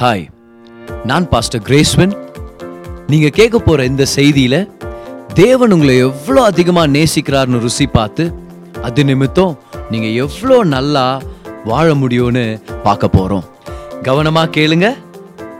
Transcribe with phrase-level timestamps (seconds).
[0.00, 0.24] Hi
[1.08, 2.10] நான் pastor கிரேஸ்வன்
[3.10, 4.56] நீங்க கேட்க போற இந்த செய்தியில
[5.40, 8.24] தேவன் உங்களை எவ்வளோ அதிகமா நேசிக்கிறார்னு ருசி பார்த்து
[8.86, 9.54] அது நிமித்தம்
[9.92, 11.04] நீங்க எவ்வளோ நல்லா
[11.70, 12.44] வாழ முடியும்னு
[12.86, 13.46] பார்க்க போறோம்.
[14.08, 14.88] கவனமா கேளுங்க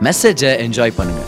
[0.07, 1.23] மெசேஜை என்ஜாய் பண்ணுங்க.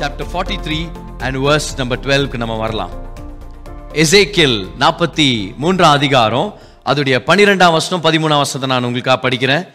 [0.00, 0.78] Chapter forty three
[1.24, 2.94] and verse number டுவெல்க்கு நம்ம வரலாம்.
[4.04, 5.28] எசேக்கில் நாற்பத்தி
[5.64, 6.48] மூன்றாம் அதிகாரம்
[6.84, 9.68] அதோடைய பனிரெண்டாம் வருஷம் பதிமூணாம் வருஷத்தை நான் உங்களுக்காக படிக்கிறேன்.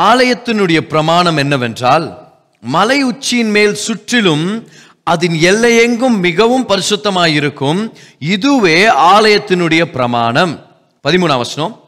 [0.00, 4.68] ஆலயத்தினுடைய பிரமாணம் என்னவென்றால் மலை உச்சியின் மேல் சுற்றிலும்
[5.04, 7.92] அதன் எல்லையெங்கும் மிகவும் பரிசுத்தமாயிருக்கும்.
[8.18, 10.66] இதுவே ஆலயத்தினுடைய பிரமாணம்.
[11.08, 11.80] பதிமூணாம் வசனம்.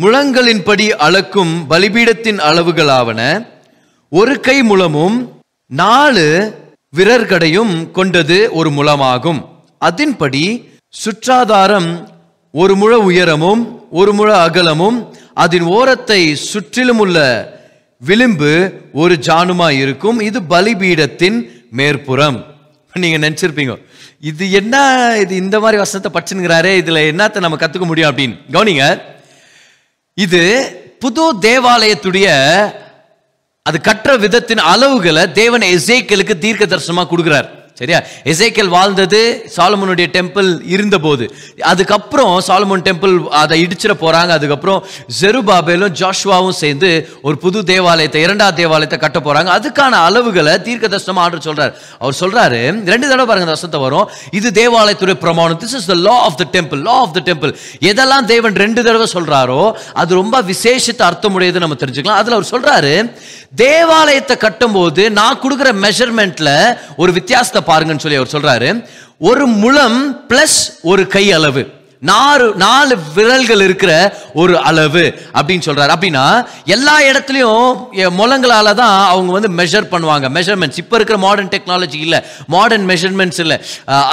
[0.00, 3.48] முழங்களின்படி அளக்கும் பலிபீடத்தின் அளவுகளாவன.
[4.10, 6.54] ஒரு கை முழமும் நாலு
[6.96, 9.48] விரற்கடையும் கொண்டது ஒரு முழமாகும்.
[9.78, 10.68] அதன்படி
[11.04, 12.13] சுற்றாதாரம்
[12.60, 13.62] ஒரு முழ உயரமும்
[14.00, 14.98] ஒரு முழ அகலமும்
[15.44, 16.18] அதன் ஓரத்தை
[16.50, 17.18] சுற்றிலும் உள்ள
[18.08, 18.52] விளிம்பு
[19.02, 20.18] ஒரு ஜானுமா இருக்கும்.
[20.28, 21.38] இது பலிபீடத்தின்
[21.78, 22.38] மேற்புறம்.
[23.02, 23.74] நீங்க நினைச்சிருப்பீங்க
[24.30, 24.74] இது என்ன
[25.22, 28.36] இது இந்த மாதிரி வசனத்தை பச்சுங்கிறாரே இதுல என்னத்தை நம்ம கத்துக்க முடியும் அப்படின்னு.
[28.54, 28.84] கவனிங்க
[30.24, 30.42] இது
[31.04, 32.28] புது தேவாலயத்துடைய
[33.68, 37.48] அது கற்ற விதத்தின் அளவுகளை தேவன் எசேக்கலுக்கு தீர்க்க தரிசனமா கொடுக்குறார்.
[37.78, 37.98] சரியா?
[38.30, 39.20] எசேக்கல் வாழ்ந்தது
[39.54, 41.24] சாலமோனுடைய டெம்பிள் இருந்தபோது.
[41.70, 44.80] அதுக்கப்புறம் சாலமோன் டெம்பிள் அதை இடிச்சிட போகிறாங்க அதுக்கப்புறம்
[45.20, 46.90] ஜெருபாபேலும் ஜாஷ்வாவும் சேர்ந்து
[47.26, 52.60] ஒரு புது தேவாலயத்தை இரண்டாவது தேவாலயத்தை கட்ட போகிறாங்க அதுக்கான அளவுகளை தீர்க்க தரிசனமா ஆர்டர் சொல்கிறார் அவர் சொல்கிறாரு
[52.92, 54.06] ரெண்டு தடவை பாருங்க இந்த வரும்.
[54.38, 55.58] இது தேவாலயத்துடைய பிரமாணம்.
[55.64, 57.54] This is the law of the temple law of the temple
[57.90, 59.62] எதெல்லாம் தேவன் ரெண்டு தடவை சொல்கிறாரோ
[60.02, 62.20] அது ரொம்ப விசேஷத்தை அர்த்தமுடையது நம்ம தெரிஞ்சுக்கலாம்.
[62.22, 62.94] அதில் அவர் சொல்கிறாரு
[63.64, 66.54] தேவாலயத்தை கட்டும்போது நான் கொடுக்குற மெஷர்மெண்ட்டில்
[67.02, 68.68] ஒரு வித்தியாசத்தை பாருங்கன்னு சொல்லி அவர் சொல்றாரு.
[69.30, 70.60] ஒரு முழம் பிளஸ்
[70.92, 71.64] ஒரு கை அளவு.
[72.08, 73.92] நாலு நாலு விரல்கள் இருக்கிற
[74.40, 75.04] ஒரு அளவு
[75.36, 75.92] அப்படின்னு சொல்றாரு.
[75.94, 76.24] அப்படின்னா
[76.74, 77.68] எல்லா இடத்துலையும்
[78.18, 80.28] முழங்களால தான் அவங்க வந்து மெஷர் பண்ணுவாங்க.
[80.36, 82.18] மெஷர்மெண்ட்ஸ் இப்போ இருக்கிற மாடர்ன் டெக்னாலஜி இல்லை.
[82.54, 83.56] மாடர்ன் மெஷர்மெண்ட்ஸ் இல்லை.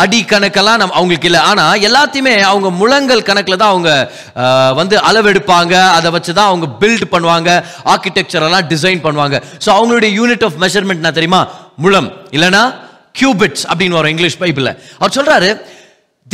[0.04, 1.42] அடி கணக்கெல்லாம் நம்ம அவங்களுக்கு இல்லை.
[1.50, 3.92] ஆனால் எல்லாத்தையுமே அவங்க முழங்கல் கணக்கில் தான் அவங்க
[4.80, 5.74] வந்து அளவெடுப்பாங்க.
[5.98, 7.50] அதை வச்சு தான் அவங்க பில்ட் பண்ணுவாங்க.
[7.96, 9.42] ஆர்கிடெக்சரெல்லாம் டிசைன் பண்ணுவாங்க.
[9.66, 11.42] ஸோ அவங்களுடைய யூனிட் ஆஃப் மெஷர்மெண்ட் என்ன தெரியுமா?
[11.86, 12.10] முழம்.
[12.38, 12.64] இல்லைன்னா
[13.20, 14.76] கியூபிட்ஸ் அப்படின்னு வரும் இங்கிலீஷ் பைபிளில்.
[15.00, 15.50] அவர் சொல்றாரு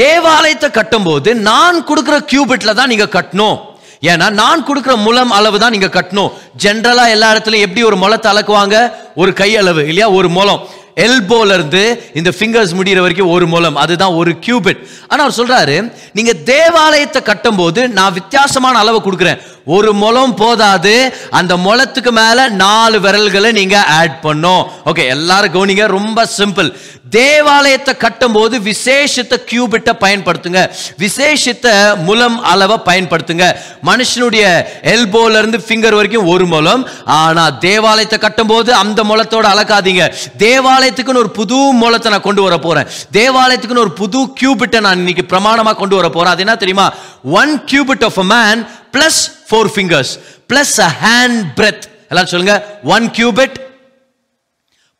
[0.01, 3.57] தேவாலயத்தை கட்டும்போது நான் கொடுக்குற கியூபிட்ல தான் நீங்க கட்டணும்.
[4.09, 6.33] ஏன்னா நான் கொடுக்குற முலம் அளவு தான் நீங்க கட்டணும்.
[6.63, 8.75] ஜென்ரலா எல்லா இடத்துலையும் எப்படி ஒரு முளத்தை அளக்குவாங்க?
[9.21, 10.09] ஒரு கை அளவு இல்லையா?
[10.17, 10.61] ஒரு முலம்.
[11.05, 11.81] எல்போல இருந்து
[12.19, 13.75] இந்த ஃபிங்கர்ஸ் முடிகிற வரைக்கும் ஒரு முலம்.
[13.83, 15.75] அதுதான் ஒரு கியூபிட் ஆனால் அவர் சொல்றாரு
[16.17, 19.41] நீங்க தேவாலயத்தை கட்டும்போது நான் வித்தியாசமான அளவை கொடுக்குறேன்.
[19.75, 20.95] ஒரு முலம் போதாது.
[21.39, 24.63] அந்த முளத்துக்கு மேல நாலு விரல்களை நீங்க ஆட் பண்ணும்.
[24.89, 26.69] ஓகே எல்லாரும் கவனிங்க ரொம்ப சிம்பிள்
[27.15, 30.61] தேவாலயத்தை கட்டும்போது விசேஷத்தை கியூபிட்டை பயன்படுத்துங்க.
[31.03, 31.73] விசேஷத்தை
[32.07, 33.45] முலம் அளவை பயன்படுத்துங்க.
[33.89, 34.43] மனுஷனுடைய
[34.93, 36.83] எல்போல இருந்து ஃபிங்கர் வரைக்கும் ஒரு முலம்
[37.19, 40.05] ஆனா தேவாலயத்தை கட்டும்போது அந்த முளத்தோட அளக்காதீங்க.
[40.45, 42.89] தேவாலயத்துக்குன்னு ஒரு புது முளத்தை நான் கொண்டு வர போறேன்.
[43.19, 46.33] தேவாலயத்துக்குன்னு ஒரு புது கியூபிட்டை நான் இன்னைக்கு பிரமாணமா கொண்டு வர போறேன்.
[46.33, 46.89] அது என்ன தெரியுமா?
[47.41, 48.61] One cubit of a man
[48.97, 50.13] plus four fingers
[50.49, 52.57] plus a hand breadth எல்லாரும் சொல்லுங்க
[52.95, 53.55] one cubit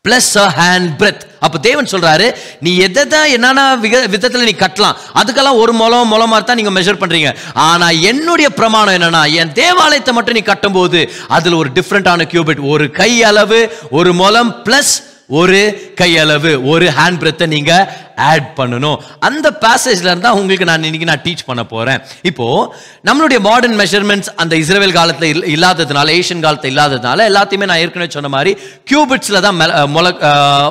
[0.06, 2.28] plus a hand breadth அப்ப தேவன் சொல்றாரு
[2.60, 3.62] நீ எதை தான் என்னென்ன
[4.14, 7.30] விதத்தில் நீ கட்டலாம் அதுக்கெல்லாம் ஒரு முலம் முளமா தான் நீங்க மெஷர் பண்றீங்க.
[7.66, 13.12] ஆனால் என்னுடைய பிரமாணம் என்னன்னா என் தேவாலயத்தை மட்டும் நீ கட்டும்போது அதில் ஒரு டிஃப்ரெண்டான கியூபிட் ஒரு கை
[13.24, 13.60] அளவு
[13.92, 14.94] ஒரு முலம் பிளஸ்
[15.30, 18.98] ஒரு கையளவு ஒரு ஹேண்ட் பிரெத்தை நீங்க ஆட் பண்ணணும்.
[19.20, 22.02] அந்த பேசேஜ்ல இருந்தா உங்களுக்கு நான் இன்னைக்கு நான் டீச் பண்ண போறேன்.
[22.22, 28.28] இப்போ நம்மளுடைய மாடர்ன் மெஷர்மெண்ட்ஸ் அந்த இஸ்ரேல் காலத்துல இல்லாததுனால ஏஷியன் காலத்துல இல்லாததுனால எல்லாத்தையுமே நான் ஏற்கனவே சொன்ன
[28.28, 28.58] மாதிரி
[28.92, 30.06] கியூபிட்ஸ்ல தான் மெ- முள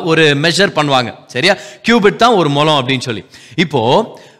[0.04, 1.14] ஒரு மெஷர் பண்ணுவாங்க.
[1.26, 1.56] சரியா?
[1.88, 3.24] கியூபிட் தான் ஒரு முளம் அப்படின்னு சொல்லி.
[3.56, 3.80] இப்போ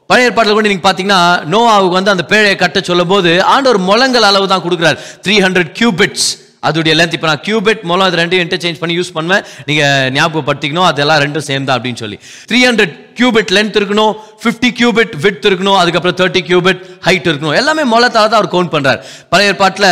[0.07, 1.21] பழைய ஏற்பாட்டில் கூட நீங்க பாத்தீங்கன்னா
[1.55, 4.99] நோவாவுக்கு வந்து அந்த பேழையை கட்ட சொல்லும் போது ஆண்டவர் முழங்கள் அளவு தான் கொடுக்குறாரு.
[5.23, 9.43] த்ரீ ஹண்ட்ரட் கியூபிட்ஸ் அதோடைய லென்த் இப்போ நான் கியூபெட் மூலம் அது ரெண்டையும் இன்டர்சேஞ்ச் பண்ணி யூஸ் பண்ணுவேன்.
[9.69, 12.19] நீங்கள் ஞாபகப்படுத்திக்கணும் அதெல்லாம் ரெண்டும் சேம் தான் அப்படின்னு சொல்லி.
[12.51, 17.57] த்ரீ ஹண்ட்ரட் கியூபிட் லென்த் இருக்கணும் ஃபிஃப்டி கியூபிட் விட் இருக்கணும் அதுக்கப்புறம் தேர்ட்டி கியூபிட் ஹைட் இருக்கணும்.
[17.61, 19.01] எல்லாமே மூலத்தால தான் அவர் கவுண்ட் பண்ணுறார்
[19.35, 19.91] பழைய ஏற்பாட்டில்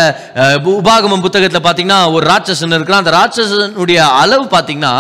[0.79, 3.05] உபாகமம் புத்தகத்தில் பார்த்தீங்கன்னா ஒரு ராட்சசன் இருக்கலாம்.
[3.05, 4.95] அந்த ராட்சசனுடைய அளவு பார்த்தீங்கன்னா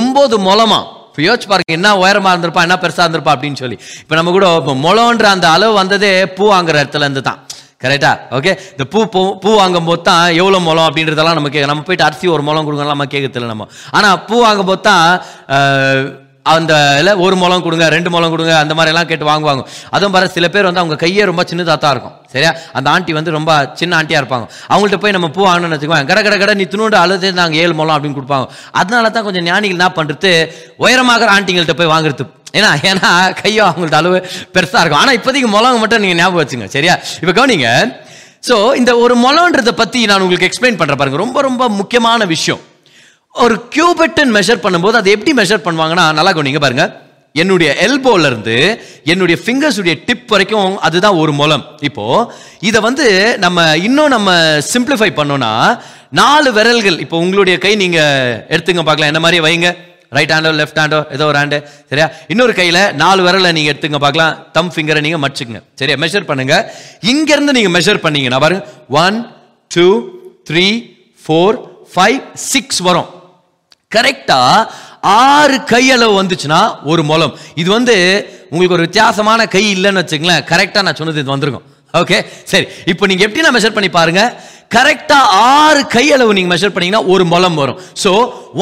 [0.00, 0.80] ஒம்பது மூலமா
[1.12, 3.76] இப்போ யோசிச்சு பாருங்க என்ன உயரமாக இருந்திருப்பா என்ன பெருசாக இருந்திருப்பா அப்படின்னு சொல்லி.
[4.02, 7.40] இப்போ நம்ம கூட இப்போ அந்த அளவு வந்ததே பூ வாங்குற இடத்துல இருந்து தான்.
[7.82, 11.82] கரெக்டா ஓகே இந்த பூ பூ பூ வாங்கும் போது தான் எவ்வளோ முளம் அப்படின்றதெல்லாம் நம்ம கேட்க நம்ம
[11.82, 13.66] போயிட்டு அரிசி ஒரு முளம் கொடுக்கலாம் நம்ம கேட்கறதில்ல நம்ம.
[13.92, 15.06] ஆனால் பூ வாங்கும் போது தான்
[16.46, 19.62] அந்த இல்லை ஒரு முழம் கொடுங்க ரெண்டு முளம் கொடுங்க அந்த மாதிரி எல்லாம் கேட்டு வாங்குவாங்க.
[19.94, 22.14] அதுவும் பாரு சில பேர் வந்து அவங்க கையே ரொம்ப சின்னதாக தான் இருக்கும்.
[22.32, 22.50] சரியா?
[22.78, 23.50] அந்த ஆண்டி வந்து ரொம்ப
[23.80, 24.46] சின்ன ஆண்டியாக இருப்பாங்க.
[24.72, 27.94] அவங்கள்ட்ட போய் நம்ம பூ வாங்கணும்னு வச்சுக்கோங்க கட கட கட நீ துணுண்டு அழுது நாங்கள் ஏழு முளம்
[27.96, 28.48] அப்படின்னு கொடுப்பாங்க.
[28.80, 30.32] அதனால தான் கொஞ்சம் ஞானிகள் என்ன பண்ணுறது
[30.84, 32.26] உயரமாகிற ஆண்டிங்கள்ட்ட போய் வாங்குறது.
[32.58, 33.10] ஏன்னா ஏன்னா
[33.42, 34.18] கையோ அவங்கள்ட்ட அளவு
[34.56, 35.02] பெருசாக இருக்கும்.
[35.02, 36.96] ஆனால் இப்போதைக்கு முழம் மட்டும் நீங்கள் ஞாபகம் வச்சுங்க சரியா?
[37.22, 37.70] இப்போ கவனிங்க.
[38.48, 41.24] ஸோ இந்த ஒரு முழம்ன்றதை பற்றி நான் உங்களுக்கு எக்ஸ்பிளைன் பண்ணுறேன் பாருங்க.
[41.24, 42.62] ரொம்ப ரொம்ப முக்கியமான விஷயம்.
[43.34, 46.84] ஒரு கியூபெட்டன் மெஷர் பண்ணும்போது அதை எப்படி மெஷர் பண்ணுவாங்கன்னா நல்லா கவனிங்க பாருங்க.
[47.42, 48.56] என்னுடைய எல்போல இருந்து
[49.12, 51.64] என்னுடைய ஃபிங்கர்ஸ் உடைய டிப் வரைக்கும் அதுதான் ஒரு முலம்.
[51.88, 52.04] இப்போ
[52.68, 53.06] இதை வந்து
[53.44, 54.34] நம்ம இன்னும் நம்ம
[54.72, 55.52] சிம்பிளிஃபை பண்ணோம்னா
[56.20, 58.00] நாலு விரல்கள் இப்போ உங்களுடைய கை நீங்க
[58.54, 59.10] எடுத்துங்க பார்க்கலாம்.
[59.12, 59.70] என்ன மாதிரி வைங்க?
[60.16, 61.58] ரைட் ஹேண்டோ லெஃப்ட் ஹேண்டோ ஏதோ ஒரு ஹேண்டு
[61.90, 62.08] சரியா?
[62.32, 64.34] இன்னொரு கையில் நாலு விரலை நீங்கள் எடுத்துங்க பார்க்கலாம்.
[64.58, 65.96] தம் ஃபிங்கரை நீங்கள் மடிச்சுங்க சரியா?
[66.04, 66.56] மெஷர் பண்ணுங்க.
[67.12, 68.64] இங்கேருந்து நீங்கள் மெஷர் பண்ணீங்கன்னா பாருங்க.
[69.04, 69.18] One
[69.70, 69.88] two
[70.50, 70.68] three
[71.24, 71.58] four
[71.94, 72.20] five
[72.52, 73.10] six வரும்.
[73.96, 74.38] கரெக்டா
[75.24, 76.60] ஆறு கையளவு வந்துச்சுன்னா
[76.92, 77.96] ஒரு முலம் இது வந்து
[78.50, 81.66] உங்களுக்கு ஒரு வித்தியாசமான கை இல்லைன்னு வச்சுங்களேன் கரெக்டா நான் சொன்னது இது வந்திருக்கும்.
[82.00, 82.18] ஓகே
[82.50, 82.66] சரி.
[82.92, 84.22] இப்போ நீங்க எப்படி நான் மெஷர் பண்ணி பாருங்க?
[84.76, 85.18] கரெக்டா
[85.56, 87.80] ஆறு கையளவு நீங்க மெஷர் பண்ணீங்கன்னா ஒரு முலம் வரும்.
[88.04, 88.10] ஸோ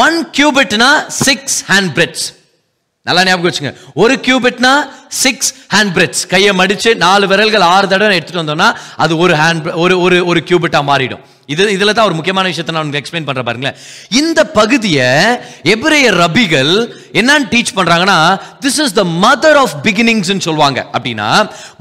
[0.04, 0.90] ஒன் கியூபிட்னா
[1.24, 2.26] சிக்ஸ் ஹேண்ட் பிரெட்ஸ்
[3.08, 3.70] நல்லா ஞாபகம் வச்சுங்க.
[4.02, 4.72] ஒரு கியூபிட்னா
[5.20, 8.66] சிக்ஸ் ஹேண்ட் பிரெட்ஸ் கையை மடிச்சு நாலு விரல்கள் ஆறு தடவை எடுத்துட்டு வந்தோம்னா
[9.04, 11.22] அது ஒரு ஹேண்ட் ஒரு ஒரு ஒரு கியூபிட்டா மாறிடும்.
[11.52, 13.78] இது இதுல தான் ஒரு முக்கியமான விஷயத்தை நான் உங்களுக்கு எக்ஸ்பிளைன் பண்ணுறேன் பாருங்களேன்.
[14.20, 15.08] இந்த பகுதியை
[15.74, 16.74] எபிரேய ரபிகள்
[17.20, 18.18] என்னன்னு டீச் பண்றாங்கன்னா
[18.66, 20.86] this is the mother of beginnings சொல்லுவாங்க.
[20.96, 21.30] அப்படின்னா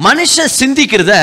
[0.07, 1.13] மனுஷன் சிந்திக்கிறத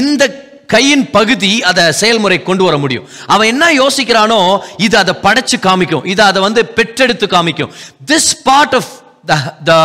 [0.00, 0.32] இந்த
[0.76, 3.06] கையின் பகுதி அதை செயல்முறை கொண்டு வர முடியும்.
[3.34, 4.40] அவன் என்ன யோசிக்கிறானோ
[4.86, 6.06] இது அதை படைச்சு காமிக்கும்.
[6.14, 7.72] இது அதை வந்து பெற்றெடுத்து காமிக்கும்.
[8.12, 8.92] This part of
[9.30, 9.80] the, the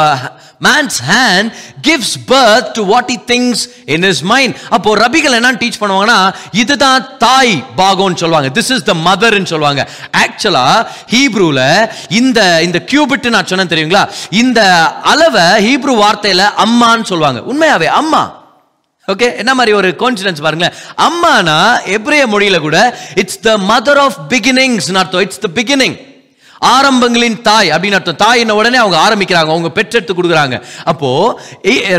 [0.59, 4.55] man's hand gives birth to what he thinks in his mind.
[4.69, 8.49] அப்போ ரபிகள் என்ன டீச் பண்ணுவாங்கன்னா இதுதான் தாய் பாகம்னு சொல்லுவாங்க.
[8.59, 9.89] திஸ் இஸ் த மதர்னு சொல்லுவாங்க.
[10.23, 14.09] ஆக்சுவலா ஹீப்ரூல இந்த இந்த கியூபிட் நான் சொன்னேன் தெரியுங்களா?
[14.29, 17.41] இந்த அளவை ஹீப்ரூ வார்த்தையில அம்மான்னு சொல்லுவாங்க.
[17.53, 18.45] உண்மையாவே அம்மா.
[19.07, 20.73] ஓகே என்ன மாதிரி ஒரு கான்ஃபிடன்ஸ் பாருங்களேன்.
[21.07, 25.21] அம்மானா எப்ரேய மொழியில கூட it's the mother of beginnings அர்த்தம்.
[25.21, 26.06] இட்ஸ் த பிகினிங்
[26.59, 28.15] ஆரம்பங்களின் தாய் அப்படின்னு அர்த்தம்.
[28.15, 30.61] தாய் என்ன உடனே அவங்க ஆரம்பிக்கிறாங்க அவங்க பெற்றெடுத்து கொடுக்குறாங்க.
[30.83, 31.39] அப்போ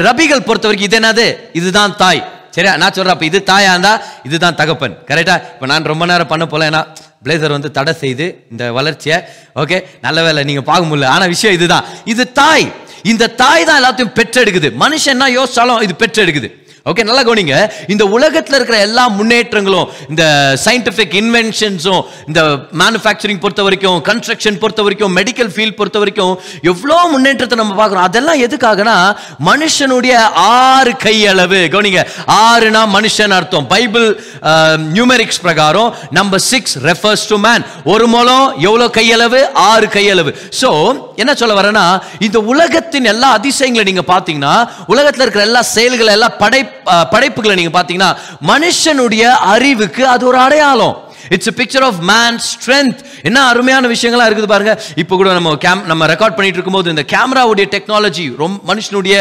[0.09, 1.37] ரபிகள் பொறுத்த வரைக்கும் இது என்னது?
[1.53, 2.25] இதுதான் தாய்.
[2.51, 2.77] சரியா?
[2.77, 4.97] நான் சொல்றேன் அப்ப இது தாயா இருந்தா இதுதான் தகப்பன்.
[5.07, 6.87] கரெக்டா இப்ப நான் ரொம்ப நேரம் பண்ண போல ஏன்னா
[7.25, 9.19] பிளேசர் வந்து தடை செய்து இந்த வளர்ச்சியை
[9.57, 11.07] ஓகே நல்ல வேலை நீங்க பார்க்க முடியல.
[11.07, 11.85] ஆனா விஷயம் இதுதான்.
[12.05, 12.73] இது தாய்.
[13.03, 14.71] இந்த தாய் தான் எல்லாத்தையும் பெற்றெடுக்குது.
[14.81, 16.49] மனுஷன் என்ன யோசிச்சாலும் இது பெற்றெடுக்குது.
[16.91, 17.57] ஓகே நல்லா கவனிங்க.
[17.93, 20.25] இந்த உலகத்தில் இருக்கிற எல்லா முன்னேற்றங்களும் இந்த
[20.65, 22.41] சயின்டிஃபிக் இன்வென்ஷன்ஸும் இந்த
[22.81, 26.35] மேனுஃபேக்சரிங் பொறுத்த வரைக்கும் கன்ஸ்ட்ரக்ஷன் பொறுத்த வரைக்கும் மெடிக்கல் ஃபீல்ட் பொறுத்த வரைக்கும்
[26.73, 28.07] எவ்வளோ முன்னேற்றத்தை நம்ம பார்க்குறோம்.
[28.11, 28.97] அதெல்லாம் எதுக்காகனா
[29.51, 30.15] மனுஷனுடைய
[30.69, 31.61] ஆறு கையளவு.
[31.75, 32.03] கவனிங்க
[32.47, 33.67] ஆறுனா மனுஷன் அர்த்தம்.
[33.75, 34.09] பைபிள்
[34.97, 39.43] நியூமெரிக்ஸ் பிரகாரம் number six refers to man ஒரு மூலம் எவ்வளோ கையளவு?
[39.71, 40.33] ஆறு கையளவு.
[40.61, 40.71] ஸோ
[41.23, 41.87] என்ன சொல்ல வரேன்னா
[42.27, 44.55] இந்த உலகத்தின் எல்லா அதிசயங்களை நீங்கள் பார்த்தீங்கன்னா
[44.93, 46.61] உலகத்தில் இருக்கிற எல்லா செயல்களை எல்லா படை
[47.11, 48.11] படைப்புகளை நீங்க பார்த்தீங்கன்னா
[48.47, 49.23] மனுஷனுடைய
[49.55, 50.97] அறிவுக்கு அது ஒரு அடையாளம்.
[51.37, 54.73] It's picture of man strength என்ன அருமையான விஷயங்களா இருக்குது பாருங்க.
[55.03, 59.17] இப்போ கூட நம்ம கேம் நம்ம ரெக்கார்ட் பண்ணிட்டு இருக்கும்போது இந்த கேமராவுடைய டெக்னாலஜி ரொம்ப மனுஷனுடைய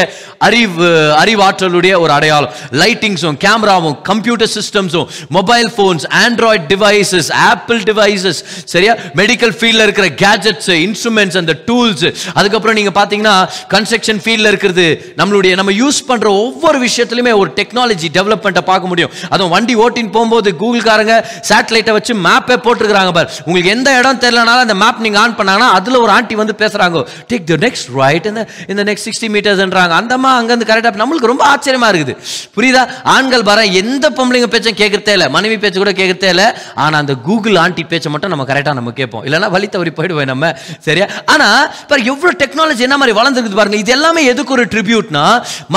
[0.48, 0.88] அறிவு
[1.22, 2.52] அறிவாற்றலுடைய ஒரு அடையாளம்.
[2.82, 5.08] லைட்டிங்ஸும் கேமராவும் computer சிஸ்டம்ஸும்
[5.38, 8.40] mobile phones Android devices Apple devices
[8.74, 8.94] சரியா?
[9.22, 12.06] மெடிக்கல் ஃபீல்டில் இருக்கிற கேஜெட்ஸ் இன்ஸ்ட்ருமெண்ட்ஸ் அந்த டூல்ஸ்
[12.38, 13.36] அதுக்கப்புறம் நீங்க பார்த்தீங்கன்னா
[13.74, 14.86] கன்ஸ்ட்ரக்ஷன் ஃபீல்டில் இருக்கிறது
[15.20, 19.12] நம்மளுடைய நம்ம யூஸ் பண்ற ஒவ்வொரு விஷயத்துலையுமே ஒரு டெக்னாலஜி டெவலப்மெண்ட்டை பார்க்க முடியும்.
[19.32, 21.14] அதுவும் வண்டி ஓட்டின்னு போகும்போது கூகுள்காரங்க
[21.50, 23.30] சேட்டலைட்டை வச்சு மேப்பே போட்டுருக்காங்க பார்.
[23.46, 27.46] உங்களுக்கு எந்த இடம் தெரியலனாலும் அந்த மேப் நீங்கள் ஆன் பண்ணாங்கன்னா அதில் ஒரு ஆண்டி வந்து பேசுகிறாங்க டேக்
[27.50, 28.42] தி நெக்ஸ்ட் ரைட் இந்த
[28.72, 32.14] இந்த நெக்ஸ்ட் சிக்ஸ்டி மீட்டர்ஸ்ன்றாங்க அந்தம்மா அங்கேருந்து கரெக்டாக நம்மளுக்கு ரொம்ப ஆச்சரியமாக இருக்குது.
[32.56, 32.82] புரியுதா?
[33.14, 35.28] ஆண்கள் வர எந்த பொம்பளைங்க பேச்சும் கேட்கறதே இல்லை.
[35.36, 36.46] மனைவி பேச்சு கூட கேட்கறதே இல்லை.
[36.84, 39.24] ஆனால் அந்த கூகுள் ஆண்டி பேச்சை மட்டும் நம்ம கரெக்டாக நம்ம கேட்போம்.
[39.28, 40.52] இல்லைன்னா வழி தவறி போயிடுவோம் நம்ம.
[40.88, 41.08] சரியா?
[41.34, 41.62] ஆனால்
[41.92, 43.80] பாரு எவ்வளோ டெக்னாலஜி என்ன மாதிரி வளர்ந்துருக்குது பாருங்க.
[43.84, 45.24] இது எல்லாமே எதுக்கு ஒரு ட்ரிபியூட்னா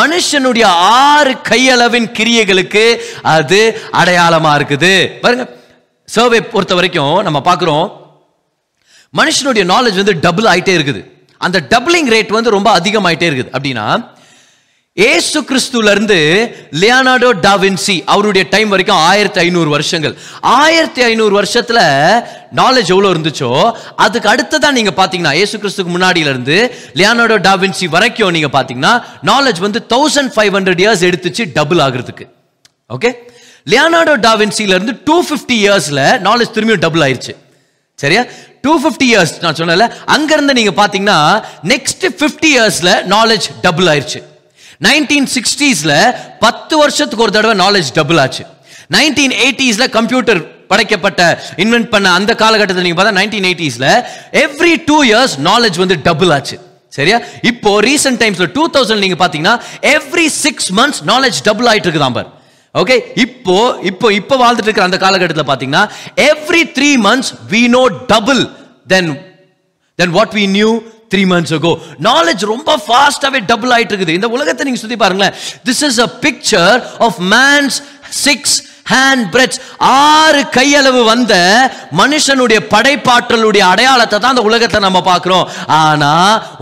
[0.02, 0.68] மனுஷனுடைய
[1.06, 2.86] ஆறு கையளவின் கிரியைகளுக்கு
[3.38, 3.62] அது
[4.02, 4.94] அடையாளமாக இருக்குது.
[5.26, 5.46] பாருங்க.
[6.14, 7.86] சர்வே பொறுத்த வரைக்கும் நம்ம பார்க்குறோம்
[9.20, 11.02] மனுஷனுடைய நாலேஜ் வந்து டபுள் ஆகிட்டே இருக்குது.
[11.46, 13.54] அந்த டபுளிங் ரேட் வந்து ரொம்ப அதிகமாயிட்டே இருக்குது.
[13.58, 13.86] அப்படின்னா
[14.98, 16.18] ஏசு கிறிஸ்துலேருந்து
[16.82, 20.16] லியானார்டோ டாவின்சி அவருடைய டைம் வரைக்கும் ஆயிரத்தி ஐநூறு வருஷங்கள்.
[20.62, 21.82] ஆயிரத்தி ஐநூறு வருஷத்தில்
[22.60, 23.52] நாலேஜ் எவ்வளோ இருந்துச்சோ
[24.06, 26.58] அதுக்கு அடுத்ததான் நீங்கள் பார்த்தீங்கன்னா ஏசு கிறிஸ்துக்கு முன்னாடியிலேருந்து
[27.02, 28.94] லியானார்டோ டாவின்சி வரைக்கும் நீங்கள் பார்த்தீங்கன்னா
[29.32, 32.28] நாலேஜ் வந்து தௌசண்ட் ஃபைவ் ஹண்ட்ரட் இயர்ஸ் எடுத்துச்சு டபுள் ஆகுறதுக்கு.
[32.98, 33.12] ஓகே
[33.68, 37.34] லியானார்டோ டாவின்சில இருந்து டூ ஃபிஃப்டி இயர்ஸ்ல நாலேஜ் திரும்பியும் டபுள் ஆயிருச்சு.
[37.96, 38.24] சரியா?
[38.62, 41.20] டூ ஃபிஃப்டி இயர்ஸ் நான் சொன்னல அங்கிருந்து நீங்க பாத்தீங்கன்னா
[41.74, 44.22] நெக்ஸ்ட் ஃபிஃப்டி இயர்ஸ்ல நாலேஜ் டபுள் ஆயிருச்சு.
[44.88, 45.94] நைன்டீன் சிக்ஸ்டீஸ்ல
[46.40, 48.44] பத்து வருஷத்துக்கு ஒரு தடவை நாலேஜ் டபுள் ஆச்சு.
[48.98, 50.42] நைன்டீன் எயிட்டிஸ்ல கம்ப்யூட்டர்
[50.72, 51.22] படைக்கப்பட்ட
[51.64, 53.88] இன்வென்ட் பண்ண அந்த காலகட்டத்தில் நீங்க பார்த்தா நைன்டீன் எயிட்டிஸ்ல
[54.44, 56.58] எவ்ரி டூ இயர்ஸ் நாலேஜ் வந்து டபுள் ஆச்சு.
[56.90, 57.18] சரியா?
[57.42, 59.56] இப்போ ரீசெண்ட் டைம்ஸ்ல டூ தௌசண்ட் நீங்க பாத்தீங்கன்னா
[59.96, 62.41] every six months knowledge double ஆயிட்டு இருக்குதான் பார்.
[62.76, 65.84] ஓகே இப்போ இப்போ இப்போ வாழ்ந்துட்டு இருக்கிற அந்த காலகட்டத்தில் பாத்தீங்கன்னா
[66.28, 68.42] every three months we know double
[68.88, 69.10] then
[70.00, 70.70] then what we knew
[71.12, 71.72] three months ago
[72.08, 75.34] knowledge ரொம்ப ஃபாஸ்டாகவே டபுள் ஆயிட்டு இருக்குது இந்த உலகத்தை நீங்க சுத்தி பாருங்களேன்.
[75.66, 77.78] This is a picture of man's
[78.26, 78.56] six
[78.92, 81.34] hand breadth ஆறு கையளவு வந்த
[82.00, 85.46] மனுஷனுடைய படைப்பாற்றலுடைய அடையாளத்தை தான் அந்த உலகத்தை நம்ம பார்க்குறோம்.
[85.68, 86.12] ஆனா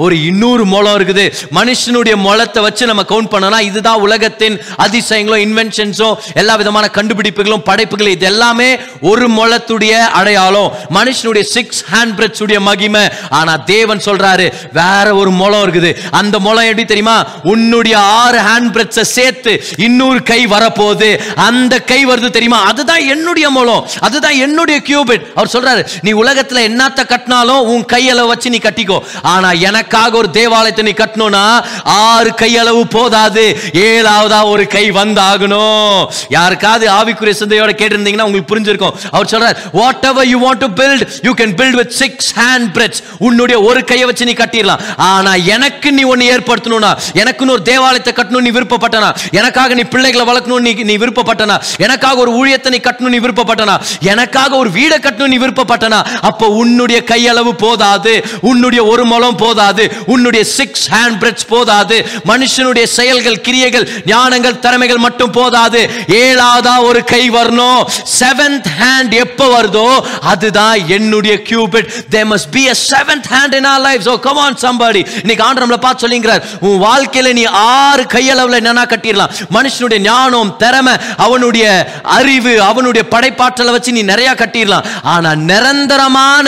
[0.04, 1.26] ஒரு இன்னொரு முளம் இருக்குது.
[1.60, 8.28] மனுஷனுடைய முளத்தை வச்சு நம்ம கவுண்ட் பண்ணனா இதுதான் உலகத்தின் அதிசயங்களும் இன்வென்ஷன்ஸும் எல்லா விதமான கண்டுபிடிப்புகளும் படைப்புகளும் இது
[8.32, 8.70] எல்லாமே
[9.12, 10.72] ஒரு முளத்துடைய அடையாளம்.
[10.98, 13.06] மனுஷனுடைய சிக்ஸ் ஹேண்ட் பிரெட்ஸ் உடைய மகிமை.
[13.30, 14.48] ஆனா தேவன் சொல்றாரு
[14.80, 15.92] வேற ஒரு முளம் இருக்குது.
[16.22, 17.18] அந்த முளம் எப்படி தெரியுமா?
[17.54, 19.54] உன்னுடைய ஆறு ஹேண்ட் பிரெட்ஸை சேர்த்து
[19.88, 21.12] இன்னொரு கை வரப்போகுது.
[21.48, 22.60] அந்த கை வருது தெரியுமா?
[22.64, 23.88] அதுதான் என்னுடைய மூலம்.
[24.00, 29.00] அதுதான் என்னுடைய கியூபிட் அவர் சொல்றாரு நீ உலகத்துல என்னத்த கட்டினாலும் உன் கையளவு வச்சு நீ கட்டிக்கோ.
[29.22, 31.44] ஆனா எனக்காக ஒரு தேவாலயத்தை நீ கட்டணும்னா
[31.84, 33.46] ஆறு கையளவு போதாது.
[33.74, 36.08] ஏழாவதா ஒரு கை வந்தாகணும்.
[36.30, 38.96] யாருக்காவது ஆவிக்குரிய சிந்தையோட கேட்டிருந்தீங்கன்னா உங்களுக்கு புரிஞ்சிருக்கும்.
[39.12, 43.02] அவர் சொல்றார் what ever you want to build you can build with six hand breadths
[43.20, 44.82] உன்னுடைய ஒரு கையை வச்சு நீ கட்டிடலாம்.
[44.98, 49.10] ஆனா எனக்கு நீ ஒன்னு ஏற்படுத்தணும்னா எனக்குன்னு ஒரு தேவாலயத்தை கட்டணும் நீ விருப்பப்பட்டனா?
[49.32, 51.56] எனக்காக நீ பிள்ளைகளை வளர்க்கணும் நீ நீ விருப்பப்பட்டனா?
[52.00, 53.74] எனக்காக ஒரு ஊழியத்தனை கட்டணும் நீ விருப்பப்பட்டனா?
[54.12, 55.98] எனக்காக ஒரு வீடை கட்டணும் நீ விருப்பப்பட்டனா?
[56.30, 58.14] அப்போ உன்னுடைய கையளவு போதாது
[58.50, 61.98] உன்னுடைய ஒரு மலம் போதாது உன்னுடைய சிக்ஸ் ஹேண்ட் பிரெட்ஸ் போதாது
[62.32, 65.82] மனுஷனுடைய செயல்கள் கிரியைகள் ஞானங்கள் திறமைகள் மட்டும் போதாது.
[66.22, 67.82] ஏழாவதா ஒரு கை வரணும்.
[68.20, 69.88] செவன்த் ஹேண்ட் எப்போ வருதோ
[70.34, 74.58] அதுதான் என்னுடைய cubit they must be a seventh hand in our life so come on
[74.66, 76.46] somebody இன்னைக்கு ஆண்டரம்ல பார்த்து சொல்லிங்கிறார்.
[76.68, 79.36] உன் வாழ்க்கையில நீ ஆறு கையளவுல என்னன்னா கட்டிடலாம்.
[79.58, 80.96] மனுஷனுடைய ஞானம் திறமை
[81.28, 81.68] அவனுடைய
[82.04, 84.88] அறிவு அவனுடைய படைப்பாற்றலை வச்சு நீ நிறைய கட்டிடலாம்.
[85.04, 86.48] ஆனா நிரந்தரமான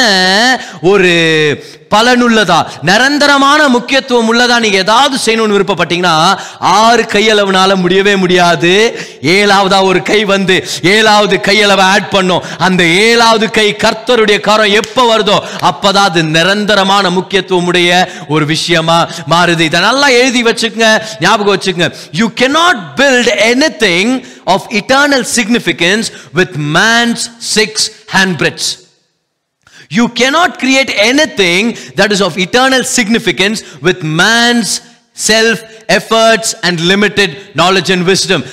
[0.81, 1.13] ஒரு
[1.93, 4.59] பலனுள்ளதா நிரந்தரமான முக்கியத்துவம் உள்ளதா?
[4.59, 8.99] நீங்க ஏதாவது செய்யணும்னு விருப்பப்பட்டீங்கன்னா ஆறு கையளவுனால முடியவே முடியாது.
[9.21, 12.43] ஏழாவதா ஒரு கை வந்து ஏழாவது கையளவை ஆட் பண்ணும்.
[12.57, 15.39] அந்த ஏழாவது கை கர்த்தருடைய கரம் எப்ப வருதோ
[15.71, 19.59] அப்பதான் அது நிரந்தரமான முக்கியத்துவம் உடைய ஒரு விஷயமா மாறுது.
[19.59, 21.93] இதை நல்லா எழுதி வச்சுக்கங்க ஞாபகம் வச்சுக்கங்க.
[22.11, 24.13] You cannot build any thing
[24.47, 28.69] of eternal significance with man's six handbreadths.
[29.91, 34.79] You cannot create anything that is of eternal significance with man's
[35.13, 38.43] self efforts and limited knowledge and wisdom.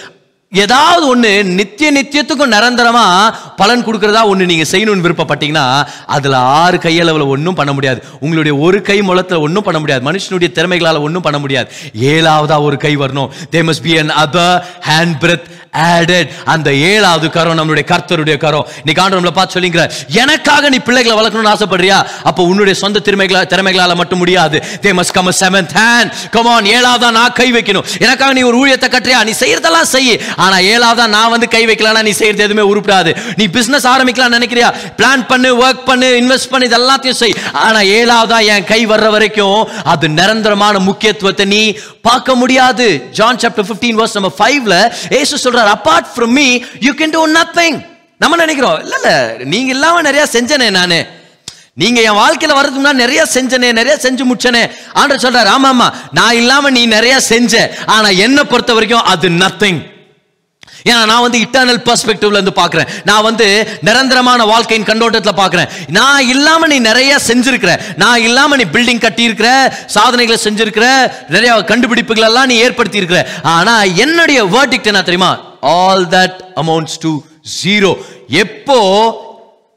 [0.53, 3.03] ஏதாவது ஒன்று நித்திய நித்தியத்துக்கும் நிரந்தரமா
[3.59, 5.65] பலன் கொடுக்கறதா ஒன்று நீங்கள் செய்யணும்னு விருப்பப்பட்டீங்கன்னா
[6.15, 11.05] அதில் ஆறு கையளவில் ஒன்றும் பண்ண முடியாது உங்களுடைய ஒரு கை முளத்தில் ஒன்றும் பண்ண முடியாது மனுஷனுடைய திறமைகளால்
[11.07, 11.69] ஒன்றும் பண்ண முடியாது
[12.15, 14.57] ஏழாவதாக ஒரு கை வரணும் they must be another
[14.89, 18.67] hand breath added அந்த ஏழாவது கரம் நம்மளுடைய கர்த்தருடைய கரம்.
[18.87, 19.83] நீ ஆண்டு நம்மளை பார்த்து சொல்லிங்கிற
[20.23, 21.99] எனக்காக நீ பிள்ளைகளை வளர்க்கணும்னு ஆசைப்படுறியா?
[22.29, 24.59] அப்போ உன்னுடைய சொந்த திறமைகளா திறமைகளால மட்டும் முடியாது.
[24.85, 27.87] They must come seventh hand come on on ஏழாவதா நான் கை வைக்கணும்.
[28.05, 29.21] எனக்காக நீ ஒரு ஊழியத்தை கட்டுறியா?
[29.29, 30.13] நீ செய்யறதெல்லாம் செய்.
[30.45, 33.13] ஆனா ஏழாவதா நான் வந்து கை வைக்கலனா நீ செய்யறது எதுவுமே உருப்பிடாது.
[33.41, 34.71] நீ பிசினஸ் ஆரம்பிக்கலாம் நினைக்கிறியா?
[34.99, 37.37] பிளான் பண்ணு ஒர்க் பண்ணு இன்வெஸ்ட் பண்ணு இது எல்லாத்தையும் செய்.
[37.67, 39.61] ஆனா ஏழாவதா என் கை வர்ற வரைக்கும்
[39.93, 41.63] அது நிரந்தரமான முக்கியத்துவத்தை நீ
[42.09, 42.89] பார்க்க முடியாது.
[43.19, 44.75] ஜான் சாப்டர் 15 verse number 5ல
[45.17, 46.47] இயேசு சொல்றார் apart from me
[46.81, 47.79] you can do nothing
[48.21, 49.11] நம்ம நினைக்கிறோம் இல்ல இல்ல
[49.49, 50.99] நீங்க இல்லாம நிறைய செஞ்சனே நானு.
[51.77, 54.63] நீங்க என் வாழ்க்கையில வர்றதுக்கு முன்னாடி நிறைய செஞ்சனே நிறைய செஞ்சு முடிச்சனே.
[54.95, 57.55] ஆண்டு சொல்றாரு ஆமா ஆமா நான் இல்லாம நீ நிறைய செஞ்ச
[57.89, 59.81] ஆனா என்ன பொறுத்த வரைக்கும் அது நத்திங்
[60.85, 63.47] ஏன்னா நான் வந்து இட்டர்னல் பெர்ஸ்பெக்டிவ்ல இருந்து பாக்குறேன் நான் வந்து
[63.81, 69.51] நிரந்தரமான வாழ்க்கையின் கண்ணோட்டத்துல பாக்குறேன் நான் இல்லாம நீ நிறைய செஞ்சிருக்கிற நான் இல்லாம நீ பில்டிங் கட்டியிருக்கிற
[69.97, 70.87] சாதனைகளை செஞ்சிருக்கிற
[71.29, 73.21] நிறைய கண்டுபிடிப்புகள் எல்லாம் நீ ஏற்படுத்தி இருக்கிற
[73.57, 73.75] ஆனா
[74.05, 75.33] என்னுடைய வேர்டிக்ட் என்ன தெரியுமா?
[75.63, 77.21] All that amounts to
[77.65, 77.97] zero
[78.29, 78.79] எப்போ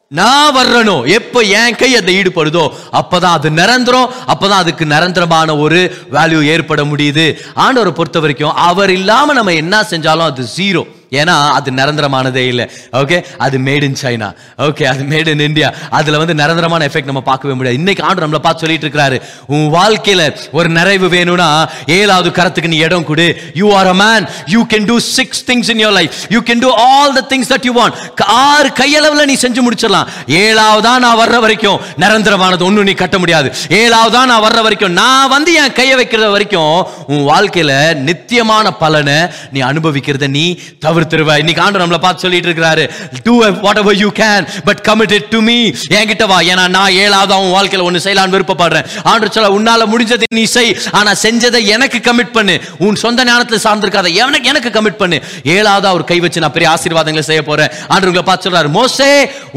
[0.07, 5.79] நான் வர்றனோ எப்போ என் கை அதை ஈடுபடுதோ அப்பதான் அது நிரந்தரம் அப்பதான் அதுக்கு நிரந்தரமான ஒரு
[6.11, 7.37] வேல்யூ ஏற்பட முடியுது.
[7.55, 10.87] ஆண்டவரை பொறுத்த வரைக்கும் அவர் இல்லாம நம்ம என்ன செஞ்சாலும் அது ஜீரோ
[11.19, 12.65] ஏன்னா அது நிரந்தரமானதே இல்லை.
[12.99, 14.29] ஓகே அது மேட் இன் சைனா
[14.67, 17.79] ஓகே அது மேட் இன் இந்தியா அதுல வந்து நிரந்தரமான எஃபெக்ட் நம்ம பார்க்கவே முடியாது.
[17.79, 19.17] இன்னைக்கு ஆண்டு நம்மளை பார்த்து சொல்லிட்டு இருக்கிறாரு.
[19.55, 20.21] உன் வாழ்க்கையில
[20.57, 21.49] ஒரு நிறைவு வேணும்னா
[21.97, 23.27] ஏழாவது கரத்துக்கு நீ இடம் கொடு.
[23.61, 26.71] You are a man you can do six things in your life you can do
[26.85, 30.07] all the things that you want ஆறு கையளவுல நீ செஞ்சு முடிச்சிடலாம்.
[30.43, 33.51] ஏழாவதா நான் வர்ற வரைக்கும் நிரந்தரமானது ஒன்றும் நீ கட்ட முடியாது.
[33.81, 36.75] ஏழாவதா நான் வர்ற வரைக்கும் நான் வந்து என் கையை வைக்கிறது வரைக்கும்
[37.11, 37.71] உன் வாழ்க்கையில
[38.07, 39.19] நித்தியமான பலனை
[39.53, 40.47] நீ அனுபவிக்கிறத நீ
[40.79, 42.83] தவிர தவிர்த்துருவ இன்னைக்கு ஆண்டு நம்மளை பார்த்து சொல்லிட்டு இருக்கிறாரு.
[43.23, 45.57] Do what ever you can but committed to me
[45.97, 46.39] என்கிட்ட வா.
[46.51, 48.87] ஏன்னா நான் ஏழாவது அவன் வாழ்க்கையில் ஒன்று செய்யலாம்னு விருப்பப்படுறேன்.
[49.03, 50.77] ஆண்டு சொல்ல உன்னால முடிஞ்சதை நீ செய்.
[50.91, 52.55] ஆனா செஞ்சதை எனக்கு கமிட் பண்ணு.
[52.77, 55.19] உன் சொந்த ஞானத்தில் சார்ந்திருக்காத எனக்கு எனக்கு கமிட் பண்ணு.
[55.43, 57.71] ஏழாவது அவர் கை வச்சு நான் பெரிய ஆசீர்வாதங்களை செய்ய போறேன்.
[57.87, 59.11] ஆண்டு உங்களை பார்த்து சொல்றாரு மோசே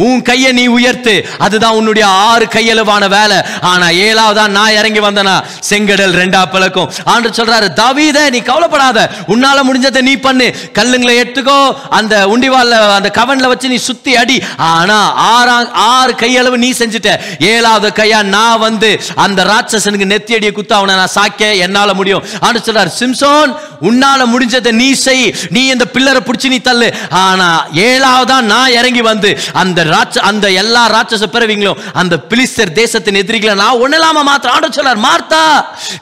[0.06, 1.14] உன் கையை நீ உயர்த்து.
[1.38, 3.38] அதுதான் உன்னுடைய ஆறு கையளவான வேலை.
[3.72, 5.36] ஆனா ஏழாவதா நான் இறங்கி வந்தனா?
[5.70, 6.90] செங்கடல் ரெண்டா பிளக்கும்.
[7.04, 9.10] ஆண்டு சொல்றாரு தாவீத நீ கவலைப்படாத.
[9.28, 10.46] உன்னால முடிஞ்சதை நீ பண்ணு.
[10.78, 11.76] கல்லுங்களை எட்டு எடுத்துக்கோ.
[11.90, 14.42] அந்த உண்டிவால அந்த கவனில் வச்சு நீ சுத்தி அடி.
[14.56, 17.20] ஆனா ஆறாம் ஆறு கையளவு நீ செஞ்சுட்ட.
[17.38, 22.24] ஏழாவது கையா நான் வந்து அந்த ராட்சசனுக்கு நெத்தி அடியை குத்த அவனை நான் சாக்க என்னால முடியும்.
[22.40, 25.34] ஆனு சொல்றார் சிம்சோன் உன்னால முடிஞ்சதை நீ செய்.
[25.48, 26.94] நீ இந்த பில்லரை பிடிச்சி நீ தள்ளு.
[27.10, 33.54] ஆனா ஏழாவதா நான் இறங்கி வந்து அந்த ராட்ச அந்த எல்லா ராட்சச பிறவிங்களும் அந்த பிலிஸ்தர் தேசத்தின் எதிரிகளை
[33.54, 35.44] நான் ஒண்ணலாம மாத்திரம் ஆண்டு சொல்றார் மார்த்தா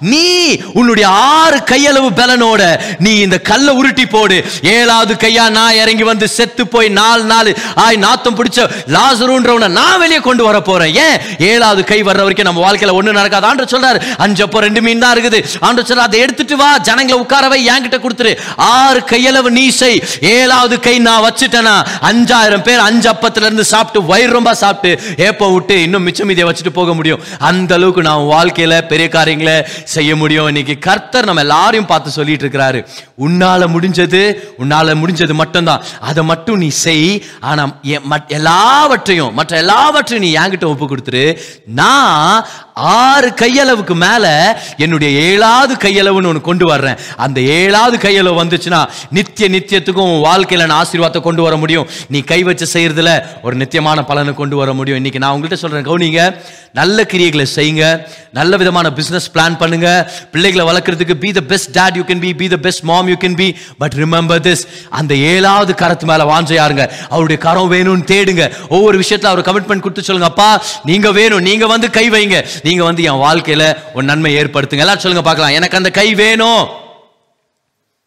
[0.00, 4.44] நீ உன்னுடைய ஆறு கையளவு பலனோட நீ இந்த கல்லை உருட்டி போடு.
[4.62, 7.50] ஏழாவது கையா நான் இறங்கி வந்து செத்து போய் நாலு நாள்
[7.84, 8.60] ஆய் நாத்தம் பிடிச்ச
[8.96, 10.92] லாசருன்றவனை நான் வெளியே கொண்டு வர போறேன்.
[11.06, 11.18] ஏன்?
[11.50, 13.46] ஏழாவது கை வர்ற வரைக்கும் நம்ம வாழ்க்கையில ஒண்ணு நடக்காது.
[13.50, 15.40] ஆண்டு சொல்றாரு அஞ்சப்போ ரெண்டு மீன் தான் இருக்குது.
[15.66, 18.32] ஆண்டு சொல்ற அதை எடுத்துட்டு வா ஜனங்களை உட்காரவை என்கிட்ட கொடுத்துரு.
[18.56, 20.02] ஆறு கையளவு நீ செய்.
[20.20, 21.76] ஏழாவது கை நான் வச்சுட்டேனா?
[22.10, 24.90] அஞ்சாயிரம் பேர் அஞ்சு அப்பத்துல இருந்து சாப்பிட்டு வயிறு ரொம்ப சாப்பிட்டு
[25.28, 27.22] ஏப்ப விட்டு இன்னும் மிச்சம் மீதியை வச்சுட்டு போக முடியும்.
[27.50, 29.56] அந்த அளவுக்கு நான் வாழ்க்கையில பெரிய காரியங்களை
[29.94, 30.46] செய்ய முடியும்.
[30.46, 32.80] இன்னைக்கு கர்த்தர் நம்ம எல்லாரையும் பார்த்து சொல்லிட்டு இருக்கிறாரு.
[33.26, 34.22] உன்னால முடிஞ்சது
[34.62, 35.82] உன்னால முடிஞ்சது மட்டும்தான்.
[36.00, 37.24] அதை மட்டும் நீ செய்.
[37.40, 41.38] ஆனால் மட்- எல்லாவற்றையும் மற்ற எல்லாவற்றையும் நீ என்கிட்ட ஒப்பு கொடுத்துரு.
[41.66, 46.96] நான் ஆறு கையளவுக்கு மேலே என்னுடைய ஏழாவது கையளவுன்னு ஒன்று கொண்டு வர்றேன்.
[47.16, 51.88] அந்த ஏழாவது கையளவு வந்துச்சுன்னா நித்திய நித்தியத்துக்கும் வாழ்க்கையில் நான் ஆசீர்வாதத்தை கொண்டு வர முடியும்.
[52.08, 55.04] நீ கை வச்சு செய்கிறதுல ஒரு நித்தியமான பலனை கொண்டு வர முடியும்.
[55.04, 56.36] இன்னைக்கு நான் உங்கள்கிட்ட சொல்கிறேன் கவுனிங்க
[56.72, 58.00] நல்ல கிரியைகளை செய்யுங்க.
[58.32, 60.12] நல்ல விதமான பிஸ்னஸ் பிளான் பண்ணுங்க.
[60.32, 63.36] பிள்ளைகளை வளர்க்குறதுக்கு be the best dad you can be be the best mom you can
[63.36, 68.68] be but remember this அந்த ஏழாவது கரத்து மேல வாஞ்சையாருங்க அவருடைய கரம் வேணும்னு தேடுங்க.
[68.68, 71.40] ஒவ்வொரு விஷயத்துல அவர் கமிட்மெண்ட் கொடுத்து சொல்லுங்க அப்பா நீங்க வேணும்.
[71.40, 72.46] நீங்க வந்து கை வைங்க.
[72.62, 74.78] நீங்க வந்து என் வாழ்க்கையில ஒரு நன்மை ஏற்படுத்துங்க.
[74.78, 75.54] எல்லாரும் சொல்லுங்க பார்க்கலாம்.
[75.54, 76.68] எனக்கு அந்த கை வேணும்.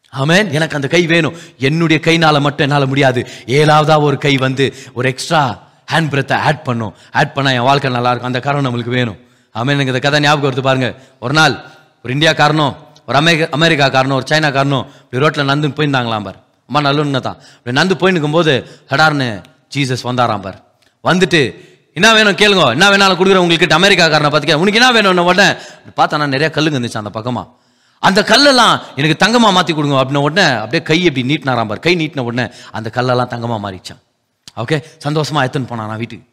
[0.10, 0.54] ஆமென்.
[0.54, 1.38] எனக்கு அந்த கை வேணும்.
[1.60, 3.28] என்னுடைய கைனால மட்டும் என்னால முடியாது.
[3.46, 6.96] ஏழாவதா ஒரு கை வந்து ஒரு எக்ஸ்ட்ரா ஹேண்ட் பிரத்தை ஆட் பண்ணும்.
[7.12, 8.34] ஆட் பண்ணா என் வாழ்க்கை நல்லா இருக்கும்.
[8.34, 9.18] அந்த காரணம் நம்மளுக்கு வேணும்.
[9.52, 9.74] ஆமென்.
[9.74, 10.96] எனக்கு இந்த கதை ஞாபகம் வருது பாருங்க.
[11.20, 11.52] ஒரு நாள்
[12.04, 16.44] ஒரு இந்தியா காரணம் ஒரு அமெரிக்கா அமெரிக்கா காரணம் ஒரு சைனா காரணம் இப்படி ரோட்டில் நந்து போயிருந்தாங்களாம் பார்.
[16.70, 17.38] அம்மா நல்லுன்னு தான்.
[17.80, 18.54] நந்து போய் நிற்கும்போது
[18.92, 19.28] ஹடார்னு
[19.74, 20.60] ஜீசஸ் வந்தாராம் பார்.
[21.10, 21.42] வந்துட்டு
[21.98, 25.28] என்ன வேணும் கேளுங்க என்ன வேணாலும் கொடுக்குறேன் உங்களுக்கு அமெரிக்கா காரனை பார்த்துக்க உனக்கு என்ன வேணும்?
[25.32, 25.48] உடனே
[26.00, 27.48] பார்த்தா நிறைய கல்லுங்க இருந்துச்சு அந்த பக்கமாக
[28.04, 31.82] அந்த கல்லெல்லாம் எனக்கு தங்கமாக மாற்றி கொடுங்க அப்படின்ன உடனே அப்படியே கை இப்படி நீட்டினாராம் பார்.
[31.86, 32.46] கை நீட்டின உடனே
[32.78, 34.02] அந்த கல்லெல்லாம் தங்கமாக மாறிச்சான்.
[34.64, 36.26] ஓகே சந்தோஷமாக எடுத்துன்னு போனான் நான் வீட்டுக்கு.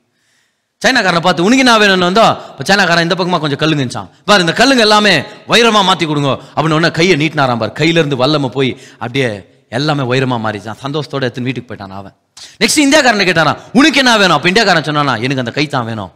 [0.83, 2.27] சைனாக்காரனை பார்த்து உனக்கு என்ன வேணும்னு வந்தோ?
[2.53, 5.15] இப்போ சைனாக்காரன் இந்த பக்கமாக கொஞ்சம் கல்லுங்க இருந்துச்சான் பாரு இந்த கல்லுங்க எல்லாமே
[5.53, 6.31] வைரமாக மாற்றி கொடுங்க.
[6.57, 7.73] அப்படின்னு உடனே கையை நீட்டினாராம் பார்.
[7.81, 8.71] கையிலேருந்து வல்லம போய்
[9.03, 9.29] அப்படியே
[9.79, 10.81] எல்லாமே உயரமாக மாறிச்சான்.
[10.85, 12.15] சந்தோஷத்தோட எடுத்துன்னு வீட்டுக்கு போயிட்டான் அவன்.
[12.63, 14.37] நெக்ஸ்ட் இந்தியாக்காரனை கேட்டானா உனக்கு என்ன வேணும்?
[14.39, 16.13] அப்போ இந்தியாக்காரன் சொன்னானா எனக்கு அந்த கை தான் வேணும்.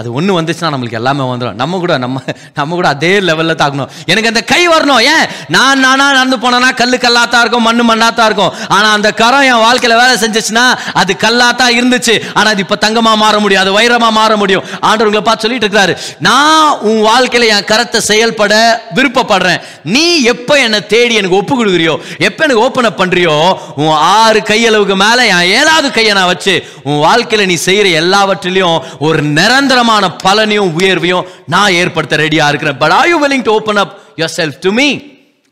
[0.00, 2.18] அது ஒன்று வந்துச்சுன்னா நம்மளுக்கு எல்லாமே வந்துடும் நம்ம கூட நம்ம
[2.58, 5.24] நம்ம கூட அதே லெவலில் தாக்கணும் எனக்கு அந்த கை வரணும் ஏன்?
[5.54, 8.52] நான் நானா நடந்து போனேன்னா கல்லு கல்லாத்தான் இருக்கும் மண்ணு மண்ணாத்தான் இருக்கும்.
[8.76, 10.64] ஆனால் அந்த கரம் என் வாழ்க்கையில் வேலை செஞ்சுச்சுன்னா
[11.00, 12.14] அது கல்லாத்தான் இருந்துச்சு.
[12.36, 14.64] ஆனால் அது இப்போ தங்கமாக மாற முடியும் அது வைரமாக மாற முடியும்.
[14.88, 15.94] ஆண்டவர்களை பார்த்து சொல்லிட்டு இருக்கிறாரு.
[16.28, 18.54] நான் உன் வாழ்க்கையில் என் கரத்தை செயல்பட
[18.98, 19.60] விருப்பப்படுறேன்.
[19.96, 21.94] நீ எப்போ என்னை தேடி எனக்கு ஒப்பு கொடுக்குறியோ
[22.28, 23.36] எப்போ எனக்கு ஓப்பன் அப் பண்ணுறியோ
[23.82, 26.54] உன் ஆறு கையளவுக்கு மேலே என் ஏழாவது கையை நான் வச்சு
[26.88, 32.78] உன் வாழ்க்கையில் நீ செய்யற எல்லாவற்றிலையும் ஒரு நிரந்தரமாக நிரந்தரமான பலனையும் உயர்வையும் நான் ஏற்படுத்த ரெடியா இருக்கிறேன்.
[32.82, 34.88] But are you to open up up self to me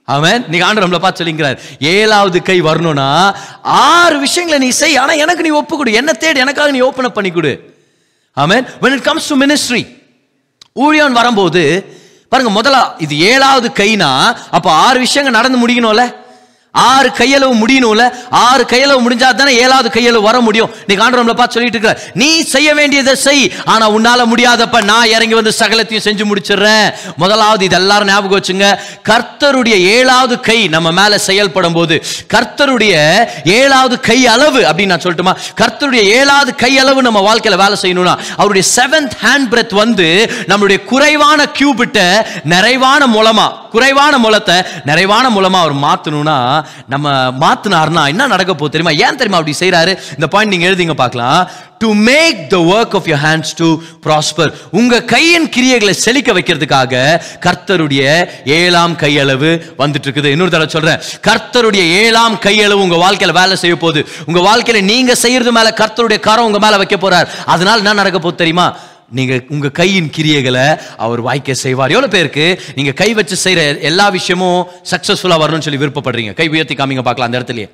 [0.08, 1.58] அவன் நீ ஆண்டு நம்மளை பார்த்து சொல்லிங்கிறார்.
[1.94, 3.08] ஏழாவது கை வரணும்னா
[3.62, 7.18] ஆறு விஷயங்களை நீ செய் ஆனா எனக்கு நீ ஒப்பு கொடு என்ன தேடி எனக்காக நீ ஓப்பன் அப்
[7.18, 7.52] பண்ணி கொடு
[8.36, 9.82] amen when it comes to ministry
[10.84, 11.62] ஊழியன் வரும்போது
[12.32, 14.10] பாருங்க முதலா இது ஏழாவது கைனா
[14.56, 16.02] அப்ப ஆறு விஷயங்கள் நடந்து முடியணும்ல?
[16.74, 18.10] ஆறு கையளவு முடியணும்ல?
[18.30, 20.70] ஆறு கையளவு முடிஞ்சா தானே ஏழாவது கையளவு வர முடியும்.
[20.86, 25.52] நீ காண்றோம்ல பார்த்து சொல்லிட்டு இருக்க நீ செய்ய வேண்டியதை செய் ஆனா உன்னால முடியாதப்ப நான் இறங்கி வந்து
[25.58, 26.94] சகலத்தையும் செஞ்சு முடிச்சிடுறேன்.
[27.16, 28.78] முதலாவது இது எல்லாரும் ஞாபகம் வச்சுங்க.
[29.08, 32.02] கர்த்தருடைய ஏழாவது கை நம்ம மேல செயல்படும் போது
[32.34, 32.94] கர்த்தருடைய
[33.44, 35.36] ஏழாவது கை அளவு அப்படின்னு நான் சொல்லட்டுமா?
[35.60, 41.46] கர்த்தருடைய ஏழாவது கை அளவு நம்ம வாழ்க்கையில வேலை செய்யணும்னா அவருடைய செவன்த் ஹேண்ட் பிரெத் வந்து நம்மளுடைய குறைவான
[41.58, 44.54] கியூபிட்ட நிறைவான மூலமா குறைவான மூலத்தை
[44.84, 46.57] நிறைவான மூலமா அவர் மாத்தணும்னா
[46.94, 48.94] நம்ம மாத்தினார்னா என்ன நடக்க போகுது தெரியுமா?
[49.06, 51.40] ஏன் தெரியுமா அப்படி செய்யறாரு இந்த பாயிண்ட் நீங்க எழுதிங்க பார்க்கலாம்.
[51.82, 53.68] To make the work of your hands to
[54.06, 57.02] prosper உங்க கையின் கிரியைகளை செழிக்க வைக்கிறதுக்காக
[57.46, 58.02] கர்த்தருடைய
[58.58, 59.50] ஏழாம் கையளவு
[59.82, 61.00] வந்துட்டு இருக்குது இன்னொரு தடவை சொல்றேன்.
[61.28, 64.02] கர்த்தருடைய ஏழாம் கையளவு உங்க வாழ்க்கையில வேலை செய்ய போகுது.
[64.26, 67.28] உங்க வாழ்க்கையில நீங்க செய்யறது மேல கர்த்தருடைய காரம் உங்க மேல வைக்க போறார்.
[67.54, 68.68] அதனால என்ன நடக்க போகுது தெரியுமா?
[69.10, 71.88] நீங்க உங்க கையின் கிரியைகளை அவர் வாய்க்க செய்வார்.
[71.88, 72.60] எவ்வளவு பேருக்கு?
[72.74, 76.34] நீங்க கை வச்சு செய்யற எல்லா விஷயமும் சக்சஸ்ஃபுல்லா வரணும்னு சொல்லி விருப்பப்படுறீங்க.
[76.34, 77.68] கை உயர்த்தி காமிங்க பார்க்கலாம் அந்த இடத்துலயே.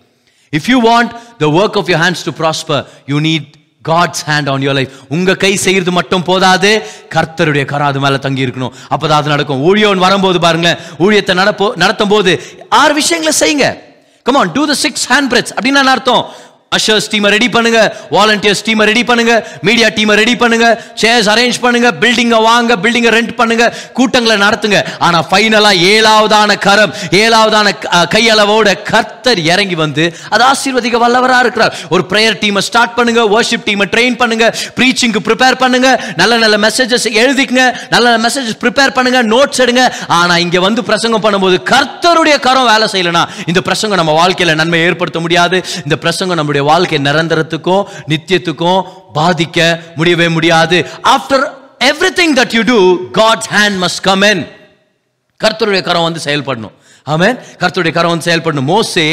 [0.57, 3.49] If you want the work of your hands to prosper you need
[3.89, 6.71] God's hand on your life உங்க கை செய்யறது மட்டும் போதாது
[7.15, 8.73] கர்த்தருடைய கராது அது மேல தங்கி இருக்கணும்.
[8.91, 9.63] அப்பதான் அது நடக்கும்.
[9.65, 13.79] ஊழியவன் வரும்போது பாருங்களேன் ஊழியத்தை நடப்போ நடத்தும் போது ஆறு விஷயங்களை செய்யுங்க.
[14.23, 16.25] Come on do the six hand breadths அப்படின்னு அர்த்தம்?
[16.77, 17.81] அஷர்ஸ் டீமை ரெடி பண்ணுங்க.
[18.17, 19.35] வாலண்டியர்ஸ் டீமை ரெடி பண்ணுங்க.
[19.69, 20.67] மீடியா டீமை ரெடி பண்ணுங்க.
[21.03, 21.91] சேர்ஸ் அரேஞ்ச் பண்ணுங்க.
[22.03, 23.65] பில்டிங்கை வாங்க பில்டிங்கை ரெண்ட் பண்ணுங்க.
[23.99, 24.81] கூட்டங்களை நடத்துங்க.
[25.07, 27.69] ஆனால் ஃபைனலாக ஏழாவதான கரம் ஏழாவதான
[28.15, 31.75] கையளவோட கர்த்தர் இறங்கி வந்து அது ஆசீர்வதிக்க வல்லவராக இருக்கிறார்.
[31.95, 33.23] ஒரு ப்ரேயர் டீமை ஸ்டார்ட் பண்ணுங்க.
[33.35, 34.47] வர்ஷிப் டீமை ட்ரெயின் பண்ணுங்க.
[34.79, 35.89] ப்ரீச்சிங்க்கு ப்ரிப்பேர் பண்ணுங்க.
[36.21, 37.65] நல்ல நல்ல மெசேஜஸ் எழுதிக்கங்க.
[37.95, 39.21] நல்ல நல்ல மெசேஜஸ் ப்ரிப்பேர் பண்ணுங்க.
[39.35, 39.83] நோட்ஸ் எடுங்க.
[40.19, 45.21] ஆனால் இங்கே வந்து பிரசங்கம் பண்ணும்போது கர்த்தருடைய கரம் வேலை செய்யலனா இந்த பிரசங்கம் நம்ம வாழ்க்கையில் நன்மை ஏற்படுத்த
[45.25, 45.59] முடியாது.
[45.87, 48.81] இந்த பிரசங்கம் நம்முடைய வாழ்க்கை நிரந்தரத்துக்கும் நித்தியத்துக்கும்
[49.19, 49.59] பாதிக்க
[49.99, 50.79] முடியவே முடியாது.
[51.15, 51.45] After
[51.91, 52.79] every thing that you do
[53.21, 54.45] God's hand must come in
[55.41, 56.75] கர்த்தருடைய கரம் வந்து செயல்படணும்.
[57.13, 57.37] ஆமேன்.
[57.61, 59.05] கர்த்தருடைய கரவன் செயல்படணும் மோசே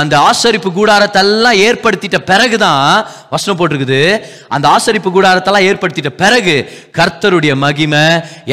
[0.00, 2.84] அந்த ஆசரிப்பு கூடாரத்தெல்லாம் ஏற்படுத்திட்ட பிறகுதான்
[3.32, 3.98] வசனம் போட்டிருக்குது.
[4.54, 6.54] அந்த ஆசரிப்பு கூடாரத்தெல்லாம் ஏற்படுத்திட்ட பிறகு
[6.98, 8.04] கர்த்தருடைய மகிமை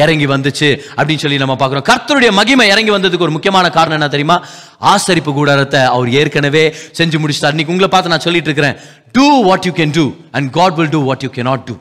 [0.02, 1.86] இறங்கி வந்துச்சு அப்படின்னு சொல்லி நம்ம பார்க்குறோம்.
[1.90, 4.38] கர்த்தருடைய மகிமை இறங்கி வந்ததுக்கு ஒரு முக்கியமான காரணம் என்ன தெரியுமா?
[4.94, 6.64] ஆசரிப்பு கூடாரத்தை அவர் ஏற்கனவே
[6.98, 7.54] செஞ்சு முடிச்சிட்டார்.
[7.56, 8.76] இன்னைக்கு உங்களை பார்த்து நான் சொல்லிட்டு இருக்கிறேன்.
[9.18, 10.06] Do what you can do
[10.36, 11.76] and God will do what you can not do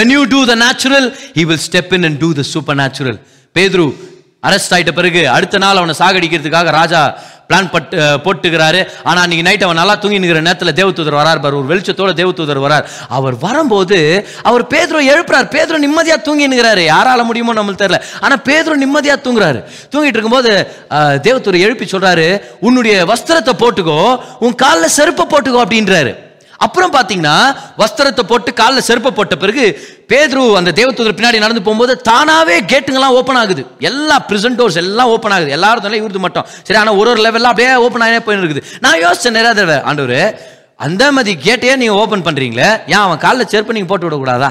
[0.00, 1.06] when you do the natural
[1.38, 3.20] he will step in and do the super natural
[3.56, 3.88] பேதுரு
[4.44, 7.00] அரெஸ்ட் ஆயிட்ட பிறகு அடுத்த நாள் அவனை சாகடிக்கிறதுக்காக ராஜா
[7.50, 8.78] பிளான் பட்டு போட்டுக்கிறாரு.
[9.04, 12.86] ஆனால் அன்னைக்கு நைட் அவன் நல்லா தூங்கி நிற்கிற நேரத்தில் தேவதூதர் வரார் பாரு ஒரு வெளிச்சத்தோட தேவதூதர் வரார்.
[13.08, 13.98] அவர் வரும்போது
[14.42, 15.48] அவர் பேதரோ எழுப்புறார்.
[15.52, 18.00] பேதரோ நிம்மதியாக தூங்கி நிற்கிறாரு யாரால முடியுமோ நம்மளுக்கு தெரியல.
[18.20, 19.60] ஆனால் பேதரோ நிம்மதியாக தூங்குறாரு.
[19.92, 20.52] தூங்கிட்டு இருக்கும்போது
[20.90, 21.18] அஹ்,
[21.64, 22.28] எழுப்பி சொல்கிறாரு
[22.60, 24.00] உன்னுடைய வஸ்திரத்தை போட்டுக்கோ
[24.40, 26.12] உன் காலில் செருப்பை போட்டுக்கோ அப்படின்றாரு.
[26.60, 27.36] அப்புறம் பார்த்தீங்கன்னா
[27.78, 29.64] வஸ்திரத்தை போட்டு காலில் செருப்பை போட்ட பிறகு
[30.10, 33.62] பேதுரு அந்த தேவத்தூதர் பின்னாடி நடந்து போகும்போது தானாகவே கேட்டுங்கெல்லாம் ஓப்பன் ஆகுது.
[33.90, 35.50] எல்லா பிரிசன் டோர்ஸ் எல்லாம் ஓப்பன் ஆகுது.
[35.56, 36.46] எல்லாரும் தொல்லை இவருது மட்டும்.
[36.66, 40.20] சரி ஆனால் ஒரு ஒரு லெவலில் அப்படியே ஓப்பன் ஆகியே போயின்னு இருக்குது நான் யோசிச்சேன் நிறைய தடவை ஆண்டவர்
[40.86, 44.50] அந்த மாதிரி கேட்டையே நீங்கள் ஓப்பன் பண்ணுறீங்களே ஏன் அவன் காலில் செருப்பு நீங்கள் போட்டு விடக்கூடாதா?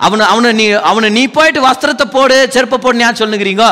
[0.00, 3.66] அவனை அவனை நீ அவனை நீ போயிட்டு வஸ்திரத்தை போடு செருப்பை போடு ஏன் சொல்லுங்கிறீங்க?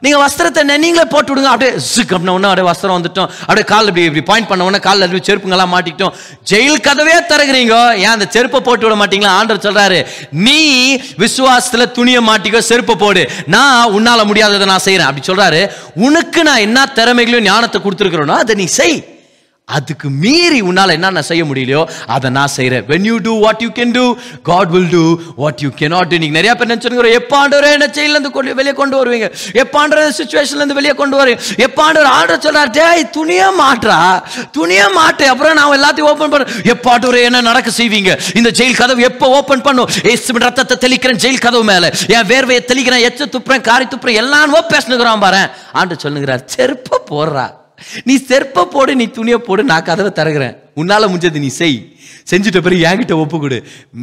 [0.00, 1.42] நீங்கள் வஸ்திரத்தை நெ- நீங்களே போட்டு விடுங்க.
[1.42, 3.28] அப்படியே ஜிக் அப்படின்னா உடனே அப்படியே வஸ்திரம் வந்துட்டோம்.
[3.40, 6.12] அப்படியே கால் இப்படி இப்படி பாயிண்ட் பண்ண உடனே காலில் அப்படி செருப்புங்கெல்லாம் மாட்டிக்கிட்டோம்.
[6.50, 9.30] ஜெயில் கதவே திறகுறீங்க ஏன் அந்த செருப்பை போட்டு விட மாட்டீங்களா?
[9.42, 13.30] ஆண்டர் சொல்கிறாரு நீ விசுவாசத்தில் துணியை மாட்டிக்கோ செருப்பை போடு.
[13.46, 18.64] நான் உன்னால் முடியாததை நான் செய்கிறேன் அப்படி சொல்கிறாரு உனக்கு நான் என்ன திறமைகளையும் ஞானத்தை கொடுத்துருக்குறோனோ அதை நீ
[18.64, 19.17] செய்.
[19.76, 21.84] அதுக்கு மீறி உன்னால் என்னென்ன செய்ய முடியலையோ
[22.16, 24.06] அதை நான் செய்கிறேன் when you do what you can do
[24.50, 25.06] God will do
[25.44, 29.28] what you cannot not நீங்கள் நிறையா பேர் நினச்சிருக்கிற எப்பாண்டவரே என்ன செயலேருந்து கொண்டு வெளியே கொண்டு வருவீங்க.
[29.62, 31.40] எப்பாண்டவரே சுச்சுவேஷன்லேருந்து வெளியே கொண்டு வருவீங்க.
[31.66, 33.98] எப்பாண்டவர் ஆர்டர் சொல்கிறார் டேய் துணிய மாற்றா
[34.56, 35.24] துணியே மாட்டு.
[35.32, 36.46] அப்புறம் நான் எல்லாத்தையும் ஓப்பன் பண்ண.
[36.72, 38.14] எப்பாண்டவரே என்ன நடக்க செய்வீங்க?
[38.40, 39.90] இந்த ஜெயில் கதவு எப்போ ஓப்பன் பண்ணும்?
[40.12, 41.90] ஏசு ரத்தத்தை தெளிக்கிறேன் ஜெயில் கதவு மேலே.
[42.16, 45.42] என் வேர்வையை தெளிக்கிறேன் எச்ச துப்புறேன் காரி துப்புறேன் எல்லாம் பேசணுங்கிறான் பாரு.
[45.80, 47.46] ஆண்டு சொல்லுங்கிறார் செருப்ப போடுறா.
[48.04, 51.78] நீ செருப்ப போடு நீ துணியை போடு நான் கதவை திறகுறேன் உன்னால முடிஞ்சது நீ செய்.
[52.30, 53.58] செஞ்சுட்ட பிறகு என்கிட்ட ஒப்பு கொடு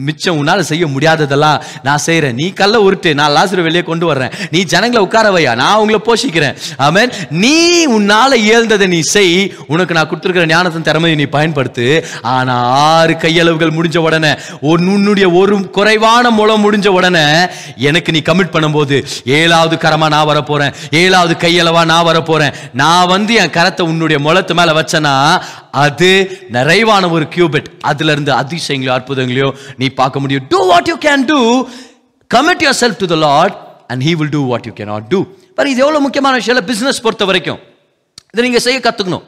[0.05, 4.31] மிச்சம் உன்னால செய்ய முடியாததெல்லாம் நான் செய்கிறேன் நீ கல்ல உருட்டு நான் லாசரு வெளியே கொண்டு வர்றேன்.
[4.51, 6.55] நீ ஜனங்களை உட்கார வையா நான் உங்களை போஷிக்கிறேன்.
[6.77, 7.11] ஆமென்.
[7.29, 9.35] நீ உன்னால இயல்ந்ததை நீ செய்.
[9.67, 11.85] உனக்கு நான் கொடுத்துருக்கிற ஞானத்தின் திறமையை நீ பயன்படுத்து.
[12.21, 12.55] ஆனா
[12.87, 17.25] ஆறு கையளவுகள் முடிஞ்ச உடனே உன் உன்னுடைய ஒரு குறைவான முளம் முடிஞ்ச உடனே
[17.75, 23.55] எனக்கு நீ கமிட் பண்ணும்போது ஏழாவது கரமா நான் வரப்போகிறேன் ஏழாவது கையளவா நான் வரப்போகிறேன் நான் வந்து என்
[23.59, 25.13] கரத்தை உன்னுடைய முளத்து மேல வச்சனா
[25.83, 26.09] அது
[26.57, 29.49] நிறைவான ஒரு கியூபிட் அதுல இருந்து அதிசயங்களையோ அற்புதங்களையோ
[29.81, 30.47] நீ பார்க்க முடியும்.
[30.53, 31.39] Do what you can do
[32.31, 33.55] commit your self to the lord
[33.91, 35.21] and he will do what you cannot do
[35.57, 36.99] பாரு இது எவ்வளோ முக்கியமான விஷயம் இல்லை?
[37.05, 37.59] பொறுத்த வரைக்கும்.
[38.33, 39.25] இதை நீங்கள் செய்ய கற்றுக்கணும்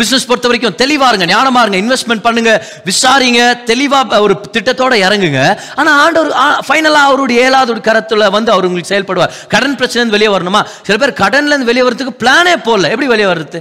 [0.00, 2.50] பிஸ்னஸ் பொறுத்த வரைக்கும் தெளிவாக இருங்க ஞானமாக இருங்க இன்வெஸ்ட்மெண்ட் பண்ணுங்க
[2.88, 5.42] விசாரிங்க தெளிவாக ஒரு திட்டத்தோட இறங்குங்க.
[5.80, 6.32] ஆனால் ஆண்டவர்
[6.66, 9.32] ஃபைனலாக அவருடைய ஏழாவது ஒரு கரத்தில் வந்து அவர் உங்களுக்கு செயல்படுவார்.
[9.54, 10.62] கடன் பிரச்சனை வெளியே வரணுமா?
[10.88, 12.90] சில பேர் கடன்லேருந்து வெளியே வரதுக்கு பிளானே போடல.
[12.94, 13.60] எப்படி வெளியே வர்றது?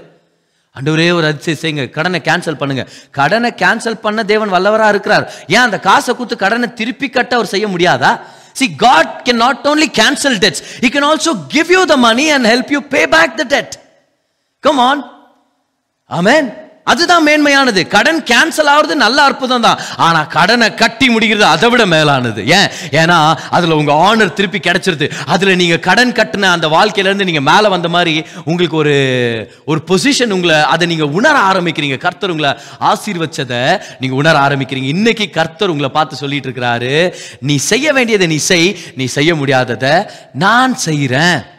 [0.77, 1.83] அண்டவரே ஒரு அதிசயம் செய்யுங்க.
[1.97, 2.83] கடனை கேன்சல் பண்ணுங்க.
[3.17, 5.25] கடனை கேன்சல் பண்ண தேவன் வல்லவராக இருக்கிறார்.
[5.55, 8.11] ஏன் அந்த காசை கொடுத்து கடனை திருப்பி கட்ட அவர் செய்ய முடியாதா?
[8.59, 12.47] See God can not only cancel debts he can also give you the money and
[12.51, 13.73] help you pay back the debt
[14.63, 15.01] come on
[16.09, 16.47] amen
[16.85, 17.87] அதுதான் மேன்மையானது.
[17.87, 22.47] கடன் கேன்சல் ஆகுறது நல்ல அற்புதம் தான் ஆனால் கடனை கட்டி முடிகிறது அதை விட மேலானது.
[22.47, 22.69] ஏன்?
[22.91, 25.11] ஏன்னா அதில் உங்கள் ஆனர் திருப்பி கிடைச்சிருது.
[25.25, 28.95] அதில் நீங்கள் கடன் கட்டின அந்த வாழ்க்கையிலேருந்து நீங்கள் மேலே வந்த மாதிரி உங்களுக்கு ஒரு
[29.65, 31.97] ஒரு பொசிஷன் உங்களை அதை நீங்கள் உணர ஆரம்பிக்கிறீங்க.
[31.97, 34.91] கர்த்தர் உங்களை ஆசீர்வச்சதை நீங்கள் உணர ஆரம்பிக்கிறீங்க.
[34.97, 37.13] இன்னைக்கு கர்த்தர் உங்களை பார்த்து சொல்லிட்டு இருக்கிறாரு.
[37.39, 38.77] நீ செய்ய வேண்டியதை நீ செய்.
[38.95, 41.53] நீ செய்ய முடியாததை நான் செய்கிறேன்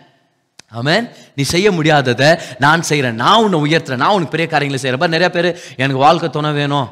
[0.68, 1.08] ஆமென்.
[1.36, 3.96] நீ செய்ய முடியாததை நான் செய்கிறேன் நான் உன்னை உயர்த்துறேன்.
[3.96, 6.88] நான் உனக்கு பெரிய காரியங்களை செய்கிறேன் நிறையா நிறைய பேர் எனக்கு வாழ்க்கை துணை வேணும்.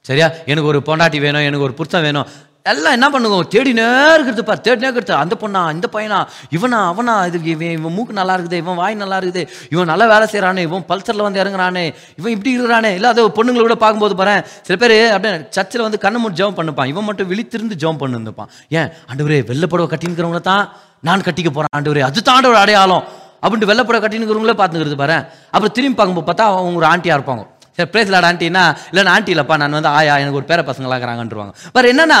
[0.00, 0.30] சரியா?
[0.46, 1.40] எனக்கு ஒரு பொண்டாட்டி வேணும்.
[1.40, 2.26] எனக்கு ஒரு புருத்தம் வேணும்.
[2.72, 3.44] எல்லாம் என்ன பண்ணுவோம்?
[3.54, 4.62] தேடினே இருக்கிறது பார்.
[4.66, 5.20] தேடினே இருக்கிறது.
[5.24, 6.18] அந்த பொண்ணா இந்த பையனா
[6.56, 10.26] இவனா அவனா இது இவன் இவன் மூக்கு நல்லா இருக்குது இவன் வாய் நல்லா இருக்குது இவன் நல்லா வேலை
[10.32, 11.84] செய்கிறானே இவன் பல்சரில் வந்து இறங்குறானே
[12.20, 14.36] இவன் இப்படி இருக்கிறானே இல்லை அது பொண்ணுங்களை கூட பார்க்கும்போது பாரு
[14.68, 16.90] சில பேர் அப்படியே சர்ச்சில் வந்து கண்ணை மூடி ஜெபம் பண்ணுப்பான்.
[16.94, 20.64] இவன் மட்டும் விழித்திருந்து ஜெபம் பண்ணிருப்பான் ஏன் ஆண்டவரே வெள்ளை கட்டினுக்கிறவங்கள தான்
[21.08, 22.02] நான் கட்டிக்க போகிறேன் ஆண்டவரே.
[22.10, 23.04] அது தான் ஒரு அடையாளம்.
[23.42, 25.18] அப்படின்ட்டு வெள்ளை கட்டினுக்கிறவங்களே பார்த்துக்கிறது பாரு
[25.54, 27.44] அப்புறம் திரும்பி பார்க்கும்போது பார்த்தா அவங்க ஒரு ஆண்டியாக இருப்பாங்க.
[27.78, 30.96] சரி பிரேஸ் லாட் ஆண்டினா இல்லைன்னா நான் ஆண்டி இல்லைப்பா நான் வந்து ஆயா எனக்கு ஒரு பேர பசங்களாக
[30.96, 32.20] இருக்கிறாங்கன்றவாங்க பட் என்னன்னா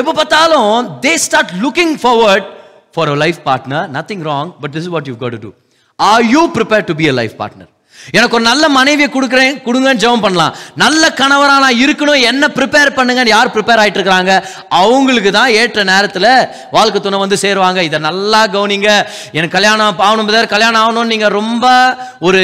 [0.00, 0.70] எப்போ பார்த்தாலும்
[1.06, 2.48] they start looking forward
[2.94, 5.52] for a life partner nothing wrong but this what you got to
[5.98, 7.71] are you prepare to be a life partner
[8.16, 10.54] எனக்கு ஒரு நல்ல மனைவியை கொடுக்குறேன் கொடுங்கன்னு ஜெபம் பண்ணலாம்.
[10.82, 14.32] நல்ல கணவராக நான் இருக்கணும் என்ன ப்ரிப்பேர் பண்ணுங்கன்னு யார் ப்ரிப்பேர் ஆகிட்டு இருக்கிறாங்க?
[14.80, 16.28] அவங்களுக்கு தான் ஏற்ற நேரத்தில்
[16.76, 17.80] வாழ்க்கை துணை வந்து சேருவாங்க.
[17.88, 18.90] இதை நல்லா கவனிங்க.
[19.38, 21.66] எனக்கு கல்யாணம் ஆகணும் brother, கல்யாணம் ஆகணும்னு நீங்கள் ரொம்ப
[22.28, 22.40] ஒரு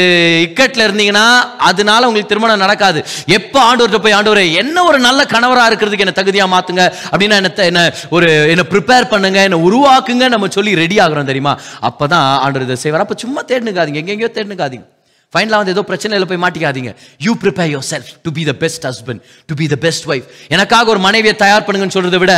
[0.47, 1.27] இக்கட்டில் இருந்தீங்கன்னா
[1.71, 3.01] அதனால உங்களுக்கு திருமணம் நடக்காது.
[3.39, 7.83] எப்போ ஆண்டவர்கிட்ட போய் ஆண்டவர் என்ன ஒரு நல்ல கணவராக இருக்கிறதுக்கு என்னை தகுதியாக மாற்றுங்க அப்படின்னா என்ன என்ன
[8.19, 11.55] ஒரு என்னை ப்ரிப்பேர் பண்ணுங்க என்னை உருவாக்குங்க நம்ம சொல்லி ரெடி ஆகுறோம் தெரியுமா?
[11.91, 13.05] அப்போ தான் ஆண்டவர் இதை செய்வார்.
[13.07, 14.03] அப்போ சும்மா தேடினுக்காதீங்க.
[14.05, 14.87] எங்கெங்கேயோ தேடினுக்காதீங்க.
[15.35, 16.91] ஃபைனலாக வந்து ஏதோ பிரச்சனையில் போய் மாட்டிக்காதீங்க.
[17.25, 20.89] You prepare your self to be the best husband to be the best wife எனக்காக
[20.95, 22.35] ஒரு மனைவியை தயார் பண்ணுங்கன்னு சொல்றதை விட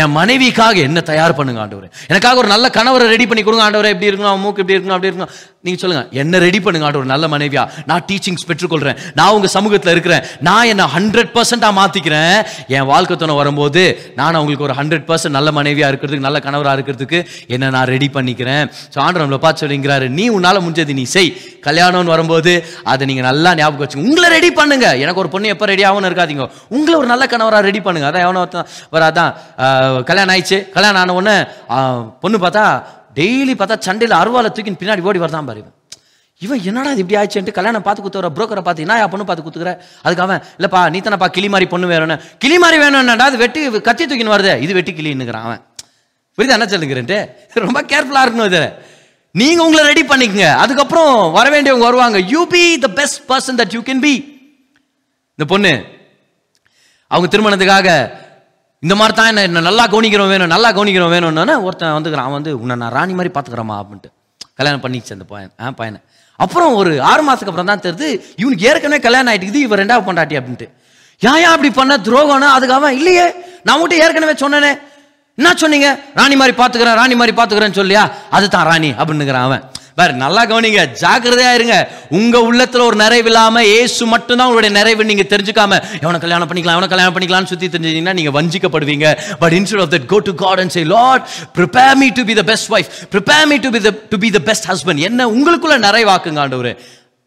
[0.00, 1.86] என் மனைவிக்காக என்ன தயார் பண்ணுங்க ஆண்டவர்?
[2.12, 5.32] எனக்காக ஒரு நல்ல கணவரை ரெடி பண்ணி கொடுங்க ஆண்டவரே எப்படி இருக்கணும் மூக்கு எப்படி இருக்கணும் அப்படி இருக்கணும்.
[5.66, 7.62] நீங்க சொல்லுங்க என்ன ரெடி பண்ணுங்க ஒரு நல்ல மனைவியா.
[7.90, 8.98] நான் டீச்சிங்ஸ் பெற்றுக்கொள்றேன்.
[9.18, 10.22] நான் உங்க சமூகத்தில் இருக்கிறேன்.
[10.48, 12.36] நான் என்ன ஹண்ட்ரட் பர்சன்டா மாத்திக்கிறேன்.
[12.76, 13.82] என் வாழ்க்கை துணை வரும்போது
[14.20, 17.20] நான் அவங்களுக்கு ஒரு ஹண்ட்ரட் பர்சன்ட் நல்ல மனைவியா இருக்கிறதுக்கு நல்ல கணவரா இருக்கிறதுக்கு
[17.56, 18.64] என்ன நான் ரெடி பண்ணிக்கிறேன்.
[18.94, 21.32] ஸோ ஆண்டவர் நம்மளை பார்த்து சொல்லிங்கிறாரு நீ உன்னால முடிஞ்சது நீ செய்.
[21.68, 22.52] கல்யாணம்னு வரும்போது
[22.92, 24.06] அதை நீங்க நல்லா ஞாபகம் வச்சுங்க.
[24.10, 24.88] உங்களை ரெடி பண்ணுங்க.
[25.04, 26.46] எனக்கு ஒரு பொண்ணு எப்போ ரெடி ஆகும்னு இருக்காதீங்க.
[26.76, 28.08] உங்களை ஒரு நல்ல கணவரா ரெடி பண்ணுங்க.
[28.10, 28.44] அதான் எவனோ
[28.96, 29.32] வராதான்
[30.10, 30.60] கல்யாணம் ஆயிடுச்சு.
[30.76, 31.36] கல்யாணம் ஆன உடனே
[32.24, 32.64] பொண்ணு பார்த்தா
[33.16, 35.74] டெய்லி பார்த்தா சண்டையில் அருவாலை தூக்கின்னு பின்னாடி ஓடி வரதான் பாரு இவன்.
[36.42, 39.72] இவன் என்னடா இது இப்படி ஆயிடுச்சுன்ட்டு கல்யாணம் பார்த்து குத்துற புரோக்கரை பார்த்து என்ன பொண்ணு பார்த்து குத்துக்கிற?
[40.02, 42.16] அதுக்கு அவன் இல்லைப்பா நீ தானப்பா கிளி மாதிரி பொண்ணு வேணும்னு.
[42.38, 44.60] கிளி மாதிரி வேணும்னாடா அது வெட்டி கத்தி தூக்கின்னு வருது.
[44.60, 45.62] இது வெட்டி கிளின்னுக்கிறான் அவன்.
[46.38, 46.56] புரியுதா?
[46.58, 47.18] என்ன சொல்லுங்கிறேன்ட்டு.
[47.66, 48.72] ரொம்ப கேர்ஃபுல்லாக இருக்கணும் இது.
[49.30, 50.56] நீங்க உங்களை ரெடி பண்ணிக்கங்க.
[50.56, 52.18] அதுக்கப்புறம் வர வேண்டியவங்க வருவாங்க.
[52.18, 54.14] You be the best person that you can be
[55.38, 55.72] இந்த பொண்ணு
[57.10, 57.88] அவங்க திருமணத்துக்காக
[58.84, 62.26] இந்த மாதிரி தான் என்ன என்ன நல்லா கவனிக்கிறோம் வேணும் நல்லா கவனிக்கிறோம் வேணும்னு ஒருத்தன் வந்துக்கிறான்.
[62.28, 64.10] அவன் வந்து உன்னை நான் ராணி மாதிரி பார்த்துக்கிறமா அப்படின்ட்டு.
[64.58, 66.00] கல்யாணம் பண்ணிச்சு அந்த பையன் ஆ பையனை.
[66.44, 68.08] அப்புறம் ஒரு ஆறு மாதத்துக்கு அப்புறம் தான் தெரியுது
[68.42, 70.66] இவனுக்கு ஏற்கனவே கல்யாணம் ஆயிட்டுக்குது இவன் ரெண்டாவது பொண்டாட்டி அப்படின்ட்டு.
[71.22, 71.94] ஏன் ஏன் அப்படி பண்ண?
[72.08, 73.26] துரோகம்னா அதுக்கு அவன் இல்லையே.
[73.66, 74.72] நான் மட்டும் ஏற்கனவே சொன்னேனே.
[75.38, 75.88] என்ன சொன்னீங்க?
[76.18, 78.02] ராணி மாதிரி பார்த்துக்கிறேன் ராணி மாதிரி பார்த்துக்கிறேன்னு சொல்லியா?
[78.36, 79.64] அது தான் ராணி அப்படின்னுங்கிறான் அவன்.
[79.98, 81.76] வேற நல்லா கவனிங்க ஜாக்கிரதையா இருங்க.
[82.18, 86.88] உங்க உள்ளத்துல ஒரு நிறைவு இல்லாம ஏசு மட்டும்தான் உங்களுடைய நிறைவு நீங்க தெரிஞ்சுக்காம எவனை கல்யாணம் பண்ணிக்கலாம் எவனை
[86.92, 89.06] கல்யாணம் பண்ணிக்கலாம்னு சுத்தி தெரிஞ்சீங்கன்னா நீங்க வஞ்சிக்கப்படுவீங்க.
[89.42, 91.24] But instead of that go to God and say lord
[91.58, 92.90] prepare me to be the best wife.
[93.14, 96.70] Prepare me to be the to be the best husband என்ன உங்களுக்குள்ள நிறைவாக்குங்க ஆண்டவர்.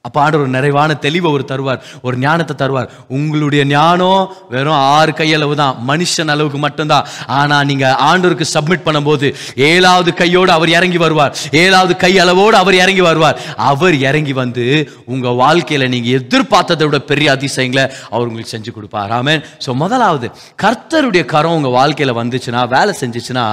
[0.07, 2.91] அப்போ ஆண்டவர் ஒரு நிறைவான தெளிவை ஒரு தருவார் ஒரு ஞானத்தை தருவார்.
[3.15, 4.21] உங்களுடைய ஞானம்
[4.53, 7.07] வெறும் ஆறு கையளவு தான் மனுஷன் அளவுக்கு மட்டும்தான்.
[7.39, 9.29] ஆனால் நீங்கள் ஆண்டவருக்கு சப்மிட் பண்ணும்போது
[9.71, 11.33] ஏழாவது கையோடு அவர் இறங்கி வருவார்.
[11.63, 13.39] ஏழாவது கை அளவோடு அவர் இறங்கி வருவார்.
[13.71, 14.65] அவர் இறங்கி வந்து
[15.13, 19.11] உங்கள் வாழ்க்கையில் நீங்கள் எதிர்பார்த்ததை விட பெரிய அதிசயங்களை அவர் உங்களுக்கு செஞ்சு கொடுப்பார்.
[19.19, 19.43] ஆமென்.
[19.65, 20.29] ஸோ முதலாவது
[20.65, 23.45] கர்த்தருடைய கரம் உங்கள் வாழ்க்கையில் வந்துச்சுன்னா வேலை செஞ்சுச்சுன்னா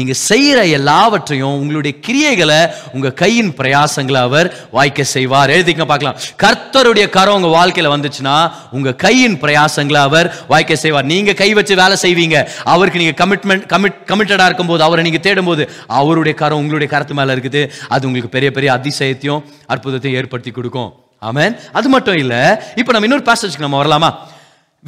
[0.00, 2.60] நீங்கள் செய்கிற எல்லாவற்றையும் உங்களுடைய கிரியைகளை
[2.94, 5.50] உங்கள் கையின் பிரயாசங்களை அவர் வாய்க்க செய்வார்.
[5.56, 6.18] எழுதி எழுதிக்க பார்க்கலாம்.
[6.42, 8.36] கர்த்தருடைய கரம் உங்க வாழ்க்கையில வந்துச்சுன்னா
[8.76, 11.10] உங்க கையின் பிரயாசங்களை அவர் வாய்க்க செய்வார்.
[11.12, 12.36] நீங்க கை வச்சு வேலை செய்வீங்க.
[12.72, 15.64] அவருக்கு நீங்க கமிட்மெண்ட் கமிட் கமிட்டடா இருக்கும்போது அவரை நீங்க தேடும்போது
[16.00, 17.62] அவருடைய கரம் உங்களுடைய கரத்து மேல இருக்குது.
[17.94, 19.42] அது உங்களுக்கு பெரிய பெரிய அதிசயத்தையும்
[19.74, 20.90] அற்புதத்தையும் ஏற்படுத்தி கொடுக்கும்.
[21.28, 22.34] ஆமென் அது மட்டும் இல்ல
[22.80, 24.10] இப்போ நம்ம இன்னொரு பேசேஜ்க்கு நம்ம வரலாமா?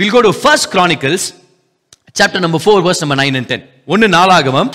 [0.01, 1.27] Will go to first Chronicles
[2.19, 4.71] chapter number four verse number nine and ten ஒன்று நாலாகவும்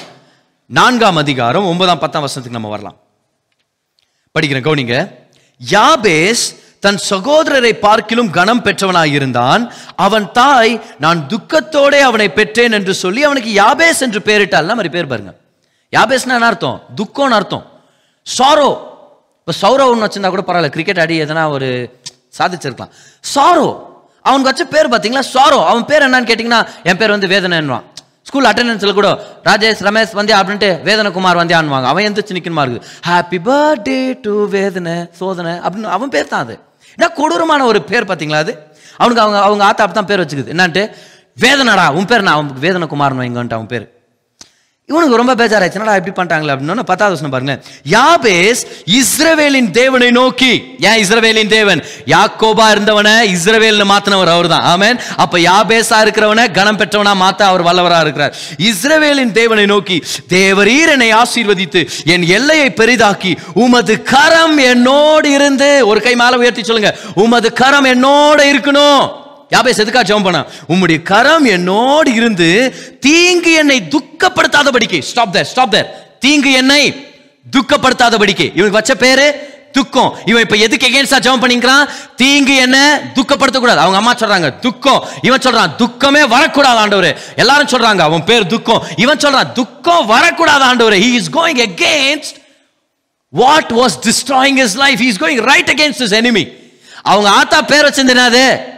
[0.77, 2.97] நான்காம் அதிகாரம் ஒன்பதாம் பத்தாம் வருஷத்துக்கு நம்ம வரலாம்.
[4.35, 4.95] படிக்கிறேன் கவுனிங்க.
[5.59, 9.69] யாபேஸ் தன் சகோதரரை பார்க்கிலும் கனம் பெற்றவனாயிருந்தான்.
[9.95, 15.33] அவன் தாய் நான் துக்கத்தோடே அவனை பெற்றேன் என்று சொல்லி அவனுக்கு யாபேஸ் என்று பெயரிட்டால் மாதிரி பேர் பாருங்க.
[15.93, 16.81] யாபேஸ்னா என்ன அர்த்தம்?
[16.95, 17.65] துக்கம்னு அர்த்தம்.
[18.23, 18.69] சாரோ.
[19.47, 21.99] இப்போ சௌரவ்னு வச்சிருந்தா கூட பரவாயில்ல கிரிக்கெட் ஆடி எதனா ஒரு
[22.37, 22.89] சாதிச்சிருக்கலாம்.
[23.35, 23.67] சாரோ.
[24.21, 25.65] அவனுக்கு வச்ச பேர் பார்த்தீங்களா சாரோ.
[25.65, 27.83] அவன் பேர் என்னன்னு கேட்டிங்கன்னா என் பேர் வந்து வேதனைன்னுவான்.
[28.25, 29.09] ஸ்கூல் அட்டண்டன்ஸில் கூட
[29.47, 35.53] ராஜேஷ் ரமேஷ் வந்தியா அப்படின்ட்டு வேதனகுமார் வந்தியான்வாங்க அவன் எந்திரிச்சு நிற்கணுமா இருக்குது ஹாப்பி பர்த்டே டு வேதனை சோதனை
[35.65, 36.55] அப்படின்னு அவன் பேர் தான் அது.
[36.97, 38.53] என்ன கொடூரமான ஒரு பேர் பார்த்தீங்களா அது?
[38.99, 40.51] அவனுக்கு அவங்க அவங்க ஆத்தா அப்படி தான் பேர் வச்சுக்குது.
[40.53, 40.83] என்னான்ட்டு?
[41.37, 43.85] வேதனடா உன் பேர் நான் அவனுக்கு வேதனகுமார்னு வைங்கன்ட்டு அவன் பேர்.
[44.89, 47.53] இவனுக்கு ரொம்ப பேஜாராச்சு என்னடா இப்படி பண்ணிட்டாங்களே அப்படின்னு பத்தாவது வசனம் பாருங்க.
[47.93, 48.61] யாபேஸ்
[48.97, 50.51] இஸ்ரவேலின் தேவனை நோக்கி.
[50.87, 51.81] ஏன் இஸ்ரவேலின் தேவன்?
[52.13, 54.99] யாக்கோபா இருந்தவனை இஸ்ரவேல்னு மாத்தினவர் அவர் தான் ஆமேன்.
[55.23, 58.35] அப்ப யாபேஸா இருக்கிறவனை கனம் பெற்றவனா மாத்த அவர் வல்லவரா இருக்கிறார்.
[58.69, 59.99] இஸ்ரவேலின் தேவனை நோக்கி
[60.37, 66.93] தேவரீர் என்னை ஆசீர்வதித்து என் எல்லையை பெரிதாக்கி உமது கரம் என்னோடு இருந்து ஒரு கை மேல உயர்த்தி சொல்லுங்க.
[67.25, 69.24] உமது கரம் என்னோட இருக்கணும்.
[69.49, 70.45] யாபேஸ் எதுக்கா ஜெபம் பண்ண?
[70.69, 74.99] உம்முடைய கரம் என்னோடு இருந்து தீங்கு என்னை துக்கப்படுத்தாதபடிக்கு.
[74.99, 77.07] ஸ்டாப் தேர் ஸ்டாப் தேர் தீங்கு என்னை
[77.51, 78.45] துக்கப்படுத்தாதபடிக்கு.
[78.45, 80.17] இவனுக்கு வச்ச பேரு துக்கம்.
[80.25, 81.89] இவன் இப்ப எதுக்கு எகேன்ஸ்டா ஜெபம் பண்ணிக்கிறான்?
[82.15, 85.07] தீங்கு என்ன துக்கப்படுத்த கூடாது அவங்க அம்மா சொல்றாங்க துக்கம்.
[85.21, 87.15] இவன் சொல்றான் துக்கமே வரக்கூடாது ஆண்டவரே.
[87.35, 88.83] எல்லாரும் சொல்றாங்க அவன் பேர் துக்கம்.
[88.95, 90.93] இவன் சொல்றான் துக்கம் வரக்கூடாது ஆண்டவரே.
[90.93, 92.43] He is going against
[93.29, 96.47] what was destroying his life he is going right against his
[97.03, 98.73] அவங்க ஆத்தா பேர் வச்சிருந்தது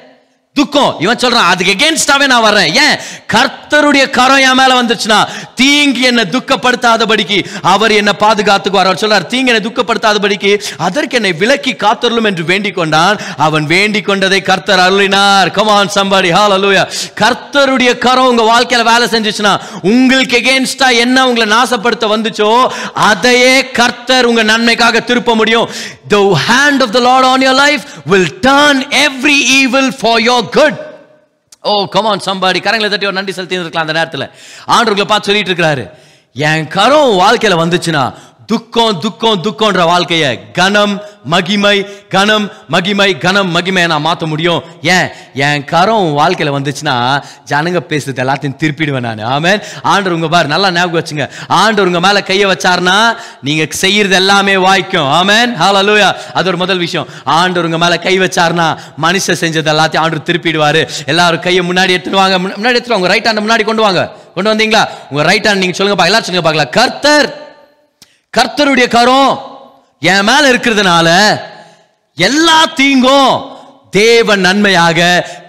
[0.60, 0.94] துக்கம்.
[1.04, 2.72] இவன் சொல்றான் அதுக்கு எகேன்ஸ்டாவே நான் வர்றேன்.
[2.86, 2.96] ஏன்?
[3.34, 5.20] கர்த்தருடைய கரம் என் மேல வந்துச்சுன்னா
[5.60, 7.40] தீங்கு என்னை துக்கப்படுத்தாதபடிக்கு
[7.74, 8.90] அவர் என்னை பாதுகாத்துக்குவார்.
[8.90, 10.52] அவர் சொல்றார் தீங்கு என்னை துக்கப்படுத்தாதபடிக்கு
[10.88, 13.18] அதற்கு என்னை விலக்கி காத்தருளும் என்று வேண்டிக் கொண்டான்.
[13.48, 15.52] அவன் வேண்டிக் கொண்டதை கர்த்தர் அருளினார்.
[15.58, 16.84] கமான் சம்பாடி ஹalleluya
[17.22, 19.54] கர்த்தருடைய கரம் உங்க வாழ்க்கையில வேலை செஞ்சுச்சுன்னா
[19.92, 22.52] உங்களுக்கு எகேன்ஸ்டா என்ன உங்களை நாசப்படுத்த வந்துச்சோ
[23.10, 25.70] அதையே கர்த்தர் உங்க நன்மைக்காக திருப்ப முடியும்.
[26.14, 30.76] The hand of the lord on your life will turn every evil for your good.
[31.72, 34.26] Oh come on somebody கரங்களை தட்டி ஒரு நன்றி செலுத்தி இருக்கலாம் அந்த நேரத்தில்
[34.76, 35.84] ஆண்டவர்களை பார்த்து சொல்லிட்டு இருக்கிறாரு.
[36.50, 38.04] என் கரம் வாழ்க்கையில் வாழ்க்கையில வந்துச்சுன்னா
[38.48, 44.64] துக்கம் துக்கம் துக்கம்ன்ற வாழ்க்கையை கனம் மகிமை கனம் மகிமை கனம் மகிமையை நான் மாற்ற முடியும்.
[44.82, 45.08] ஏன்?
[45.34, 49.44] என் கரம் உன் வாழ்க்கையில் வந்துச்சுன்னா ஜனங்க பேசுறது எல்லாத்தையும் திருப்பிடுவேன் நான்.
[49.44, 49.62] ஆமேன்.
[49.82, 51.30] ஆண்டு உங்க பாரு நல்லா ஞாபகம் வச்சுங்க.
[51.48, 55.12] ஆண்டவர் உங்க மேல கையை வச்சாருன்னா நீங்க செய்யறது எல்லாமே வாய்க்கும்.
[55.12, 55.56] ஆமேன்.
[55.60, 57.08] ஹalleluya அது ஒரு முதல் விஷயம்.
[57.24, 60.90] ஆண்டவர் உங்க மேல கை வச்சாருன்னா மனுஷன் செஞ்சது எல்லாத்தையும் ஆண்டு திருப்பிடுவாரு.
[61.06, 62.40] எல்லாரும் கையை முன்னாடி எடுத்துட்டு வாங்க.
[62.40, 63.08] முன்னாடி எடுத்துட்டு வாங்க.
[63.08, 64.12] ரைட் ஹேண்ட் முன்னாடி கொண்டு வாங்க.
[64.36, 64.88] கொண்டு வந்தீங்களா?
[65.10, 66.70] உங்க ரைட் ஹேண்ட் நீங்க சொல்லுங்க பா எல்லாரும் சொல்லுங்க பார்க்கலாம்.
[66.70, 67.47] கர்த்தர்
[68.38, 69.32] கர்த்தருடைய கரம்
[70.14, 71.08] என் மேல இருக்கிறதுனால
[72.16, 73.56] எல்லா தீங்கும்
[74.00, 75.00] தேவன் நன்மையாக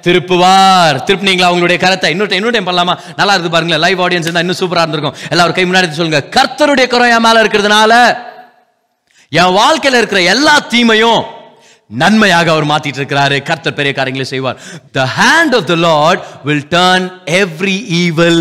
[0.04, 0.96] திருப்புவார்.
[1.06, 2.08] திருப்பினீங்களா உங்களுடைய கரத்தை?
[2.14, 2.94] இன்னொரு இன்னொரு டைம் பண்ணலாமா?
[3.16, 3.82] நல்லா இருக்கு பாருங்களேன்.
[3.84, 5.18] லைவ் ஆடியன்ஸ் இருந்தால் இன்னும் சூப்பராக இருந்திருக்கும்.
[5.30, 6.20] எல்லாரும் கை முன்னாடி சொல்லுங்க.
[6.36, 7.92] கர்த்தருடைய குறை என் மேல இருக்கிறதுனால
[9.40, 11.24] என் வாழ்க்கையில் இருக்கிற எல்லா தீமையும்
[11.86, 13.36] நன்மையாக அவர் மாத்திட்டு இருக்கிறாரு.
[13.42, 14.58] கர்த்தர் பெரிய காரியங்களை செய்வார்.
[14.92, 17.06] The hand of the Lord will turn
[17.42, 18.40] every evil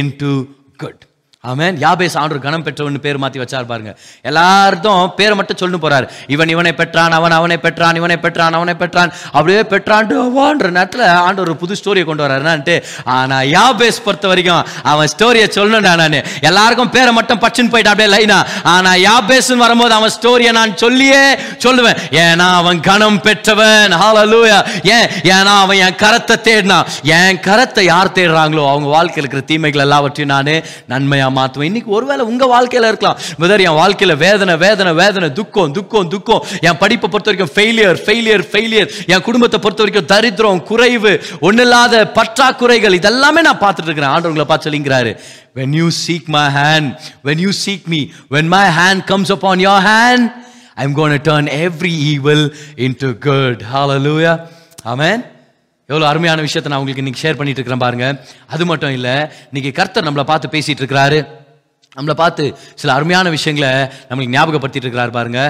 [0.22, 0.32] into
[0.76, 1.04] good
[1.50, 1.76] amen.
[1.84, 3.92] யாபேஸ் ஆண்டவர் கணம் பெற்றவன் பேர் மாற்றி வச்சார் பாருங்க.
[4.30, 6.06] எல்லார்தும் பேரை மட்டும் சொல்லு போறாரு.
[6.34, 9.12] இவன் இவனை பெற்றான் அவன் அவனை பெற்றான் இவனை பெற்றான் அவனை பெற்றான்.
[9.36, 12.74] அப்படியே பெற்றான்டுவான்ற நேரத்தில் ஆண்டவர் ஒரு புது ஸ்டோரியை கொண்டு வர்றாருனான்ட்டு
[13.16, 16.18] ஆனால் யாபேஸ் பொறுத்த வரைக்கும் அவன் ஸ்டோரியை சொல்லணும்டா நான்.
[16.48, 18.38] எல்லாருக்கும் பேரை மட்டும் பச்சுன்னு போயிட்டு அப்படியே லைனா
[18.74, 21.22] ஆனால் யாபேஸ்னு வரும்போது அவன் ஸ்டோரியை நான் சொல்லியே
[21.66, 21.98] சொல்லுவேன்.
[22.24, 23.96] ஏன்னா அவன் கணம் பெற்றவன்.
[24.02, 24.58] ஹாலலூயா
[24.96, 25.08] ஏன்?
[25.34, 26.86] ஏன்னா அவன் என் கரத்தை தேடினான்.
[27.18, 30.52] என் கரத்தை யார் தேடுறாங்களோ அவங்க வாழ்க்கையில் இருக்கிற தீமைகள் எல்லாவற்றையும் நான்
[30.92, 33.18] நன்மையாக மாற்றுவேன் இன்னைக்கு ஒருவேளை உங்க வாழ்க்கையில இருக்கலாம்.
[33.42, 36.42] வெதர் என் வாழ்க்கையில வேதனை வேதனை வேதனை துக்கம் துக்கம் துக்கம்.
[36.68, 41.12] என் படிப்பை பொறுத்த வரைக்கும் ஃபெயிலியர் ஃபெயிலியர் ஃபெயிலியர் என் குடும்பத்தை பொறுத்த வரைக்கும் தரித்திரம் குறைவு
[41.48, 44.14] ஒன்னில்லாத பற்றாக்குறைகள் இதெல்லாமே நான் பார்த்துட்டு இருக்கிறேன்.
[44.14, 45.12] ஆண்டவங்களை பார்த்து சொல்லிங்கிறாரு
[45.58, 46.86] when you seek my hand
[47.26, 48.00] when you seek me
[48.34, 50.22] when my hand comes upon your hand
[50.80, 52.42] i'm going to turn every evil
[52.86, 53.56] into good.
[53.74, 54.36] Hallelujah.
[54.92, 55.18] Amen.
[55.90, 58.06] எவ்வளோ அருமையான விஷயத்தை நான் உங்களுக்கு இன்னைக்கு ஷேர் பண்ணிட்டு இருக்கிறேன் பாருங்க.
[58.54, 59.14] அது மட்டும் இல்லை
[59.50, 61.18] இன்னைக்கு கர்த்தர் நம்மளை பார்த்து பேசிட்டு இருக்கிறாரு.
[61.98, 62.44] நம்மளை பார்த்து
[62.80, 63.70] சில அருமையான விஷயங்களை
[64.08, 65.40] நம்மளுக்கு ஞாபகப்படுத்திட்டு இருக்கிறாரு பாருங்க.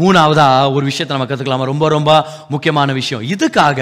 [0.00, 2.10] மூணாவதா ஒரு விஷயத்தை நம்ம கற்றுக்கலாமா ரொம்ப ரொம்ப
[2.52, 3.22] முக்கியமான விஷயம்.
[3.34, 3.80] இதுக்காக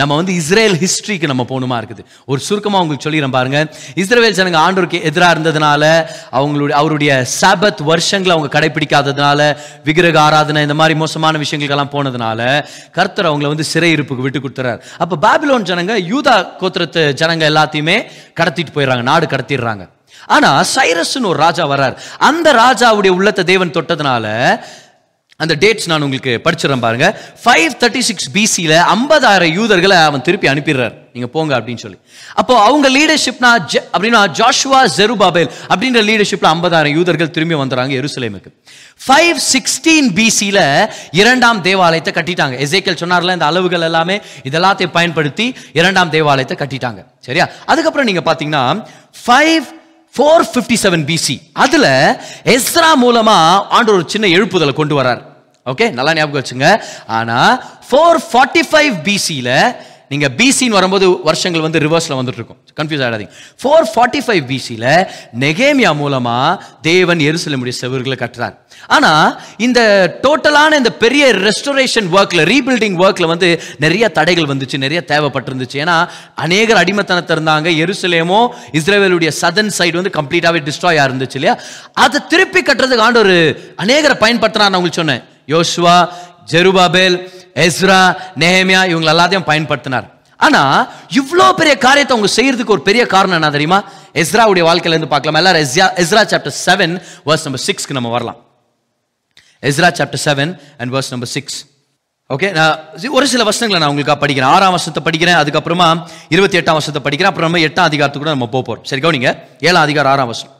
[0.00, 2.02] நம்ம வந்து இஸ்ரேல் ஹிஸ்ட்ரிக்கு நம்ம போகணுமா இருக்குது.
[2.30, 3.58] ஒரு சுருக்கமாக உங்களுக்கு சொல்லிடுறேன் பாருங்க.
[4.02, 5.82] இஸ்ரேல் ஜனங்க ஆண்டோருக்கு எதிராக இருந்ததுனால
[6.40, 9.40] அவங்களுடைய அவருடைய சபத் வருஷங்களை அவங்க கடைபிடிக்காததுனால
[9.86, 12.50] விக்கிரக ஆராதனை இந்த மாதிரி மோசமான விஷயங்களுக்கெல்லாம் போனதுனால
[12.98, 14.80] கர்த்தர் அவங்கள வந்து சிறையிருப்புக்கு விட்டு கொடுத்துறாரு.
[14.98, 17.98] அப்போ பாபிலோன் ஜனங்க யூதா கோத்திரத்து ஜனங்க எல்லாத்தையுமே
[18.40, 19.02] கடத்திட்டு போயிடுறாங்க.
[19.12, 19.86] நாடு கடத்திடுறாங்க.
[20.26, 21.96] ஆனா சைரஸ்னு ஒரு ராஜா வர்றார்.
[22.18, 24.60] அந்த ராஜாவுடைய உள்ளத்தை தேவன் தொட்டதுனால
[25.36, 27.20] அந்த டேட்ஸ் நான் உங்களுக்கு படிச்சிடறேன் பாருங்க.
[27.44, 30.94] ஃபைவ் தேர்ட்டி சிக்ஸ் பிசியில் ஐம்பதாயிரம் யூதர்களை அவன் திருப்பி அனுப்பிடுறார்.
[31.12, 31.98] நீங்க போங்க அப்படின்னு சொல்லி.
[32.34, 38.62] அப்போ அவங்க லீடர்ஷிப்னா ஜ- அப்படின்னா ஜாஷுவா ஜெருபாபேல் அப்படின்ற லீடர்ஷிப்ல ஐம்பதாயிரம் யூதர்கள் திரும்பி வந்துறாங்க எருசலேமுக்கு.
[39.08, 42.58] ஃபைவ் சிக்ஸ்டீன் பிசியில் இரண்டாம் தேவாலயத்தை கட்டிட்டாங்க.
[42.58, 47.04] எசேக்கல் சொன்னார்ல இந்த அளவுகள் எல்லாமே இதெல்லாத்தையும் பயன்படுத்தி இரண்டாம் தேவாலயத்தை கட்டிட்டாங்க.
[47.20, 47.48] சரியா?
[47.66, 48.84] அதுக்கப்புறம் நீங்க பாத்தீங்கன்னா
[49.26, 49.80] five
[50.14, 51.90] four fifty seven BC அதில்
[52.44, 55.22] எஸ்ரா மூலமாக ஆண்டு ஒரு சின்ன எழுப்புதலை கொண்டு வரார்
[55.66, 56.68] ஓகே நல்லா ஞாபகம் வச்சுங்க.
[57.08, 57.52] ஆனால்
[57.88, 59.54] ஃபோர் ஃபார்ட்டி ஃபைவ் பிசியில்
[60.12, 64.90] நீங்கள் பிசின்னு வரும்போது வருஷங்கள் வந்து ரிவர்ஸில் வந்துட்டு இருக்கும் கன்ஃபியூஸ் ஆகிடாதீங்க ஃபோர் ஃபார்ட்டி ஃபைவ் பிசியில்
[65.44, 68.54] நெகேமியா மூலமாக தேவன் எருசலேமுடைய செவர்களை கட்டுறார்.
[68.96, 69.26] ஆனால்
[69.66, 69.80] இந்த
[70.24, 73.48] டோட்டலான இந்த பெரிய ரெஸ்டோரேஷன் ஒர்க்கில் ரீபில்டிங் ஒர்க்கில் வந்து
[73.84, 75.76] நிறைய தடைகள் வந்துச்சு நிறைய தேவைப்பட்டிருந்துச்சு.
[75.84, 75.96] ஏன்னா
[76.44, 77.68] அநேகர் அடிமத்தனத்தை இருந்தாங்க.
[77.84, 78.40] எருசலேமோ
[78.80, 81.56] இஸ்ரேவேலுடைய சதன் சைடு வந்து கம்ப்ளீட்டாகவே டிஸ்ட்ராய் இருந்துச்சு இல்லையா?
[82.04, 83.36] அதை திருப்பி கட்டுறதுக்கு ஆண்டு ஒரு
[83.84, 85.22] அநேகரை பயன்படுத்தினார் நான் உங்களுக்கு சொன்னேன்.
[85.52, 85.94] யோசுவா
[86.52, 87.16] ஜெருபாபேல்
[87.66, 88.00] எஸ்ரா
[88.42, 90.06] நெஹேமியா இவங்க எல்லாத்தையும் பயன்படுத்தினார்.
[90.46, 90.62] ஆனா
[91.20, 93.78] இவ்வளோ பெரிய காரியத்தை அவங்க செய்யறதுக்கு ஒரு பெரிய காரணம் என்ன தெரியுமா?
[94.22, 95.38] எஸ்ராவுடைய வாழ்க்கையில இருந்து பார்க்கலாம்?
[95.40, 96.94] எல்லாரும் Ezra Ezra chapter seven
[97.28, 98.40] verse number சிக்ஸ்க்கு நம்ம வரலாம்.
[99.68, 101.58] Ezra chapter seven and verse number six
[102.30, 104.52] okay நான் ஒரு சில வருஷங்களை நான் உங்களுக்காக படிக்கிறேன்.
[104.56, 105.88] ஆறாம் வருஷத்தை படிக்கிறேன் அதுக்கப்புறமா
[106.34, 109.30] இருபத்தி எட்டாம் வருஷத்தை படிக்கிறேன் அப்புறம் நம்ம எட்டாம் அதிகாரத்துக்கு கூட நம்ம போகிறோம் சரி கவனிங்க.
[109.68, 110.52] ஏழாம் அதிகாரம் ஆறாம் வருஷம்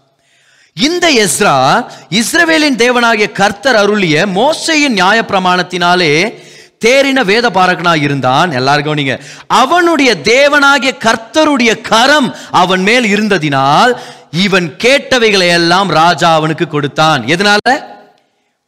[0.75, 6.39] இந்த எஸ்ரா இஸ்ரவேலின் தேவனாகிய கர்த்தர் அருளிய மோசையின் நியாயப்பிரமாணத்தினாலே
[6.85, 8.51] தேறின வேத பாரகனா இருந்தான்.
[8.51, 13.97] எல்லாருக்கும் நீங்க அவனுடைய தேவனாகிய கர்த்தருடைய கரம் அவன் மேல் இருந்ததினால்
[14.31, 17.23] இவன் கேட்டவைகளை எல்லாம் ராஜா அவனுக்கு கொடுத்தான்.
[17.23, 17.85] எதனால?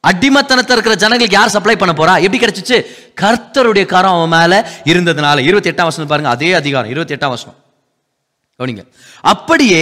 [0.06, 2.22] அடிமத்தனத்தில் இருக்கிற ஜனங்களுக்கு யார் சப்ளை பண்ண போறா?
[2.22, 2.86] எப்படி கிடைச்சிச்சு?
[3.20, 5.38] கர்த்தருடைய கரம் அவன் மேல இருந்ததுனால.
[5.38, 6.30] இருபத்தி எட்டாம் வசனம் பாருங்க.
[6.30, 6.90] அதே அதிகாரம்.
[6.90, 7.63] இருபத்தி எட்டாம் வசனம்.
[8.58, 8.82] கவனிங்க.
[9.30, 9.80] அப்படியே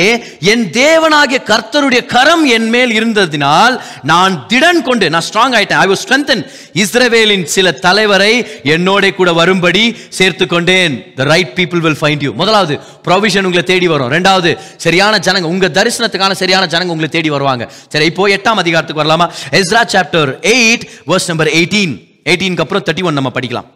[0.50, 3.74] என் தேவனாகிய கர்த்தருடைய கரம் என் மேல் இருந்ததினால்
[4.10, 5.80] நான் திடன் கொண்டு நான் ஸ்ட்ராங் ஆயிட்டேன்.
[5.84, 6.42] ஐ வாஸ் ஸ்ட்ரென்தன்
[6.82, 8.30] இஸ்ரவேலின் சில தலைவரை
[8.74, 9.84] என்னோட கூட வரும்படி
[10.18, 10.96] சேர்த்து கொண்டேன்.
[11.18, 12.76] The right people will find you முதலாவது
[13.08, 14.10] ப்ரொவிஷன் உங்களை தேடி வரும்.
[14.16, 14.52] ரெண்டாவது
[14.86, 17.66] சரியான ஜனங்க உங்க தரிசனத்துக்கான சரியான ஜனங்க உங்களை தேடி வருவாங்க.
[17.92, 19.28] சரி இப்போ எட்டாம் அதிகாரத்துக்கு வரலாமா?
[19.60, 21.94] Ezra chapter eight verse number eighteen
[22.30, 23.70] எயிட்டீனுக்கு அப்புறம் தேர்ட்டி ஒன் நம்ம படிக்கலாம்.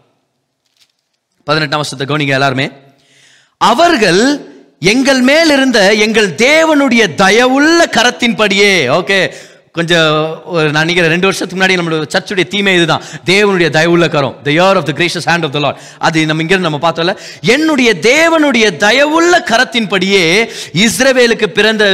[1.48, 2.68] பதினெட்டாம் வருஷத்தை கவனிங்க எல்லாருமே.
[3.60, 4.22] அவர்கள்
[4.82, 9.18] எங்கள் மேல் இருந்த எங்கள் தேவனுடைய தயவுள்ள கரத்தின்படியே ஓகே
[9.72, 10.10] கொஞ்சம்
[10.44, 13.02] ஒரு நான் நினைக்கிறேன் ரெண்டு வருஷத்துக்கு முன்னாடி நம்மளோட சர்ச்சுடைய தீமை இதுதான்.
[13.30, 16.68] தேவனுடைய தயவுள்ள கரம் the year of the gracious hand of the Lord அது நம்ம இங்கிருந்து
[16.68, 17.14] நம்ம பார்த்தோம்ல.
[17.54, 20.24] என்னுடைய தேவனுடைய தயவுள்ள கரத்தின்படியே
[20.86, 21.84] இஸ்ரவேலுக்கு பிறந்த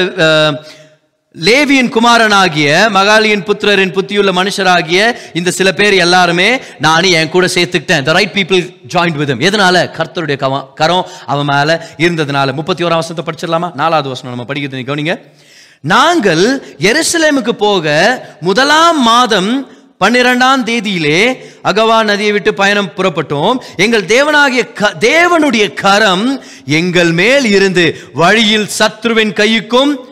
[1.41, 8.03] லேவியின் குமாரனாகிய மகாலியின் புத்திரரின் புத்தியுள்ள மனுஷராகிய இந்த சில பேர் எல்லாருமே நான் என் கூட சேர்த்துக்கிட்டேன்.
[8.03, 9.91] The right people join with எதனால?
[9.91, 12.53] கர்த்தருடைய கவம் கரம் அவன் மேல இருந்ததுனால.
[12.53, 13.75] முப்பத்தி ஓராம் வசனத்தை படிச்சிடலாமா?
[13.75, 14.85] நாலாவது வசனம் நம்ம படிக்கிறது.
[14.85, 15.33] நீங்க கவனிங்க.
[15.81, 19.71] நாங்கள் எருசலேமுக்கு போக முதலாம் மாதம்
[20.05, 23.57] பன்னிரெண்டாம் தேதியிலே அகவா நதியை விட்டு பயணம் புறப்பட்டோம்.
[23.77, 30.11] எங்கள் தேவனாகிய க- தேவனுடைய கரம் எங்கள் மேல் இருந்து வழியில் சத்ருவின் கைக்கும்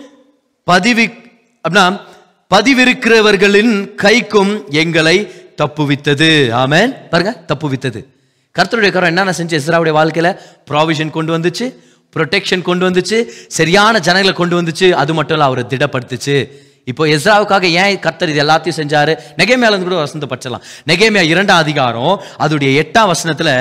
[0.70, 1.04] பதிவி
[1.64, 1.84] அப்படின்னா
[2.54, 4.52] பதிவிருக்கிறவர்களின் கைக்கும்
[4.82, 5.16] எங்களை
[5.60, 6.28] தப்புவித்தது.
[6.62, 6.90] ஆமேன்.
[7.12, 8.00] பாருங்க தப்புவித்தது.
[8.58, 10.36] கர்த்தருடைய கரம் என்னென்ன செஞ்சு எஸ்ராவுடைய வாழ்க்கையில்?
[10.70, 11.66] ப்ராவிஷன் கொண்டு வந்துச்சு
[12.16, 13.18] ப்ரொடெக்ஷன் கொண்டு வந்துச்சு
[13.58, 16.36] சரியான ஜனங்களை கொண்டு வந்துச்சு அது மட்டும் இல்லை அவரை திடப்படுத்துச்சு.
[16.90, 19.12] இப்போ எஸ்ராவுக்காக ஏன் கர்த்தர் இது எல்லாத்தையும் செஞ்சாரு?
[19.40, 23.54] நெகேமியாலேருந்து கூட வசந்த பச்சலாம் நெகேமியா இரண்டாம் அதிகாரம் அதோடைய எட்டாம் வசனத்தில்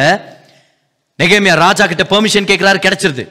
[1.21, 3.25] நெகேமியா ராஜா கிட்ட பெர்மிஷன் கேட்குறாரு கிடைச்சிருது.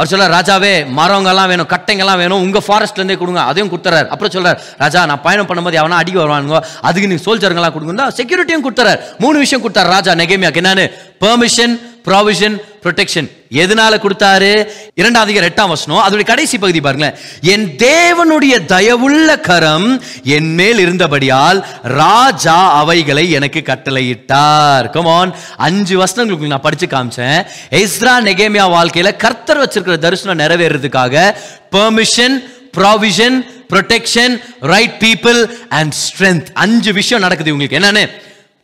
[0.00, 3.40] அவர் சொல்றார் ராஜாவே மரங்கள்லாம் வேணும் கட்டைங்கெல்லாம் வேணும் உங்கள் ஃபாரஸ்ட்லேருந்தே கொடுங்க.
[3.50, 4.06] அதையும் கொடுத்துறாரு.
[4.12, 9.00] அப்புறம் சொல்கிறார் ராஜா நான் பயணம் பண்ணும்போது அவனா அடிக்க வருவானுங்க அதுக்கு நீங்கள் சோல்ஜருங்கெல்லாம் கொடுங்க செக்யூரிட்டியும் கொடுத்துறாரு.
[9.24, 10.62] மூணு விஷயம் கொடுத்தாரு ராஜா நெகேமியாக்கு.
[10.62, 10.86] என்னன்னு?
[11.24, 11.74] பெர்மிஷன்
[12.06, 14.68] ப்ராவிஷன் ப்ரொடெக்ஷன் எதனால கொடுத்தாரு?
[14.94, 17.16] இரண்டாம் அதிகாரம் எட்டாம் வசனம் அதோட கடைசி பகுதி பாருங்களேன்.
[17.42, 24.90] என் தேவனுடைய தயவுள்ள கரம் என் மேல் இருந்தபடியால் ராஜா அவைகளை எனக்கு கட்டளையிட்டார்.
[24.90, 27.40] கமான் அஞ்சு வசனங்களுக்கு நான் படிச்சு காமிச்சேன்.
[27.70, 31.34] எஸ்ரா நெகேமியா வாழ்க்கையில கர்த்தர் வச்சிருக்கிற தரிசனம் நிறைவேறதுக்காக
[31.72, 32.36] permission
[32.76, 33.38] provision
[33.70, 38.04] protection right people and strength அஞ்சு விஷயம் நடக்குது உங்களுக்கு என்னன்னு?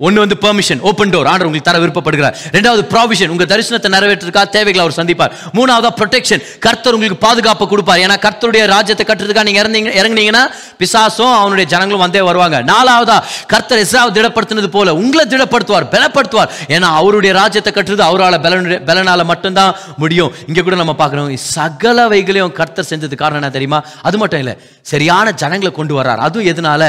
[0.05, 2.35] ஒன்று வந்து பெர்மிஷன் ஓப்பன் டோர் ஆண்டர் உங்களுக்கு தர விருப்பப்படுகிறார்.
[2.57, 5.33] ரெண்டாவது ப்ராவிஷன் உங்கள் தரிசனத்தை நிறைவேற்றுறதுக்காக தேவைகளை அவர் சந்திப்பார்.
[5.57, 8.01] மூணாவதா ப்ரொடெக்ஷன் கர்த்தர் உங்களுக்கு பாதுகாப்பு கொடுப்பார்.
[8.05, 10.43] ஏன்னா கர்த்தருடைய ராஜ்யத்தை கட்டுறதுக்காக நீங்கள் இறந்தீங்க இறங்குனீங்கன்னா
[10.81, 12.59] பிசாசும் அவனுடைய ஜனங்களும் வந்தே வருவாங்க.
[12.73, 13.17] நாலாவதா
[13.53, 16.53] கர்த்தர் எஸ்ராவை திடப்படுத்தினது போல உங்களை திடப்படுத்துவார் பலப்படுத்துவார்.
[16.77, 19.73] ஏன்னா அவருடைய ராஜ்யத்தை கட்டுறது அவரால் பலனுடைய பலனால் மட்டும்தான்
[20.05, 20.33] முடியும்.
[20.51, 23.81] இங்கே கூட நம்ம பார்க்குறோம் சகல வைகளையும் கர்த்தர் செஞ்சது காரணம் என்ன தெரியுமா?
[24.03, 24.57] அது மட்டும் இல்லை
[24.93, 26.23] சரியான ஜனங்களை கொண்டு வர்றார்.
[26.29, 26.83] அதுவும் எதனால?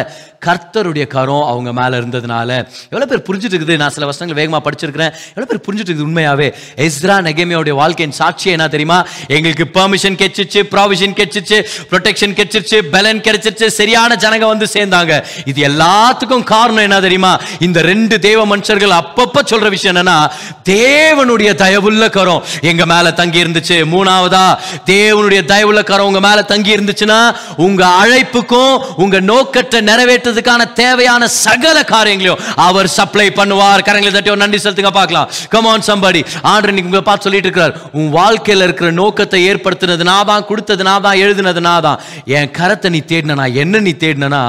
[0.45, 2.49] கர்த்தருடைய கரம் அவங்க மேலே இருந்ததுனால.
[2.97, 3.75] எவ்வளோ பேர் புரிஞ்சுட்டு இருக்குது?
[3.81, 5.11] நான் சில வருஷங்கள் வேகமாக படிச்சிருக்கிறேன்.
[5.33, 6.47] எவ்வளோ பேர் புரிஞ்சுட்டு இருக்குது உண்மையாவே?
[6.85, 8.97] எஸ்ரா நெகேமியோடைய வாழ்க்கையின் சாட்சி என்ன தெரியுமா?
[9.35, 11.57] எங்களுக்கு பெர்மிஷன் கிடைச்சிச்சு ப்ராவிஷன் கிடைச்சிச்சு
[11.91, 13.67] ப்ரொடெக்ஷன் கிடைச்சிருச்சு பலன் கிடைச்சிருச்சு.
[13.79, 15.13] சரியான ஜனங்க வந்து சேர்ந்தாங்க.
[15.51, 17.33] இது எல்லாத்துக்கும் காரணம் என்ன தெரியுமா?
[17.67, 20.17] இந்த ரெண்டு தேவ மனுஷர்கள் அப்பப்ப சொல்ற விஷயம் என்னன்னா
[20.71, 22.41] தேவனுடைய தயவுள்ள கரம்
[22.71, 23.77] எங்க மேல தங்கி இருந்துச்சு.
[23.93, 24.45] மூணாவதா
[24.93, 27.19] தேவனுடைய தயவுள்ள கரம் உங்க மேல தங்கி இருந்துச்சுன்னா
[27.67, 28.73] உங்க அழைப்புக்கும்
[29.05, 33.81] உங்க நோக்கத்தை நிறைவேற்றதுக்கான தேவையான சகல காரியங்களையும் அவர் சப்ளை பண்ணுவார்.
[33.88, 35.29] கரங்களை தட்டி ஒரு நன்றி செலுத்துங்க பார்க்கலாம்.
[35.53, 36.21] கமான் சம்பாடி
[36.51, 37.75] ஆண்டு இன்னைக்கு உங்களை பார்த்து சொல்லிட்டு இருக்கிறார்.
[37.99, 41.99] உன் வாழ்க்கையில் இருக்கிற நோக்கத்தை ஏற்படுத்தினது நான் தான் கொடுத்தது நான் தான் எழுதினது நான் தான்
[42.38, 44.41] என் கரத்தை நீ தேடினா என்ன நீ தேடினா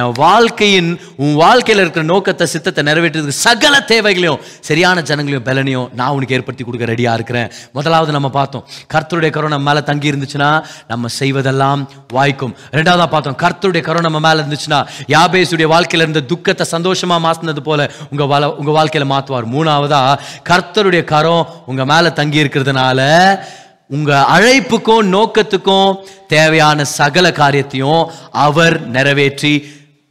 [0.00, 0.88] என் வாழ்க்கையின்
[1.24, 6.84] உன் வாழ்க்கையில் இருக்கிற நோக்கத்தை சித்தத்தை நிறைவேற்றுறதுக்கு சகல தேவைகளையும் சரியான ஜனங்களையும் பலனையும் நான் உனக்கு ஏற்படுத்தி கொடுக்க
[6.92, 7.48] ரெடியாக இருக்கிறேன்.
[7.76, 10.50] முதலாவது நம்ம பார்த்தோம் கர்த்தருடைய கரம் நம்ம தங்கி இருந்துச்சுன்னா
[10.92, 11.82] நம்ம செய்வதெல்லாம்
[12.16, 12.54] வாய்க்கும்.
[12.78, 14.80] ரெண்டாவதாக பார்த்தோம் கர்த்தருடைய கரம் நம்ம மேலே இருந்துச்சுன்னா
[15.14, 17.16] யாபேசுடைய வாழ்க்கையில் இருந்த துக்கத்தை சந்தோஷமாக சந்தோஷமா
[17.54, 19.46] மாத்தினது போல உங்கள் வள உங்கள் வாழ்க்கையில் மாத்துவார்.
[19.54, 20.00] மூணாவதா
[20.50, 23.00] கர்த்தருடைய கரம் உங்க மேல தங்கி இருக்கிறதுனால
[23.96, 25.90] உங்க அழைப்புக்கும் நோக்கத்துக்கும்
[26.34, 28.02] தேவையான சகல காரியத்தையும்
[28.46, 29.54] அவர் நிறைவேற்றி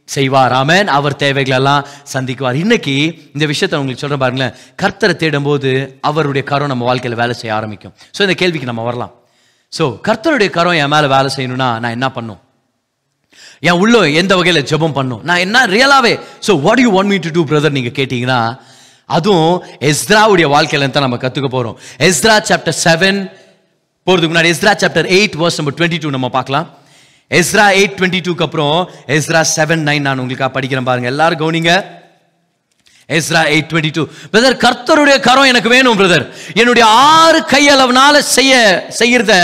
[0.08, 0.52] செய்வார்.
[0.60, 0.88] ஆமென்.
[0.96, 2.60] அவர் தேவைகளெல்லாம் சந்திக்குவார்.
[2.62, 2.94] இன்னைக்கு
[3.34, 4.54] இந்த விஷயத்தை உங்களுக்கு சொல்றேன் பாருங்களேன்.
[4.82, 5.70] கர்த்தரை தேடும்போது
[6.08, 7.94] அவருடைய கரம் நம்ம வாழ்க்கையில வேலை செய்ய ஆரம்பிக்கும்.
[8.16, 9.14] ஸோ இந்த கேள்விக்கு நம்ம வரலாம்.
[9.72, 12.40] ஸோ கர்த்தருடைய கரம் என் மேல வேலை செய்யணும்னா நான் என்ன பண்ணும்?
[13.68, 15.22] என் உள்ள எந்த வகையில் ஜெபம் பண்ணும்?
[15.28, 15.58] நான் என்ன?
[15.74, 16.14] ரியலாவே
[16.46, 18.40] so what you want me to do brother நீங்கள் கேட்டீங்கன்னா
[19.16, 19.54] அதுவும்
[19.90, 21.76] எஸ்ராவுடைய வாழ்க்கையில தான் நம்ம கற்றுக்க போகிறோம்
[22.08, 23.18] எஸ்ரா சாப்டர் செவன்
[24.06, 26.66] போகிறதுக்கு முன்னாடி Ezra chapter eight verse number twenty two நம்ம பார்க்கலாம்.
[27.30, 28.78] எஸ்ரா எயிட் டுவெண்ட்டி டூக்கு அப்புறம்
[29.16, 31.08] எஸ்ரா செவன் நைன் நான் உங்களுக்காக படிக்கிறேன் பாருங்க.
[31.12, 31.72] எல்லாரும் கவனிங்க.
[33.08, 34.02] Ezra eight twenty two
[34.32, 36.24] brother கர்த்தருடைய கரம் எனக்கு வேணும் பிரதர்
[36.60, 36.84] என்னுடைய
[37.16, 38.52] ஆறு கையளவுனால செய்ய
[39.00, 39.34] செய்யறத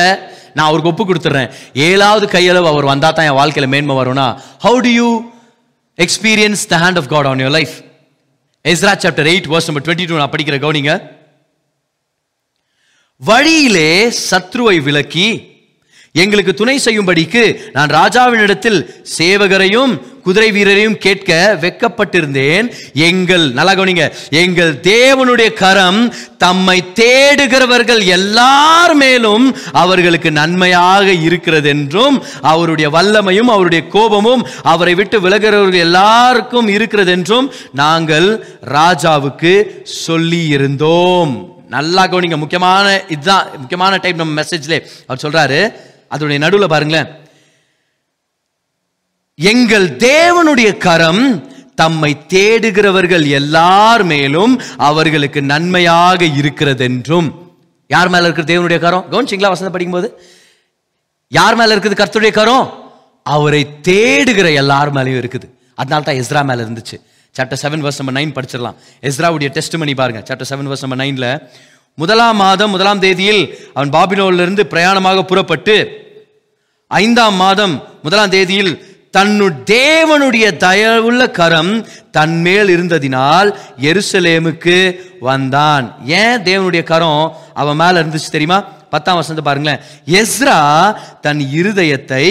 [0.55, 1.51] நான் அவருக்கு ஒப்பு கொடுத்துட்றேன்
[1.89, 4.27] ஏழாவது கையளவு அவர் வந்தா தான் என் வாழ்க்கையில மேன்மை வரும்னா
[4.67, 5.09] how do you
[5.99, 7.75] experience the hand of God on your life
[8.65, 10.93] Ezra chapter eight verse number twenty two நான் படிக்கிற கவனிங்க.
[13.23, 13.91] வழியிலே
[14.31, 15.29] சத்ருவை விலக்கி
[16.15, 17.43] எங்களுக்கு துணை செய்யும்படிக்கு
[17.73, 18.79] நான் ராஜாவினிடத்தில்
[19.19, 19.93] சேவகரையும்
[20.23, 22.67] குதிரை வீரரையும் கேட்க வெக்கப்பட்டிருந்தேன்.
[22.95, 26.01] எங்கள் நல்லா கவனிங்க எங்கள் தேவனுடைய கரம்
[26.39, 35.81] தம்மை தேடுகிறவர்கள் எல்லார் மேலும் அவர்களுக்கு நன்மையாக இருக்கிறது என்றும் அவருடைய வல்லமையும் அவருடைய கோபமும் அவரை விட்டு விலகிறவர்கள்
[35.81, 38.29] எல்லாருக்கும் இருக்கிறது என்றும் நாங்கள்
[38.73, 39.55] ராஜாவுக்கு
[39.85, 41.33] சொல்லி இருந்தோம்
[41.69, 45.61] நல்லா கவனிங்க முக்கியமான இதுதான் முக்கியமான டைப் நம்ம மெசேஜ்லே அவர் சொல்றாரு
[46.11, 47.09] அதோடைய நடுவில் பாருங்களேன்.
[49.39, 51.23] எங்கள் தேவனுடைய கரம்
[51.75, 57.29] தம்மை தேடுகிறவர்கள் எல்லார் மேலும் அவர்களுக்கு நன்மையாக இருக்கிறதென்றும்.
[57.87, 59.07] யார் மேல இருக்கிற தேவனுடைய கரம்?
[59.11, 60.09] கவனிச்சிங்களா வசந்த படிக்கும்போது?
[61.29, 62.67] யார் மேல இருக்குது கர்த்தருடைய கரம்?
[63.23, 65.49] அவரை தேடுகிற எல்லார் மேலேயும் இருக்குது.
[65.75, 66.97] அதனால தான் எஸ்ரா மேல இருந்துச்சு.
[67.37, 68.77] Chapter seven verse number nine படிச்சிடலாம்.
[69.09, 71.27] எஸ்ராவுடைய டெஸ்ட் பண்ணி பாருங்க சாப்டர் செவன் வர்ஸ் நம்பர் நைன்ல
[71.95, 75.77] முதலாம் மாதம் முதலாம் தேதியில் அவன் பாபிலோனிலிருந்து பிரயாணமாக புறப்பட்டு
[76.87, 83.49] ஐந்தாம் மாதம் முதலாம் தேதியில் தன்னு தேவனுடைய தயவுள்ள கரம் தன்மேல் இருந்ததினால்
[83.81, 85.95] எருசலேமுக்கு வந்தான்.
[86.05, 88.61] ஏன் தேவனுடைய கரம் அவன் மேல இருந்துச்சு தெரியுமா?
[88.91, 89.81] பத்தாம் வசந்த பாருங்களேன்.
[90.07, 90.59] எஸ்ரா
[91.21, 92.27] தன் இருதயத்தை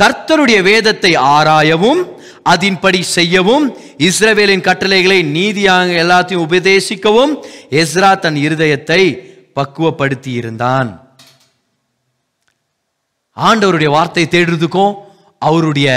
[0.00, 2.02] கர்த்தருடைய வேதத்தை ஆராயவும்
[2.48, 3.66] அதின்படி செய்யவும்
[4.00, 7.32] இஸ்ரவேலின் கட்டளைகளை நீதியாக எல்லாத்தையும் உபதேசிக்கவும்
[7.74, 9.02] எஸ்ரா தன் இருதயத்தை
[9.56, 10.90] பக்குவப்படுத்தி இருந்தான்
[13.36, 14.94] ஆண்டவருடைய வார்த்தை தேடுறதுக்கும்
[15.42, 15.88] அவருடைய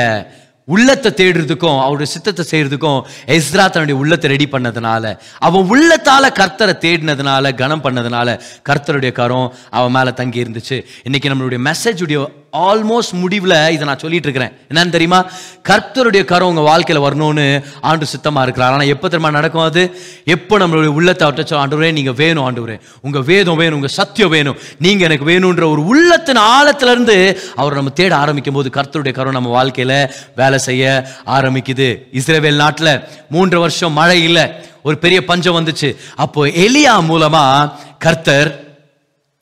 [0.68, 3.00] உள்ளத்தை தேடுறதுக்கும் அவருடைய சித்தத்தை செய்யறதுக்கும்
[3.36, 5.06] எஸ்ரா தன்னுடைய உள்ளத்தை ரெடி பண்ணதுனால
[5.40, 8.36] அவன் உள்ளத்தால கர்த்தரை தேடினதுனால கனம் பண்ணதுனால
[8.70, 12.20] கர்த்தருடைய கரம் அவன் மேல தங்கி இருந்துச்சு இன்னைக்கு நம்மளுடைய மெசேஜுடைய
[12.54, 15.26] ஆல்மோஸ்ட் முடிவில் இதை நான் சொல்லிட்டு இருக்கிறேன் என்னன்னு தெரியுமா?
[15.70, 18.74] கர்த்தருடைய கரம் உங்கள் வாழ்க்கையில் வரணும்னு ஆண்டு சுத்தமாக இருக்கிறார்.
[18.74, 19.98] ஆனால் எப்போ தெரியுமா நடக்கும் அது?
[20.26, 22.80] எப்போ நம்மளுடைய உள்ளத்தை அவட்ட ஆண்டுவரே நீங்கள் வேணும் ஆண்டுவரே.
[23.02, 24.58] உங்கள் வேதம் வேணும் உங்கள் சத்தியம் வேணும்.
[24.78, 30.12] நீங்கள் எனக்கு வேணுன்ற ஒரு உள்ளத்தின் ஆழத்துலேருந்து அவர் நம்ம தேட ஆரம்பிக்கும் போது கர்த்தருடைய கரம் நம்ம வாழ்க்கையில்
[30.36, 31.98] வேலை செய்ய ஆரம்பிக்குது.
[32.14, 34.52] இஸ்ரேவேல் நாட்டில் மூன்று வருஷம் மழை இல்லை.
[34.84, 35.96] ஒரு பெரிய பஞ்சம் வந்துச்சு.
[36.16, 38.61] அப்போ எலியா மூலமா கர்த்தர்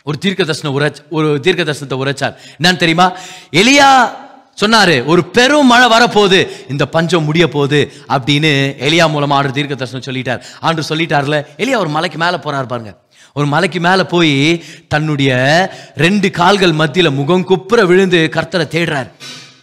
[0.04, 2.36] ஒரு தீர்க்க தர்சன உரைச் ஒரு தீர்க்க தர்சனத்தை உரைச்சார்.
[2.60, 3.08] என்னன்னு தெரியுமா?
[3.52, 3.88] எலியா
[4.62, 6.40] சொன்னாரு ஒரு பெரும் மழை வரப்போகுது
[6.70, 7.80] இந்த பஞ்சம் முடிய போகுது
[8.16, 8.52] அப்படின்னு
[8.88, 10.42] எலியா மூலமா ஆண்டு தீர்க்க தர்சனம் சொல்லிட்டார்.
[10.60, 12.94] ஆண்டு சொல்லிட்டார்ல எலியா ஒரு மலைக்கு மேலே போறார் பாருங்க.
[13.34, 15.32] ஒரு மலைக்கு மேலே போய் தன்னுடைய
[15.96, 19.10] ரெண்டு கால்கள் மத்தியில் முகம் குப்புற விழுந்து கர்த்தரை தேடுறார்.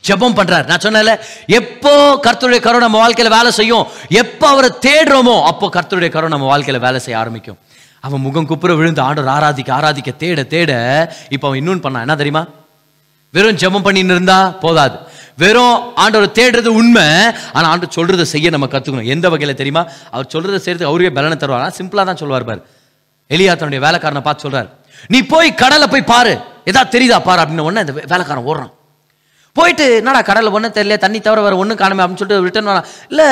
[0.09, 0.66] ஜெபம் பண்றார்.
[0.70, 1.12] நான் சொன்னேன்ல
[1.47, 1.93] எப்போ
[2.26, 3.87] கர்த்தருடைய கருணை நம்ம வாழ்க்கையில வேலை செய்யும்?
[4.09, 7.59] எப்போ அவரை தேடுறோமோ அப்போ கர்த்தருடைய கரம் நம்ம வாழ்க்கையில வேலை செய்ய ஆரம்பிக்கும்.
[8.07, 10.72] அவன் முகம் குப்புற விழுந்து ஆண்டவர் ஆராதிக்க ஆராதிக்க தேட தேட
[11.34, 12.04] இப்போ அவன் இன்னொன்று பண்ணான்.
[12.07, 12.42] என்ன தெரியுமா?
[13.34, 14.96] வெறும் ஜெபம் பண்ணின்னு இருந்தா போதாது.
[15.42, 17.07] வெறும் ஆண்டவர் தேடுறது உண்மை
[17.57, 19.82] ஆனால் ஆண்டு சொல்றதை செய்ய நம்ம கற்றுக்கணும் எந்த வகையில் தெரியுமா?
[20.14, 21.76] அவர் சொல்றதை செய்யறதுக்கு அவருக்கே பலனை தருவார்.
[21.78, 22.62] சிம்பிளாக தான் சொல்லுவார் பாரு.
[23.34, 24.68] எலியா தன்னுடைய வேலைக்காரனை பார்த்து சொல்றாரு.
[25.12, 26.34] நீ போய் கடலை போய் பாரு.
[26.70, 27.18] ஏதாவது தெரியுதா?
[27.28, 28.74] பாரு அப்படின்னு உடனே இந்த வேலைக்காரன் ஓடுறான்.
[29.57, 32.86] போயிட்டு என்னடா கடலில் ஒன்றும் தெரியல தண்ணி தவிர வேறு ஒன்றும் காணுமே அப்படின்னு சொல்லிட்டு ரிட்டர்ன் வரான்.
[33.12, 33.26] இல்லை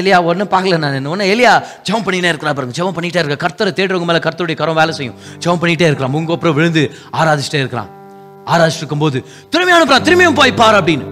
[0.00, 1.10] எலியா ஒன்றும் பார்க்கல நான்.
[1.14, 1.52] ஒன்று எலியா
[1.88, 3.38] ஜெபம் பண்ணினே இருக்கிறா பாருங்க ஜெபம் பண்ணிகிட்டே இருக்க.
[3.44, 5.18] கர்த்தரை தேடுறவங்க மேலே கர்த்தருடைய கரம் வேலை செய்யும்.
[5.44, 6.84] ஜெபம் பண்ணிகிட்டே இருக்கலாம் முங்கப்புறம் விழுந்து
[7.20, 7.90] ஆராதிச்சிட்டே இருக்கலாம்
[8.54, 9.20] ஆராதிச்சிட்டு இருக்கும்போது
[9.52, 11.06] திரும்பி அனுப்புறான் திரும்பியும் போய் பாரு அப்படின்னு.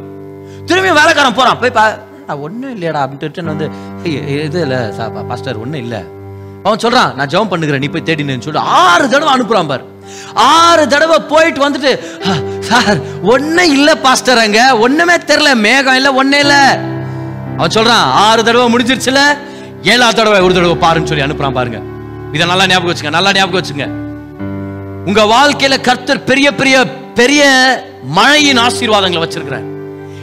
[0.71, 1.85] திரும்பியும் வேலைக்காரன் போகிறான் போய் பா
[2.47, 3.67] ஒன்றும் இல்லையாடா அப்படின்ட்டு ரிட்டர்ன் வந்து
[4.43, 4.79] இது இல்லை
[5.31, 6.03] பாஸ்டர் ஒன்றும் இல்லை.
[6.67, 9.85] அவன் சொல்கிறான் நான் ஜெபம் பண்ணுகிறேன் நீ போய் தேடினேன்னு சொல்லிட்டு ஆறு தடவை அனுப்புகிறான் பாரு.
[10.47, 11.91] ஆறு தடவை போயிட்டு வந்துட்டு
[12.69, 12.99] சார்
[13.33, 14.61] ஒன்னும் இல்ல பாஸ்டர் அங்க.
[14.85, 16.57] ஒண்ணுமே தெரியல மேகம் இல்ல ஒன்னே இல்ல.
[17.59, 19.21] அவன் சொல்றான் ஆறு தடவை முடிஞ்சிருச்சுல
[19.93, 21.79] ஏழாவது தடவை ஒரு தடவை பாருன்னு சொல்லி அனுப்புறான் பாருங்க.
[22.35, 23.87] இதை நல்லா ஞாபகம் வச்சுங்க நல்லா ஞாபகம் வச்சுங்க.
[25.09, 26.77] உங்க வாழ்க்கையில கர்த்தர் பெரிய பெரிய
[27.21, 27.43] பெரிய
[28.19, 29.67] மழையின் ஆசீர்வாதங்களை வச்சிருக்கிறார்.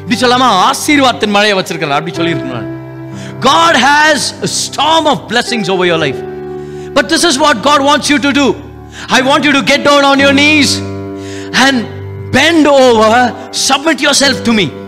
[0.01, 2.67] இப்படி சொல்லாம ஆசீர்வாதத்தின் மழையை வச்சிருக்கிறார் அப்படி சொல்லியிருக்கேன்
[3.49, 6.19] God has a storm of blessings over your life.
[6.95, 8.45] But this is what God wants you to do.
[9.17, 10.71] I want you to get down on your knees
[11.65, 11.77] and
[12.31, 14.80] bend over, submit yourself to me.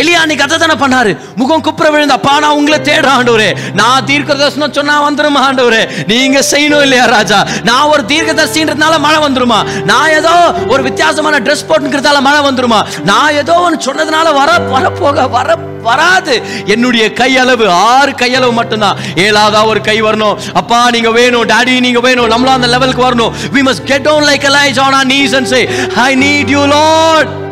[0.00, 1.18] எலியா அன்னைக்கு அதை தானே பண்ணாரு?
[1.36, 3.50] முகம் குப்புற விழுந்த அப்பா நான் உங்களை தேடுறேன் ஆண்டவரே.
[3.72, 5.82] நான் தீர்க்கதர்சனம் சொன்னா வந்துருமா ஆண்டவரே?
[6.06, 7.38] நீங்க செய்யணும் இல்லையா ராஜா?
[7.62, 9.60] நான் ஒரு தீர்க்கதர்சின்றதுனால மழை வந்துருமா?
[9.84, 12.80] நான் ஏதோ ஒரு வித்தியாசமான ட்ரெஸ் போட்டுக்கிறதால மழை வந்துருமா?
[13.04, 15.56] நான் ஏதோ ஒன்று சொன்னதுனால வர வரப்போக வர
[15.88, 16.42] வராது.
[16.66, 18.96] என்னுடைய கையளவு ஆறு கையளவு மட்டும்தான்.
[19.14, 20.38] ஏழாவதா ஒரு கை வரணும்.
[20.54, 23.32] அப்பா நீங்க வேணும் டாடி நீங்க வேணும் நம்மளும் அந்த லெவலுக்கு வரணும்.
[23.54, 25.62] We must get on like Elijah on our knees and say
[26.08, 27.43] I need you Lord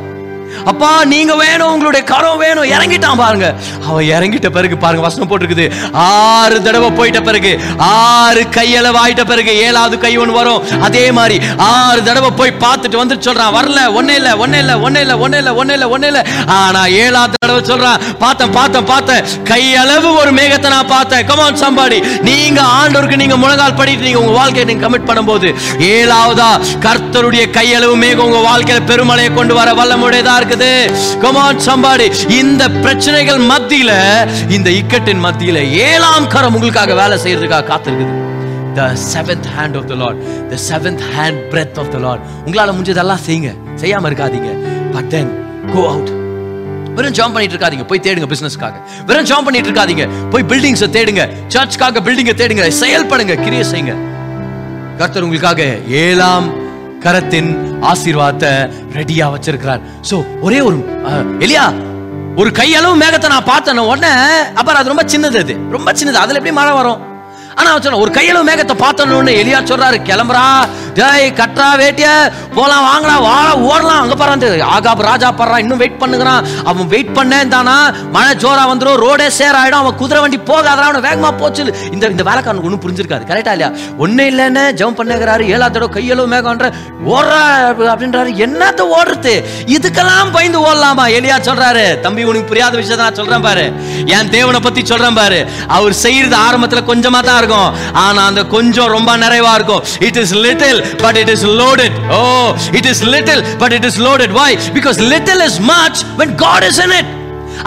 [0.71, 2.69] அப்பா நீங்க வேணும் உங்களுடைய கரம் வேணும்.
[2.75, 3.47] இறங்கிட்டான் பாருங்க.
[3.89, 5.67] அவன் இறங்கிட்ட பிறகு பாருங்க வசனம் போட்டிருக்குது.
[6.05, 7.53] ஆறு தடவை போயிட்ட பிறகு
[7.89, 10.61] ஆறு கையளவு ஆயிட்ட பிறகு ஏழாவது கை ஒன்று வரும்.
[10.89, 11.37] அதே மாதிரி
[11.71, 15.53] ஆறு தடவை போய் பார்த்துட்டு வந்துட்டு சொல்றான் வரல ஒன்னே இல்ல ஒன்னே இல்ல ஒன்னே இல்ல ஒன்னே இல்ல
[15.61, 16.23] ஒன்னே இல்ல ஒன்னே இல்ல.
[16.59, 19.23] ஆனா ஏழாவது தடவை சொல்றான் பார்த்தேன் பார்த்தேன் பார்த்தேன்.
[19.51, 21.27] கையளவு ஒரு மேகத்தை நான் பார்த்தேன்.
[21.31, 21.99] கமான் சம்பாடி
[22.31, 25.49] நீங்க ஆண்டவருக்கு நீங்க முழங்கால் படிட்டு நீங்க உங்க வாழ்க்கையை நீங்க கமிட் பண்ணும்போது
[25.93, 26.51] ஏழாவதா
[26.87, 31.19] கர்த்தருடைய கையளவு மேகம் உங்க வாழ்க்கையில பெருமழையை கொண்டு வர வல்லமுடையதா இருக்குது.
[31.21, 33.93] கமான் சம்பாடி இந்த பிரச்சனைகள் மத்தியில
[34.49, 38.21] இந்த இக்கட்டின் மத்தியில ஏழாம் கரம் உங்களுக்காக வேலை செய்யறதுக்காக காத்திருக்குது.
[38.75, 43.23] The seventh hand of the Lord the seventh hand breath of the Lord உங்களால் முடிஞ்சதெல்லாம்
[43.27, 43.57] செய்யுங்க.
[43.81, 44.51] செய்யாம இருக்காதீங்க.
[44.93, 45.45] பட் தென்
[45.75, 46.11] கோ அவுட்
[46.95, 47.87] வெறும் ஜாம் பண்ணிட்டு இருக்காதீங்க.
[47.87, 48.73] போய் தேடுங்க பிசினஸ்க்காக
[49.07, 50.09] வெறும் ஜாம் பண்ணிட்டு இருக்காதீங்க.
[50.31, 51.29] போய் பில்டிங்ஸை தேடுங்க.
[51.49, 52.73] சர்ச்சுக்காக பில்டிங்கை தேடுங்க.
[52.81, 53.43] செயல்படுங்க.
[53.43, 53.95] கிரியை செய்யுங்க.
[54.99, 56.62] கர்த்தர் உங்களுக்காக ஏழாம்
[57.05, 57.51] கரத்தின்
[57.83, 58.51] ஆசீர்வாதத்தை
[58.93, 59.81] ரெடியா வச்சிருக்கிறார்.
[60.11, 60.77] சோ ஒரே ஒரு
[61.39, 61.65] எலியா
[62.37, 63.79] ஒரு கையளவு மேகத்தை நான் பார்த்தேன்.
[63.79, 64.13] உடனே
[64.55, 65.57] அப்புறம் அது ரொம்ப சின்னது அது.
[65.71, 66.23] ரொம்ப சின்னது.
[66.25, 67.12] அதுல எப்படி மழை வரும்?
[67.59, 70.45] ஆனா சொன்ன சொன்னான், ஒரு கையில மேகத்தை பார்த்தோன்னு எலியா சொல்றாரு கிளம்புறா.
[70.99, 72.09] டேய் கட்டா வேட்டிய.
[72.57, 74.03] போலாம் வாங்கடா வாழ ஓடலாம்.
[74.05, 76.47] அங்க பாரு அந்த ஆகாப் ராஜா பாடுறான் இன்னும் வெயிட் பண்ணுகிறான்.
[76.71, 77.77] அவன் வெயிட் பண்ணேன் தானா
[78.17, 81.63] மழை ஜோரா வந்துடும் ரோடே சேர் ஆயிடும் அவன் குதிரை வண்டி போகாதான் அவன் வேகமா போச்சு.
[81.95, 83.29] இந்த இந்த வேலைக்காரனுக்கு ஒன்றும் புரிஞ்சிருக்காது.
[83.31, 83.71] கரெக்டா இல்லையா?
[84.05, 86.69] ஒண்ணே இல்லைன்னு ஜம் பண்ணுகிறாரு ஏழாவது தடவை கையளவு மேகம்ன்ற
[87.15, 87.43] ஓடுறா
[87.93, 88.33] அப்படின்றாரு.
[88.47, 89.35] என்னத்த ஓடுறது?
[89.77, 91.07] இதுக்கெல்லாம் பயந்து ஓடலாமா?
[91.19, 91.87] எலியா சொல்றாரு.
[92.07, 93.67] தம்பி உனக்கு புரியாத விஷயத்தை நான் சொல்றேன் பாரு.
[94.17, 95.41] என் தேவனை பத்தி சொல்றேன் பாரு.
[95.79, 97.71] அவர் செய்யறது ஆரம்பத்துல கொஞ்சமா தான் இருக்கும்.
[98.07, 99.83] ஆனா அந்த கொஞ்சம் ரொம்ப நிறைவா இருக்கும்.
[100.09, 102.23] It is little but it is loaded oh
[102.81, 106.79] it is little but it is loaded why because little is much when God is
[106.85, 107.09] in it.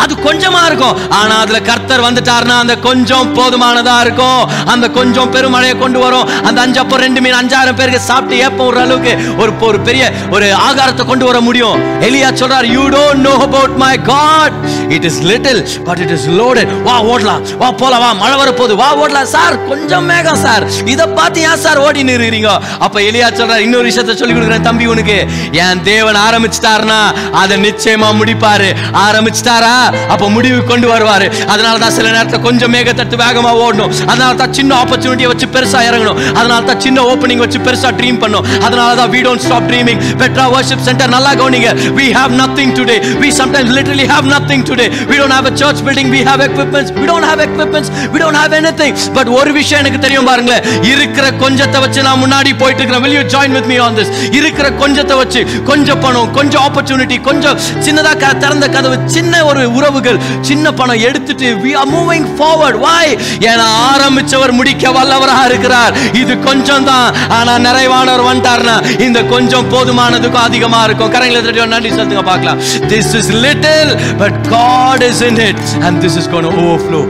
[0.04, 0.98] அது கொஞ்சமா இருக்கும்.
[1.20, 4.42] ஆனா அதுல கர்த்தர் வந்துட்டார்னா அந்த கொஞ்சம் போதுமானதா இருக்கும்.
[4.74, 6.30] அந்த கொஞ்சம் பெருமழையை கொண்டு வரும்.
[6.48, 11.06] அந்த அஞ்சப்போ ரெண்டு மீன் அஞ்சாயிரம் பேருக்கு சாப்பிட்டு ஏப்ப ஒரு அளவுக்கு ஒரு ஒரு பெரிய ஒரு ஆகாரத்தை
[11.06, 11.78] கொண்டு வர முடியும்.
[12.08, 14.56] எலியா சொல்றார் you don't know about my God
[14.90, 17.42] it is little but it is loaded வா ஓடலாம்.
[17.58, 18.02] வா போலாம்.
[18.06, 19.32] வா மழை வர வா ஓடலாம்.
[19.36, 20.66] சார் கொஞ்சம் மேகம் சார்.
[20.86, 25.18] இத பார்த்து ஏன் சார் ஓடி நிறுறீங்க அப்ப எலியா சொல்றார் இன்னொரு விஷயத்தை சொல்லி கொடுக்குறேன் தம்பி உனக்கு.
[25.52, 27.00] என் தேவன் ஆரம்பிச்சிட்டாருன்னா
[27.42, 28.70] அதை நிச்சயமா முடிப்பாரு.
[29.06, 29.76] ஆரம்பிச்சிட்டாரா?
[30.08, 31.48] அப்ப முடிவு கொண்டு வருவாரு.
[31.48, 34.06] அதனால தான் சில நேரத்தில் கொஞ்சம் மேகத்தட்டு வேகமா ஓடணும்.
[34.06, 36.34] அதனால தான் சின்ன ஆப்பர்ச்சுனிட்டியை வச்சு பெருசா இறங்கணும்.
[36.34, 40.82] அதனால தான் சின்ன ஓப்பனிங் வச்சு பெருசா ட்ரீம் பண்ணும் அதனால தான் we don't dreaming Petra worship
[40.82, 41.70] centre நல்லா கவனிங்க.
[41.98, 45.80] We have nothing today we sometimes literally have nothing today we don't have a church
[45.84, 46.10] building.
[46.10, 46.92] We have equipments.
[46.92, 47.90] We have have equipments.
[48.14, 50.64] We have have thing but ஒரு விஷயம் எனக்கு தெரியும் பாருங்களேன்.
[50.84, 54.70] இருக்கிற கொஞ்சத்தை வச்சு நான் முன்னாடி போயிட்டு இருக்கிறேன் will you join with me on this இருக்கிற
[54.82, 60.74] கொஞ்சத்தை வச்சு கொஞ்சம் பணம் கொஞ்சம் ஆப்பர்ச்சுனிட்டி கொஞ்சம் சின்னதா க- திறந்த கதவு சின்ன ஒரு உறவுகள் சின்ன
[60.80, 63.14] பணம் எடுத்துட்டு we are moving forward why
[63.50, 65.94] ஏன்னா ஆரம்பிச்சவர் முடிக்க வல்லவராக இருக்கிறார்.
[66.22, 67.08] இது கொஞ்சம் தான்
[67.38, 71.14] ஆனா நிறைவானவர் வந்துட்டார்னா இந்த கொஞ்சம் போதுமானதுக்கும் அதிகமா இருக்கும்.
[71.16, 72.62] கரங்களை தட்டி நன்றி சொல்லுங்க பார்க்கலாம்.
[72.94, 73.94] This is little
[74.24, 76.52] but God is in it and this is gone
[76.92, 77.02] to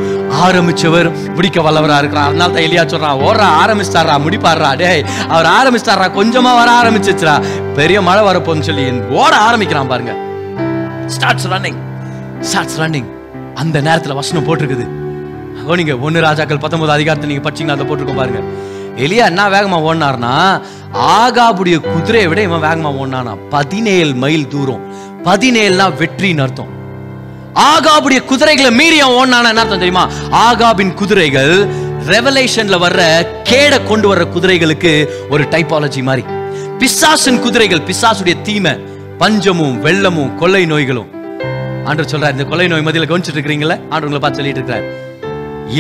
[0.45, 2.30] ஆரம்பிச்சவர் முடிக்க வல்லவரா இருக்கிறார்.
[2.30, 5.03] அதனால தான் எலியா சொல்றான் ஓடுறா ஆரம்பிச்சிட்டாரா முடிப்பாடுறா டேய்
[5.34, 7.36] அவர் ஆரம்பிச்சிட்டாரா கொஞ்சமா வர ஆரம்பிச்சிச்சுரா
[7.80, 8.86] பெரிய மழை வரப்போன்னு சொல்லி
[9.22, 10.14] ஓட ஆரம்பிக்கிறான் பாருங்க.
[11.16, 11.80] ஸ்டார்ட்ஸ் ரன்னிங்
[12.50, 13.10] ஸ்டார்ட்ஸ் ரன்னிங்
[13.62, 14.86] அந்த நேரத்தில் வசனம் போட்டிருக்குது.
[15.80, 18.41] நீங்கள் ஒன்று ராஜாக்கள் பத்தொன்பது அதிகாரத்தை நீங்கள் படிச்சீங்கன்னா அதை போட்டிருக்கோம் பாருங்க.
[19.06, 20.34] எலியா என்ன வேகமாக ஓடினார்னா
[21.22, 24.84] ஆகாபுடைய குதிரையை விட இவன் வேகமாக ஓடினானா பதினேழு மைல் தூரம்.
[25.28, 26.72] பதினேழுனா வெற்றின்னு அர்த்தம்.
[27.72, 30.06] ஆகாபுடைய குதிரைகளை மீறி அவன் ஓடினானா என்ன அர்த்தம் தெரியுமா?
[30.46, 31.54] ஆகாபின் குதிரைகள்
[32.14, 33.02] ரெவலேஷன்ல வர்ற
[33.52, 34.93] கேட கொண்டு வர்ற குதிரைகளுக்கு
[35.30, 36.26] ஒரு டைப்பாலஜி மாதிரி.
[36.80, 38.76] பிசாசின் குதிரைகள் பிசாசுடைய தீமை.
[39.18, 41.14] பஞ்சமும் வெள்ளமும் கொள்ளை நோய்களும்.
[41.88, 44.86] ஆண்டவர் சொல்றாரு இந்த கொலை நோய் மதியில் கவனிச்சிட்டு இருக்கிறீங்களா ஆண்டவர் உங்களை பார்த்து சொல்லிட்டு இருக்கிறார்.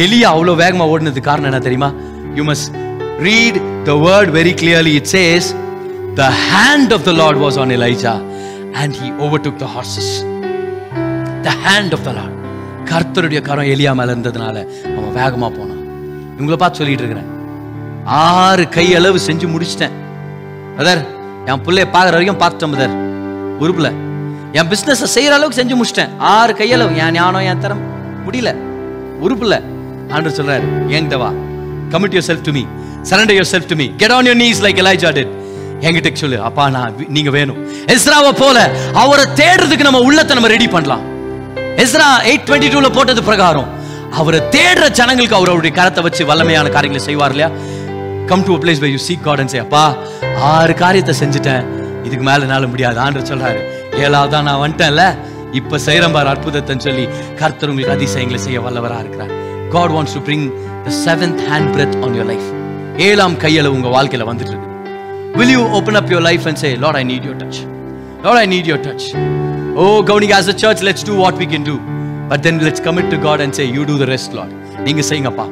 [0.03, 1.89] எலியா அவ்வளவு வேகமா ஓடினதுக்கு காரணம் என்ன தெரியுமா?
[2.37, 2.69] You must
[3.27, 5.47] read the word very clearly it says
[6.21, 8.13] the hand of the Lord was on Elijah
[8.81, 10.11] and he overtook the horses
[11.47, 12.33] the hand of the Lord
[12.91, 14.57] கர்த்தருடைய கரம் எலியா மேல இருந்ததுனால
[14.95, 15.83] அவன் வேகமா போனான்.
[16.37, 17.29] இவங்கள பார்த்து சொல்லிட்டு இருக்கிறேன்.
[18.05, 19.95] ஆறு கை அளவு செஞ்சு முடிச்சிட்டேன்.
[20.77, 21.01] பிரதர்
[21.51, 22.95] என் பிள்ளைய பார்க்குற வரைக்கும் பார்த்துட்டேன் பிரதர்.
[23.63, 23.91] உறுப்பில்
[24.55, 26.09] என் பிஸ்னஸை செய்யற அளவுக்கு செஞ்சு முடிச்சிட்டேன்.
[26.17, 27.81] ஆறு கையளவு என் ஞானம் என் தரம்
[28.25, 28.55] முடியல.
[29.23, 29.61] உறுப்புல.
[30.11, 31.29] ஆண்டு சொல்றாரு என்கிட்ட வா.
[31.89, 32.63] Commit yourself to me
[33.09, 35.31] surrender yourself to me get on your knees like Elijah did
[35.79, 37.69] என்கிட்ட சொல்லு அப்பா நான் நீங்க வேணும்.
[37.85, 41.03] எஸ்ராவை போல அவரை தேடுறதுக்கு நம்ம உள்ளத்தை நம்ம ரெடி பண்ணலாம்.
[41.57, 43.69] எஸ்ரா எயிட் டுவெண்ட்டி டூல போட்டது பிரகாரம்.
[44.11, 47.51] அவரை தேடுற ஜனங்களுக்கு அவர் அவருடைய கரத்தை வச்சு வல்லமையான காரியங்களை செய்வார் இல்லையா?
[48.25, 49.95] Come to place by you seek God and அப்பா
[50.39, 51.65] ஆறு காரியத்தை செஞ்சுட்டேன்.
[52.03, 52.99] இதுக்கு மேல என்னால முடியாது.
[52.99, 55.03] ஆண்டு சொல்றாரு ஏழாவதா நான் வந்துட்டேன்ல
[55.53, 57.05] இப்ப செய்யறம்பார் பாரு சொல்லி
[57.39, 59.31] கர்த்தர் உங்களுக்கு அதிசயங்களை செய்ய வல்லவரா இருக்கிறார்
[59.71, 60.45] God wants to bring
[60.85, 62.47] the seventh hand breath on your life
[63.07, 64.71] ஏழாம் கையில உங்க வாழ்க்கையில வந்துட்டு இருக்கு
[65.39, 67.59] will you open up your life and say Lord I need your touch
[68.25, 69.07] Lord I need your touch
[69.75, 71.75] oh coming as a church let's do what we can do
[72.29, 74.53] but then let's commit to God and say you do the rest Lord
[74.85, 75.47] நீங்க செய்யுங்கப்பா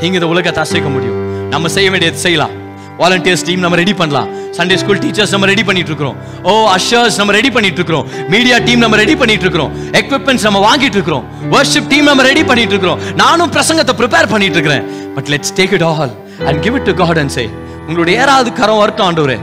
[0.00, 1.20] நீங்க இந்த உலகத்தை அசைக்க முடியும்
[1.50, 2.54] நம்ம செய்ய வேண்டியது செய்யலாம்
[3.00, 6.16] வாலண்டியர்ஸ் டீம் நம்ம ரெடி பண்ணலாம் சண்டே ஸ்கூல் டீச்சர்ஸ் நம்ம ரெடி பண்ணிட்டு இருக்கிறோம்
[6.50, 10.98] ஓ அஷர்ஸ் நம்ம ரெடி பண்ணிட்டு இருக்கிறோம் மீடியா டீம் நம்ம ரெடி பண்ணிட்டு இருக்கிறோம் எக்யூப்மெண்ட்ஸ் நம்ம வாங்கிட்டு
[10.98, 14.86] இருக்கிறோம் வர்ஷிப் டீம் நம்ம ரெடி பண்ணிட்டு இருக்கிறோம் நானும் பிரசங்கத்தை ப்ரிப்பேர் பண்ணிட்டு இருக்கிறேன்
[15.16, 16.14] but let's take it all
[16.48, 17.44] and give it to God and say
[17.88, 19.36] உங்களுடைய ஏறாவது கரம் வரட்டும் ஆண்டவரே.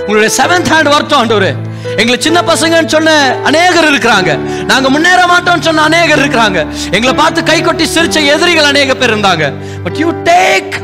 [0.00, 1.52] உங்களுடைய செவன்த் ஹேண்ட் வரட்டும் ஆண்டவரே.
[2.00, 3.10] எங்களை சின்ன பசங்கன்னு சொன்ன
[3.50, 4.30] அநேகர் இருக்கிறாங்க.
[4.70, 6.58] நாங்க முன்னேற மாட்டோம்னு சொன்ன அநேகர் இருக்கிறாங்க.
[6.96, 9.46] எங்களை பார்த்து கை கொட்டி சிரிச்ச எதிரிகள் அநேக பேர் இருந்தாங்க.
[9.84, 10.74] But you take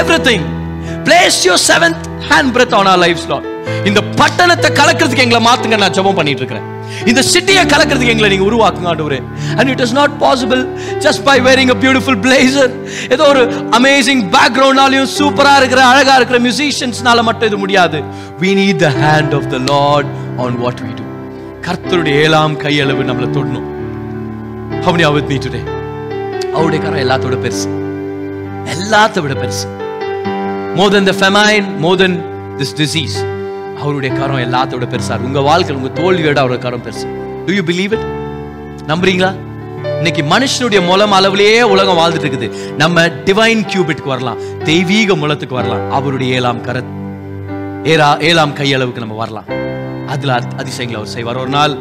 [0.00, 0.46] everything
[1.06, 3.48] place your seventh hand breath on our life Lord
[3.84, 8.88] இந்த பட்டணத்தை கலக்கிறதுக்கு எங்களை மாத்துங்க நான் ஜெபம் பண்ணிட்டு இருக்கிறேன் இந்த சிட்டியை கலக்கிறதுக்கு எங்களை நீங்க உருவாக்குங்க
[8.92, 9.22] ஆண்டவரே.
[9.56, 10.62] And it is not possible
[10.98, 12.72] just by wearing a beautiful blazer
[13.10, 13.42] ஏதோ ஒரு
[13.78, 18.00] அமேசிங் பேக்ரவுண்ட்னாலையும் சூப்பரா இருக்கிற அழகா இருக்கிற மியூசிஷியன்ஸ்னால மட்டும் இது முடியாது.
[18.40, 21.02] We need the hand of the Lord on what we do
[21.68, 23.68] கர்த்தருடைய ஏழாம் கையளவு நம்மளை தொடணும்.
[24.84, 25.62] How many are with me
[26.52, 27.68] அவருடைய கரம் எல்லாத்தோட பெருசு.
[28.74, 29.79] எல்லாத்த விட பெருசு.
[30.74, 32.24] More than the famine more than
[32.58, 33.38] this disease
[33.78, 37.06] அவருடைய கரம் எல்லாத்தோட பெருசா உங்க வாழ்க்கையில் உங்க தோல்வியோட அவருடைய கரம் பெருசு.
[37.46, 37.98] டு யூ பிலீவ் இட்
[38.86, 39.34] நம்புறீங்களா?
[39.84, 42.74] இன்னைக்கு மனுஷனுடைய முலம் அளவுலேயே உலகம் வாழ்ந்துட்டு இருக்குது.
[42.76, 44.62] நம்ம டிவைன் கியூபிட்க்கு வரலாம்.
[44.64, 45.90] தெய்வீக முலத்துக்கு வரலாம்.
[45.90, 46.82] அவருடைய ஏழாம் கர
[47.84, 49.44] ஏழா ஏழாம் கையளவுக்கு நம்ம வரலாம்.
[50.06, 51.36] அதுல அத்- அதிசயங்களை அவர் செய்வார்.
[51.36, 51.76] ஒரு நாள்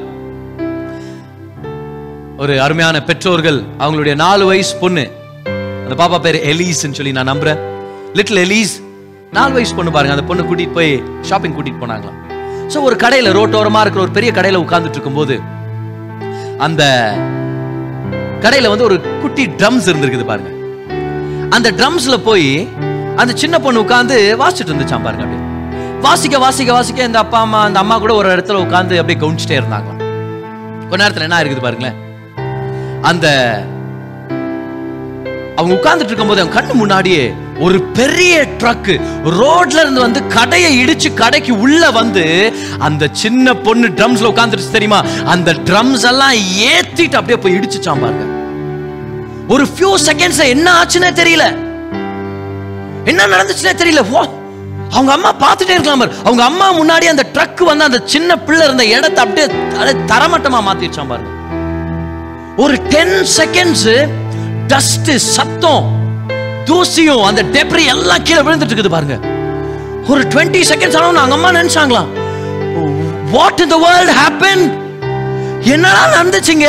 [2.38, 5.12] ஒரு அருமையான பெற்றோர்கள் அவங்களுடைய நாலு வயசு பொண்ணு
[5.90, 7.78] அந்த பாப்பா பேர் எலீஸ்ன்னு சொல்லி நான் நம்புறேன்.
[8.18, 8.74] லிட்டில் எலீஸ்
[9.38, 10.14] நாலு வயசு பொண்ணு பாருங்க.
[10.16, 10.92] அந்த பொண்ணு கூட்டிட்டு போய்
[11.30, 12.18] ஷாப்பிங் கூட்டிட்டு போனாங்களாம்.
[12.74, 15.36] ஸோ ஒரு கடையில ரோட்டோரமா இருக்கிற ஒரு பெரிய கடையில உட்காந்துட்டு இருக்கும்போது
[16.66, 16.84] அந்த
[18.46, 20.52] கடையில வந்து ஒரு குட்டி ட்ரம்ஸ் இருந்திருக்குது பாருங்க.
[21.56, 22.50] அந்த ட்ரம்ஸ்ல போய்
[23.22, 25.46] அந்த சின்ன பொண்ணு உட்காந்து வாசிச்சுட்டு இருந்துச்சான் பாருங்க அப்படி
[26.06, 29.90] வாசிக்க வாசிக்க வாசிக்க இந்த அப்பா அம்மா அந்த அம்மா கூட ஒரு இடத்துல உட்காந்து அப்படியே கவனிச்சுட்டே இருந்தாங்க
[30.90, 31.98] கொஞ்ச நேரத்துல என்ன இருக்குது பாருங்களேன்.
[33.10, 33.28] அந்த
[35.58, 37.24] அவங்க உட்கார்ந்துட்டு இருக்கும்போது அவங்க கண்ணு முன்னாடியே
[37.60, 44.28] ஒரு பெரிய ட்ரக் ரோட்ல இருந்து வந்து கடையை இடிச்சு கடைக்கு உள்ள வந்து அந்த சின்ன பொண்ணு ட்ரம்ஸ்ல
[44.32, 45.04] உட்காந்துருச்சு தெரியுமா?
[45.26, 48.24] அந்த ட்ரம்ஸ் எல்லாம் ஏத்திட்டு அப்படியே போய் இடிச்சுச்சாம் பாருங்க.
[49.48, 51.58] ஒரு ஃபியூ செகண்ட்ஸ் என்ன ஆச்சுன்னே தெரியல.
[53.06, 54.10] என்ன நடந்துச்சுன்னே தெரியல.
[54.12, 54.24] ஓ
[54.92, 56.12] அவங்க அம்மா பார்த்துட்டே இருக்கலாம் பாரு.
[56.24, 61.08] அவங்க அம்மா முன்னாடி அந்த ட்ரக் வந்து அந்த சின்ன பிள்ளை இருந்த இடத்தை அப்படியே தர- தரமட்டமா மாத்திருச்சான்
[61.08, 61.30] பாருங்க.
[62.58, 64.10] ஒரு டென் செகண்ட்ஸ்
[64.68, 65.99] டஸ்ட் சத்தம்
[66.70, 69.18] தூசியும் அந்த டெப்ரி எல்லாம் கீழே விழுந்துட்டு இருக்குது பாருங்க.
[70.12, 72.04] ஒரு டுவெண்ட்டி செகண்ட்ஸ் ஆனால் அவங்க அம்மா நினைச்சாங்களா
[73.36, 74.64] what in the world happen
[75.74, 76.68] என்னடா நடந்துச்சுங்க?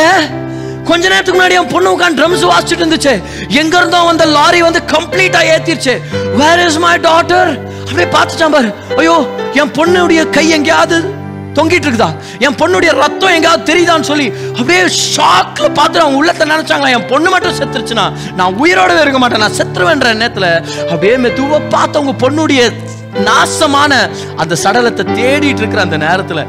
[0.88, 3.12] கொஞ்ச நேரத்துக்கு முன்னாடி என் பொண்ணு உட்காந்து ட்ரம்ஸ் வாசிச்சுட்டு இருந்துச்சு.
[3.60, 5.94] எங்க இருந்தோ வந்த லாரி வந்து கம்ப்ளீட்டா ஏத்திருச்சு.
[6.40, 7.50] வேர் இஸ் மை டாட்டர்
[7.88, 8.70] அப்படியே பார்த்துட்டான் பாரு.
[9.00, 9.16] ஐயோ
[9.60, 10.98] என் பொண்ணுடைய கை எங்கேயாவது
[11.56, 12.08] தொங்கிட்டு இருக்குதா?
[12.46, 14.26] என் பொண்ணுடைய ரத்தம் எங்கேயாவது தெரியுதான்னு சொல்லி
[14.58, 14.82] அப்படியே
[15.14, 16.92] ஷாக்ல பார்த்து அவங்க உள்ளத்தை நினைச்சாங்களா?
[16.96, 18.06] என் பொண்ணு மட்டும் செத்துருச்சுன்னா?
[18.34, 20.48] நான் உயிரோடவே இருக்க மாட்டேன் நான் செத்துருவேன்ற நேரத்துல
[20.92, 22.62] அப்படியே மெதுவா பார்த்து அவங்க பொண்ணுடைய
[23.28, 23.92] நாசமான
[24.36, 26.40] அந்த சடலத்தை தேடிட்டு இருக்கிற அந்த நேரத்துல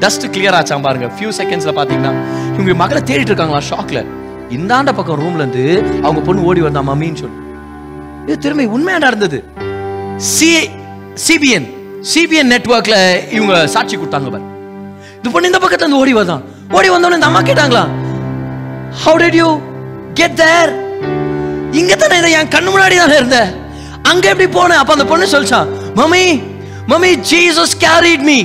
[0.00, 1.06] டஸ்ட் கிளியர் ஆச்சாம் பாருங்க.
[1.16, 2.12] ஃபியூ செகண்ட்ஸ்ல பாத்தீங்கன்னா
[2.54, 4.00] இவங்க மகளை தேடிட்டு இருக்காங்களா ஷாக்ல
[4.56, 5.64] இந்தாண்ட பக்கம் ரூம்ல இருந்து
[6.02, 7.36] அவங்க பொண்ணு ஓடி வந்தா மம்மின்னு சொல்லி.
[8.26, 9.38] இது திரும்பி உண்மையா நடந்தது
[10.32, 10.50] சி
[11.26, 11.68] சிபிஎன்
[12.08, 12.96] சிபிஎன் நெட்ஒர்க்ல
[13.30, 14.44] இவங்க சாட்சி கொடுத்தாங்க பாரு.
[15.16, 17.82] இந்த பொண்ணு இந்த பக்கத்துல இருந்து ஓடி வந்தான் ஓடி வந்தோடனே இந்த அம்மா கேட்டாங்களா
[19.04, 19.48] how did you
[20.14, 20.72] get there
[21.72, 23.40] இங்க தானே இதை என் கண்ணு முன்னாடி தானே இருந்த.
[24.10, 24.78] அங்க எப்படி போனேன்?
[24.78, 26.24] அப்ப அந்த பொண்ணு சொல்லிச்சான் mummy
[26.88, 28.38] mummy Jesus carried me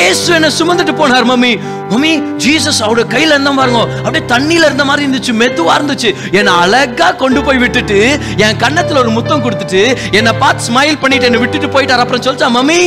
[0.00, 1.52] ஏசு என்ன சுமந்துட்டு போனார் மம்மி
[1.92, 2.12] மம்மி
[2.44, 6.10] ஜீசஸ் அவரோட கையில இருந்த பாருங்க அப்படியே தண்ணியில இருந்த மாதிரி இருந்துச்சு மெதுவா இருந்துச்சு.
[6.38, 7.98] என்னை அழகா கொண்டு போய் விட்டுட்டு
[8.44, 9.82] என் கன்னத்துல ஒரு முத்தம் கொடுத்துட்டு
[10.18, 12.02] என்னை பார்த்து ஸ்மைல் பண்ணிட்டு என்னை விட்டுட்டு போயிட்டார்.
[12.04, 12.80] அப்புறம் சொல்லிச்சா மம்மி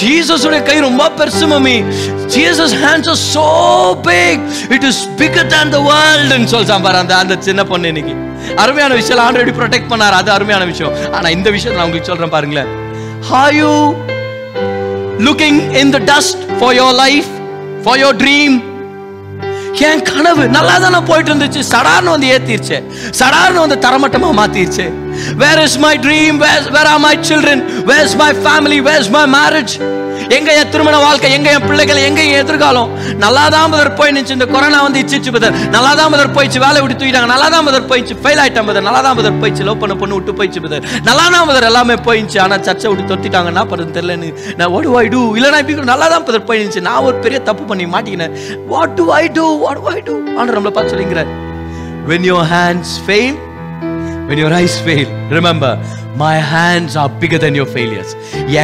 [0.00, 1.76] ஜீசஸோட கை ரொம்ப பெருசு mummy.
[2.34, 3.46] Jesus hands are so
[4.08, 4.42] big
[4.76, 8.14] it is bigger than the வேர்ல்டுன்னு ன்னு சொல்லிச்சான் பாரு அந்த அந்த சின்ன பொண்ணு இன்னைக்கு.
[8.62, 10.92] அருமையான விஷயம் ஆல்ரெடி ப்ரொடெக்ட் பண்ணார் அது அருமையான விஷயம்.
[11.16, 12.70] ஆனா இந்த விஷயத்தை நான் உங்களுக்கு சொல்றேன் பாருங்களேன்.
[13.30, 13.72] ஹாயோ
[15.18, 17.24] looking in the dust for your life
[17.84, 18.56] for your dream
[19.78, 21.62] என் கனவு நல்லா தானே போயிட்டு இருந்துச்சு.
[21.70, 22.82] சடார்னு வந்து ஏத்திருச்சு.
[23.18, 24.86] சடார்னு வந்து தரமட்டமா மாத்திருச்சு.
[25.42, 29.24] Where is my dream where are my children where is my family where is my
[29.38, 29.76] marriage
[30.36, 31.28] எங்க என் திருமண வாழ்க்கை?
[31.36, 31.98] எங்க என் பிள்ளைகள்?
[32.06, 32.88] எங்க என் எதிர்காலம்?
[33.24, 36.60] நல்லா தான் முதல் போய் இந்த கொரோனா வந்து இச்சிச்சு பதர் நல்லா தான் முதல் போயிடுச்சு.
[36.64, 38.14] வேலை விட்டு தூக்கிட்டாங்க நல்லா தான் முதல் போயிடுச்சு.
[38.22, 39.64] ஃபெயில் ஆயிட்டான் பதர் நல்லா தான் முதல் போயிடுச்சு.
[39.68, 42.38] லவ் பண்ண பொண்ணு விட்டு போயிடுச்சு பதர் நல்லா தான் முதல் எல்லாமே போயிடுச்சு.
[42.44, 43.52] ஆனா சர்ச்சை விட்டு தொத்திட்டாங்க.
[43.54, 47.02] என்ன பண்ணுறது தெரியலன்னு நான் வாட் டு ஐ டூ இல்லைனா இப்படி நல்லா தான் முதல் போயிடுச்சு நான்
[47.08, 48.34] ஒரு பெரிய தப்பு பண்ணி மாட்டிக்கினேன்.
[48.72, 51.30] What do I do what I do ஆண்டு நம்மளை பார்த்து சொல்லிங்கிறார்
[52.12, 53.38] when your hands fail
[54.26, 55.72] when your eyes fail remember
[56.20, 58.14] my hands are bigger than your failures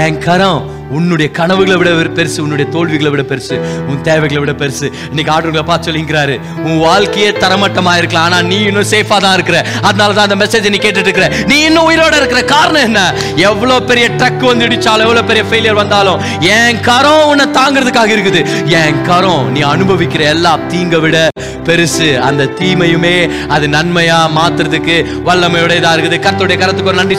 [0.02, 0.62] என் கரம்
[0.96, 3.56] உன்னுடைய கனவுகளை விட பெருசு உன்னுடைய தோல்விகளை விட பெருசு
[3.90, 4.86] உன் தேவைகளை விட பெருசு.
[5.10, 6.34] இன்னைக்கு ஆடுகளை பார்த்து சொல்லிங்கிறாரு
[6.66, 9.58] உன் வாழ்க்கையே தரமட்டமா இருக்கலாம் ஆனா நீ இன்னும் சேஃபா தான் இருக்கிற.
[9.88, 12.42] அதனால தான் அந்த மெசேஜ் நீ கேட்டுட்டு இருக்கிற நீ இன்னும் உயிரோட இருக்கிற.
[12.54, 13.00] காரணம் என்ன?
[13.48, 16.20] எவ்வளவு பெரிய ட்ரக் வந்து இடிச்சாலும் எவ்வளவு பெரிய ஃபெயிலியர் வந்தாலும்
[16.56, 18.42] என் கரம் உன்னை தாங்கிறதுக்காக இருக்குது.
[18.82, 21.24] என் கரம் நீ அனுபவிக்கிற எல்லா தீங்க விட
[21.70, 22.10] பெருசு.
[22.28, 23.16] அந்த தீமையுமே
[23.56, 24.98] அது நன்மையா மாத்துறதுக்கு
[25.30, 26.20] வல்லமையோட இதாக இருக்குது.
[26.28, 27.18] கர்த்தருடைய கரத்துக்கு ஒரு நன்றி